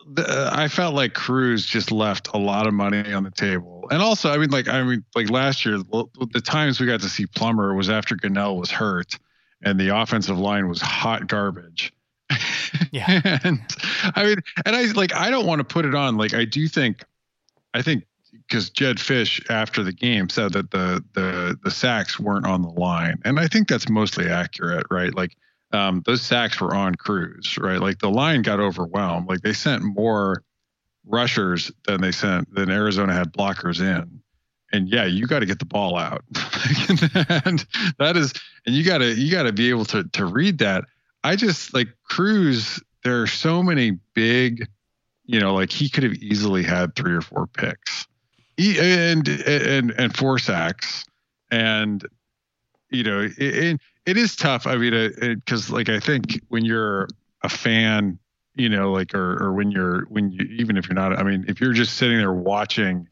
[0.07, 3.87] the, I felt like Cruz just left a lot of money on the table.
[3.89, 7.09] And also, I mean, like, I mean, like last year, the times we got to
[7.09, 9.17] see Plummer was after Gunnell was hurt
[9.61, 11.93] and the offensive line was hot garbage.
[12.91, 13.39] Yeah.
[13.43, 13.61] and
[14.15, 16.17] I mean, and I like, I don't want to put it on.
[16.17, 17.03] Like, I do think
[17.73, 18.05] I think
[18.47, 22.69] because Jedd Fisch after the game said that the the the sacks weren't on the
[22.69, 25.13] line, and I think that's mostly accurate, right?
[25.13, 25.35] Like
[25.71, 27.79] um, those sacks were on Cruz, right?
[27.79, 29.27] Like the line got overwhelmed.
[29.27, 30.43] Like they sent more
[31.05, 34.21] rushers than they sent than Arizona had blockers in.
[34.71, 36.23] And yeah, you got to get the ball out,
[37.45, 37.65] and
[37.99, 38.33] that is,
[38.65, 40.85] and you got to you got to be able to to read that.
[41.23, 42.81] I just like Cruz.
[43.03, 44.65] There are so many big
[45.25, 48.07] you know, like he could have easily had three or four picks,
[48.57, 51.05] he, and and and four sacks,
[51.51, 52.05] and
[52.89, 54.67] you know, it, it is tough.
[54.67, 57.07] I mean, because like I think when you're
[57.43, 58.19] a fan,
[58.55, 61.45] you know, like or or when you're when you even if you're not, I mean,
[61.47, 63.07] if you're just sitting there watching,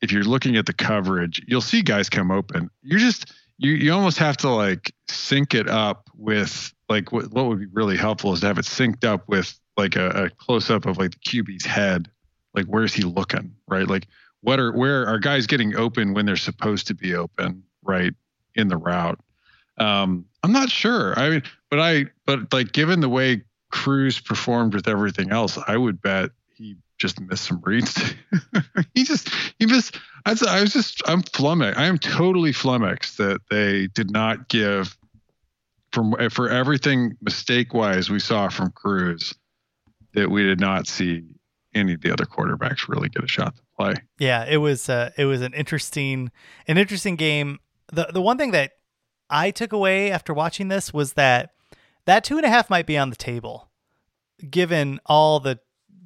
[0.00, 2.70] if you're looking at the coverage, you'll see guys come open.
[2.82, 7.46] You're just you you almost have to like sync it up with like what what
[7.46, 10.70] would be really helpful is to have it synced up with like a, a close
[10.70, 12.10] up of like the QB's head.
[12.54, 13.54] Like where's he looking?
[13.66, 13.86] Right?
[13.86, 14.06] Like
[14.40, 18.12] what are where are guys getting open when they're supposed to be open, right?
[18.54, 19.18] In the route.
[19.78, 21.18] Um, I'm not sure.
[21.18, 25.76] I mean, but I but like given the way Cruz performed with everything else, I
[25.76, 28.14] would bet he just missed some reads.
[28.94, 29.28] he just
[29.58, 29.98] he missed.
[30.26, 31.78] I I was just I'm flummoxed.
[31.78, 34.96] I am totally flummoxed that they did not give
[35.92, 39.34] from for everything mistake wise we saw from Cruz
[40.14, 41.22] that we did not see
[41.74, 43.94] any of the other quarterbacks really get a shot to play.
[44.18, 46.30] Yeah, it was uh, it was an interesting
[46.68, 47.58] an interesting game.
[47.92, 48.72] The the one thing that
[49.30, 51.50] I took away after watching this was that
[52.06, 53.70] that two and a half might be on the table,
[54.50, 55.58] given all the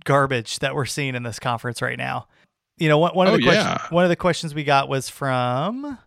[0.05, 2.29] garbage that we're seeing in this conference right now.
[2.79, 3.87] You know, one, one of Oh, the questions yeah.
[3.91, 5.99] one of the questions we got was from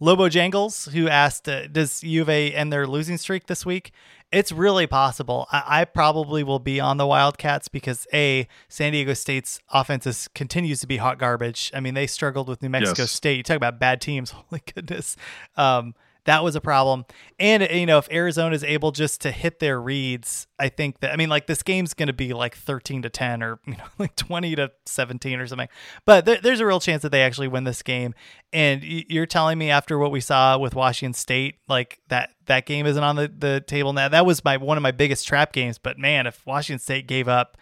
[0.00, 3.90] Lobo Jangles, who asked, uh, "Does U of A end their losing streak this week?"
[4.30, 5.46] It's really possible.
[5.50, 10.28] I, I probably will be on the Wildcats because a San Diego State's offense is,
[10.34, 11.70] continues to be hot garbage.
[11.74, 13.10] I mean, they struggled with New Mexico Yes.
[13.10, 13.38] State.
[13.38, 14.30] You talk about bad teams.
[14.50, 15.16] Holy goodness.
[15.56, 15.94] Um,
[16.28, 17.06] that was a problem.
[17.38, 21.10] And you know, if Arizona is able just to hit their reads, I think that
[21.10, 23.84] I mean, like this game's going to be like thirteen to ten, or you know,
[23.98, 25.70] like twenty to seventeen or something.
[26.04, 28.14] But there, there's a real chance that they actually win this game.
[28.52, 32.84] And you're telling me after what we saw with Washington State, like that that game
[32.84, 34.10] isn't on the the table now.
[34.10, 35.78] That was my one of my biggest trap games.
[35.78, 37.56] But man, if Washington State gave up.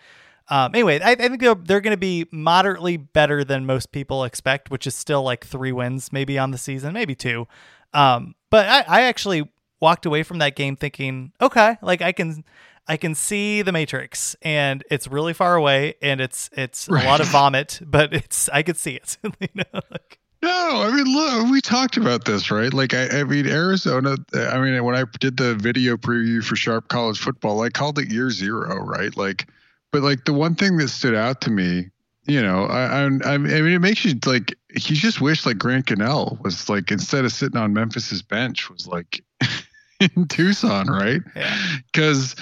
[0.49, 4.23] Um, anyway, I, I think they're, they're going to be moderately better than most people
[4.23, 7.49] expect, which is still like three wins maybe on the season, maybe two.
[7.97, 9.51] Um, but I, I actually
[9.81, 12.45] walked away from that game thinking, okay, like I can,
[12.87, 17.21] I can see the Matrix, and it's really far away, and it's it's a lot
[17.21, 19.17] of vomit, but it's I could see it.
[19.25, 22.73] you know, like, No, I mean, look, we talked about this, right?
[22.73, 24.17] Like, I, I mean, Arizona.
[24.35, 28.09] I mean, when I did the video preview for Sharp College Football, I called it
[28.09, 29.17] year zero, right?
[29.17, 29.49] Like,
[29.91, 31.89] but like the one thing that stood out to me,
[32.27, 35.87] you know, I, I, I mean, it makes you like you just wish like Grant
[35.87, 39.23] Gunnell was like instead of sitting on Memphis's bench, was like
[40.01, 41.21] in Tucson, right?
[41.37, 41.57] yeah,
[41.93, 42.35] because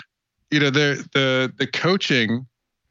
[0.50, 2.46] you know the the the coaching,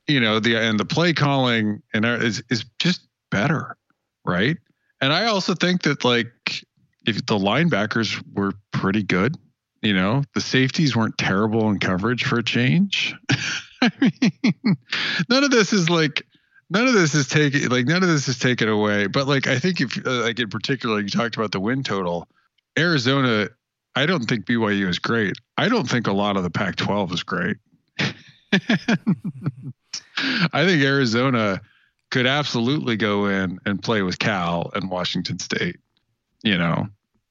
[0.07, 3.76] you know the and the play calling and there is is just better,
[4.24, 4.57] right?
[5.02, 6.64] And I also think that like
[7.07, 9.36] if the linebackers were pretty good,
[9.82, 13.15] you know the safeties weren't terrible in coverage for a change.
[13.82, 14.78] I mean,
[15.28, 16.26] none of this is like
[16.69, 19.07] none of this is taken like none of this is taken away.
[19.07, 22.27] But like I think if uh, like in particular you talked about the win total,
[22.77, 23.49] Arizona.
[23.95, 25.35] I don't think BYU is great.
[25.56, 27.57] I don't think a lot of the Pac-12 is great.
[27.99, 28.15] I
[30.65, 31.61] think Arizona
[32.10, 35.77] could absolutely go in and play with Cal and Washington State.
[36.44, 36.88] You know,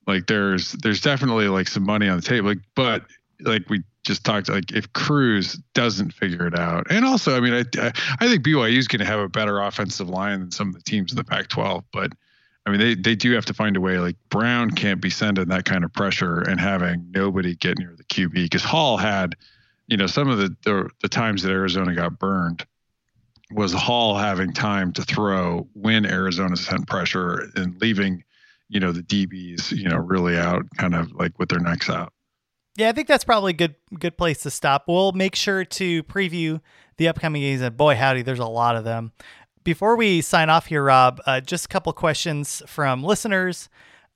[0.07, 2.49] like there's there's definitely like some money on the table.
[2.49, 3.05] Like, but
[3.41, 7.55] like we just talked, like if Cruz doesn't figure it out, and also, I mean,
[7.55, 10.75] I I, think BYU is going to have a better offensive line than some of
[10.75, 12.13] the teams in the Pac-12, but.
[12.65, 13.99] I mean, they, they do have to find a way.
[13.99, 18.05] Like Brown can't be sending that kind of pressure and having nobody get near the
[18.05, 19.35] QB because Hall had,
[19.89, 22.65] you know, some of the, the the times that Arizona got burned
[23.55, 28.25] was Hall having time to throw when Arizona sent pressure and leaving,
[28.69, 32.13] you know, the DBs, you know, really out, kind of like with their necks out.
[32.77, 32.89] Yeah.
[32.89, 34.85] I think that's probably a good good place to stop.
[34.89, 36.61] We'll make sure to preview
[36.97, 39.13] the upcoming games, and boy, howdy, there's a lot of them.
[39.65, 43.69] Before we sign off here, Rob, uh, just a couple questions from listeners.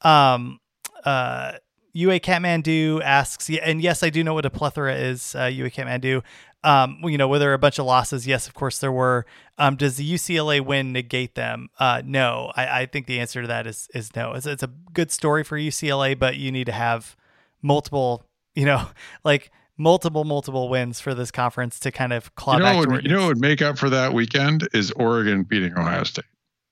[0.02, 0.60] Um,
[1.04, 1.52] uh,
[1.92, 5.34] UA Kathmandu asks, and yes, I do know what a plethora is.
[5.34, 6.22] Uh, UA Kathmandu,
[6.62, 8.26] um, you know, were there a bunch of losses?
[8.26, 9.24] Yes, of course there were.
[9.56, 11.70] Um, does the UCLA win negate them?
[11.78, 14.32] Uh, no, I, I think the answer to that is is no.
[14.32, 17.16] It's, it's a good story for UCLA, but you need to have
[17.62, 18.25] multiple,
[18.56, 18.88] you know,
[19.24, 22.90] like multiple multiple wins for this conference to kind of claw You know, back to
[22.90, 26.24] would, you know what would make up for that weekend is Oregon beating Ohio State.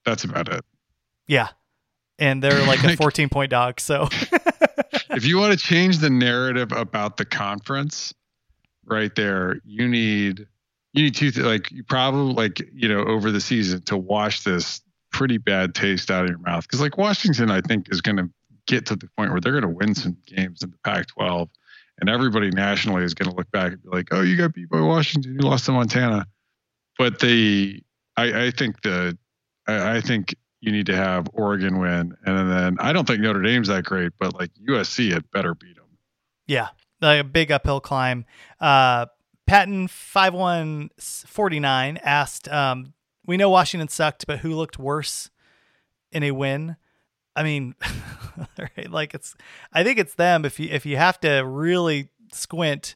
[0.05, 0.65] That's about it.
[1.29, 1.49] Yeah.
[2.19, 3.79] And they're like a 14 point dog.
[3.79, 4.09] So
[5.11, 8.13] if you want to change the narrative about the conference
[8.87, 10.47] right there you need
[10.93, 14.43] you need two th- like you probably like you know over the season to wash
[14.43, 14.81] this
[15.11, 18.29] pretty bad taste out of your mouth because like washington i think is going to
[18.67, 21.49] get to the point where they're going to win some games in the pac 12
[22.01, 24.69] and everybody nationally is going to look back and be like oh you got beat
[24.69, 26.27] by washington you lost to montana
[26.99, 27.81] but the
[28.17, 29.17] i i think the
[29.67, 30.35] i, I think
[30.65, 34.13] you need to have Oregon win, and then I don't think Notre Dame's that great,
[34.19, 35.85] but like USC had better beat them.
[36.47, 36.69] yeah,
[37.03, 38.25] like a big uphill climb.
[38.59, 39.05] Uh,
[39.47, 42.95] Patton 5149 asked, um,
[43.27, 45.29] we know Washington sucked, but who looked worse
[46.11, 46.77] in a win?
[47.37, 47.75] I mean,
[48.59, 49.35] right, like it's,
[49.73, 50.45] I think it's them.
[50.45, 52.95] If you, if you have to really squint,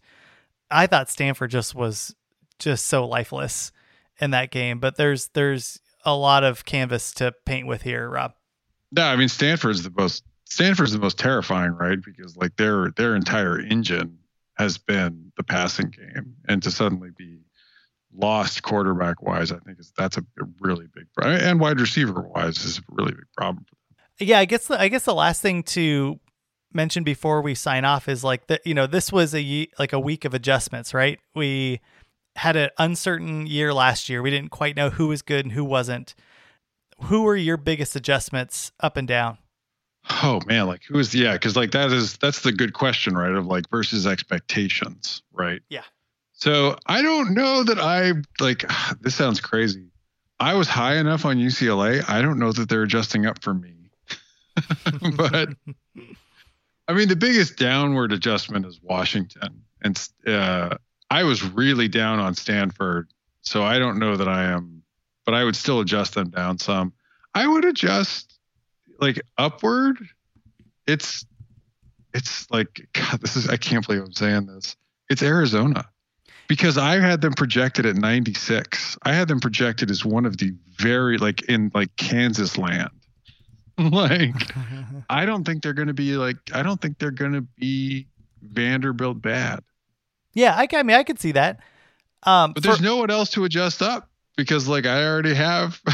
[0.70, 2.14] I thought Stanford just was
[2.58, 3.72] just so lifeless
[4.20, 8.34] in that game, but there's, there's a lot of canvas to paint with here, Rob.
[8.90, 11.98] No, I mean Stanford's the most Stanford's the most terrifying, right?
[12.02, 14.18] Because like their their entire engine
[14.56, 17.38] has been the passing game, and to suddenly be
[18.14, 20.24] lost quarterback wise, I think is that's a,
[20.60, 23.66] really big and wide receiver wise is a really big problem.
[24.18, 26.18] Yeah i guess the, i guess the last thing to
[26.72, 30.00] mention before we sign off is like that you know this was a like a
[30.00, 31.80] week of adjustments right we
[32.36, 35.64] had an uncertain year last year we didn't quite know who was good and who
[35.64, 36.14] wasn't
[37.04, 39.38] who were your biggest adjustments up and down
[40.22, 41.34] Oh man, like who is yeah?
[41.34, 43.32] Because like that is that's the good question, right?
[43.34, 45.60] Of like versus expectations, right?
[45.68, 45.82] Yeah.
[46.32, 48.64] So I don't know that I like.
[49.00, 49.90] This sounds crazy,
[50.40, 52.08] I was high enough on UCLA.
[52.08, 53.74] I don't know that they're adjusting up for me.
[55.16, 55.50] but
[56.86, 60.76] I mean, the biggest downward adjustment is Washington, and uh,
[61.10, 63.08] I was really down on Stanford,
[63.42, 64.82] so I don't know that I am,
[65.24, 66.92] but I would still adjust them down some.
[67.34, 68.38] I would adjust
[69.00, 69.98] like upward.
[70.86, 71.26] It's
[72.14, 74.76] it's like God, this is I can't believe I'm saying this.
[75.08, 75.84] It's Arizona
[76.48, 78.96] because I had them projected at 96.
[79.02, 82.90] I had them projected as one of the very like in like Kansas land.
[83.92, 84.34] like
[85.10, 88.06] I don't think they're going to be like I don't think they're going to be
[88.42, 89.60] Vanderbilt bad.
[90.34, 91.60] Yeah, I, I mean I could see that.
[92.24, 95.80] Um, but there's for, no one else to adjust up because like I already have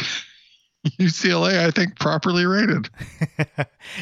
[0.98, 2.88] UCLA, I think, properly rated.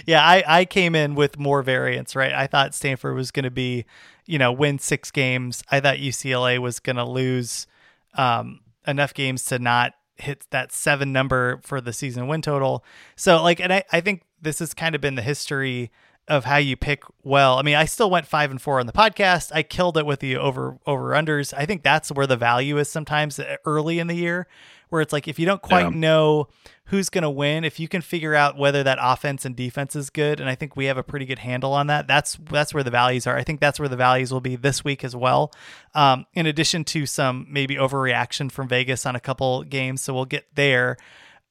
[0.07, 2.33] yeah, I, I came in with more variance, right?
[2.33, 3.85] I thought Stanford was going to be,
[4.27, 5.63] you know, win six games.
[5.71, 7.67] I thought UCLA was going to lose
[8.15, 12.85] um, enough games to not hit that seven number for the season win total.
[13.17, 15.91] So, like, and I, I think this has kind of been the history
[16.29, 17.59] of how you pick well.
[17.59, 19.51] I mean, I still went five and four on the podcast.
[19.53, 21.53] I killed it with the over over unders.
[21.57, 24.47] I think that's where the value is sometimes eh, early in the year,
[24.93, 25.99] where it's like if you don't quite yeah.
[25.99, 26.49] know
[26.87, 30.11] who's going to win, if you can figure out whether that offense and defense is
[30.11, 32.07] good, and I think we have a pretty good handle on that.
[32.07, 33.35] That's that's where the values are.
[33.35, 35.51] I think that's where the values will be this week as well.
[35.95, 40.27] Um, in addition to some maybe overreaction from Vegas on a couple games, so we'll
[40.27, 40.99] get there.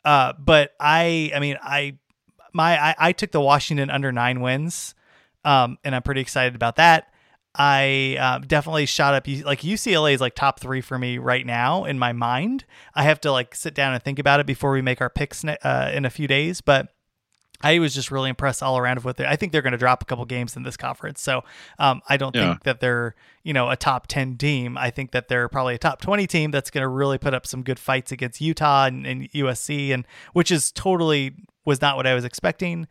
[0.05, 1.97] Uh, but I, I mean, I
[2.53, 4.93] my I, I took the Washington under nine wins,
[5.43, 7.10] um, and I'm pretty excited about that.
[7.53, 11.83] I uh, definitely shot up like UCLA is like top three for me right now
[11.83, 12.65] in my mind.
[12.95, 15.43] I have to like sit down and think about it before we make our picks
[15.43, 16.93] uh, in a few days, but
[17.63, 19.25] I was just really impressed all around with it.
[19.25, 21.43] I think they're going to drop a couple games in this conference, so
[21.79, 22.49] um, I don't yeah.
[22.49, 24.77] think that they're you know a top ten team.
[24.77, 27.45] I think that they're probably a top twenty team that's going to really put up
[27.45, 32.07] some good fights against Utah and, and USC, and which is totally was not what
[32.07, 32.87] I was expecting.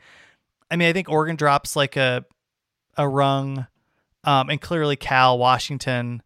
[0.70, 2.24] I mean, I think Oregon drops like a
[2.96, 3.66] a rung,
[4.24, 6.22] um, and clearly Cal, Washington,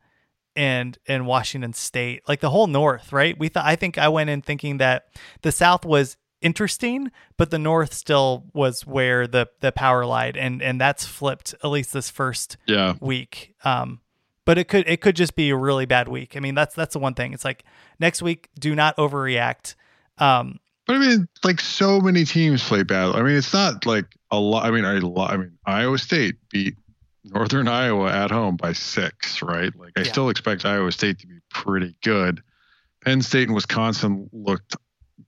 [0.56, 3.38] and and Washington State, like the whole North, right?
[3.38, 5.06] We thought I think I went in thinking that
[5.42, 10.62] the South was interesting, but the North still was where the the power lied, and
[10.62, 12.94] and that's flipped at least this first yeah.
[13.00, 13.54] week.
[13.64, 14.00] Um,
[14.44, 16.36] but it could it could just be a really bad week.
[16.36, 17.32] I mean, that's that's the one thing.
[17.32, 17.64] It's like
[17.98, 19.74] next week, do not overreact.
[20.18, 23.14] Um, but I mean, like so many teams play bad.
[23.14, 24.66] I mean, it's not like a lot.
[24.66, 26.76] I mean, I, I mean, Iowa State beat
[27.24, 29.74] Northern Iowa at home by six, right?
[29.76, 30.12] Like, I yeah.
[30.12, 32.42] still expect Iowa State to be pretty good.
[33.04, 34.76] Penn State and Wisconsin looked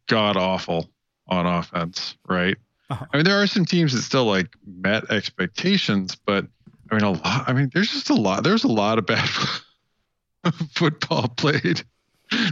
[0.07, 0.91] god awful
[1.29, 2.57] on offense, right?
[2.91, 3.05] Uh-huh.
[3.13, 6.47] I mean, there are some teams that still like met expectations, but
[6.91, 7.45] I mean, a lot.
[7.49, 8.45] I mean, there's just a lot.
[8.45, 9.29] There's a lot of bad
[10.75, 11.83] football played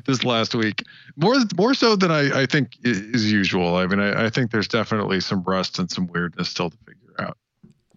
[0.07, 0.83] this last week.
[1.17, 3.77] More more so than I, I think is usual.
[3.77, 7.15] I mean, I, I think there's definitely some rust and some weirdness still to figure
[7.21, 7.39] out.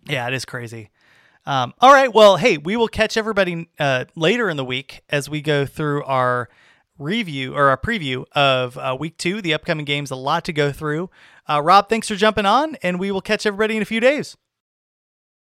[0.07, 0.89] Yeah, it is crazy.
[1.47, 2.13] Um, all right.
[2.13, 6.03] Well, hey, we will catch everybody uh, later in the week as we go through
[6.03, 6.49] our
[6.99, 10.11] review or our preview of uh, week two, the upcoming games.
[10.11, 11.09] A lot to go through.
[11.49, 14.35] Uh, Rob, thanks for jumping on, and we will catch everybody in a few days.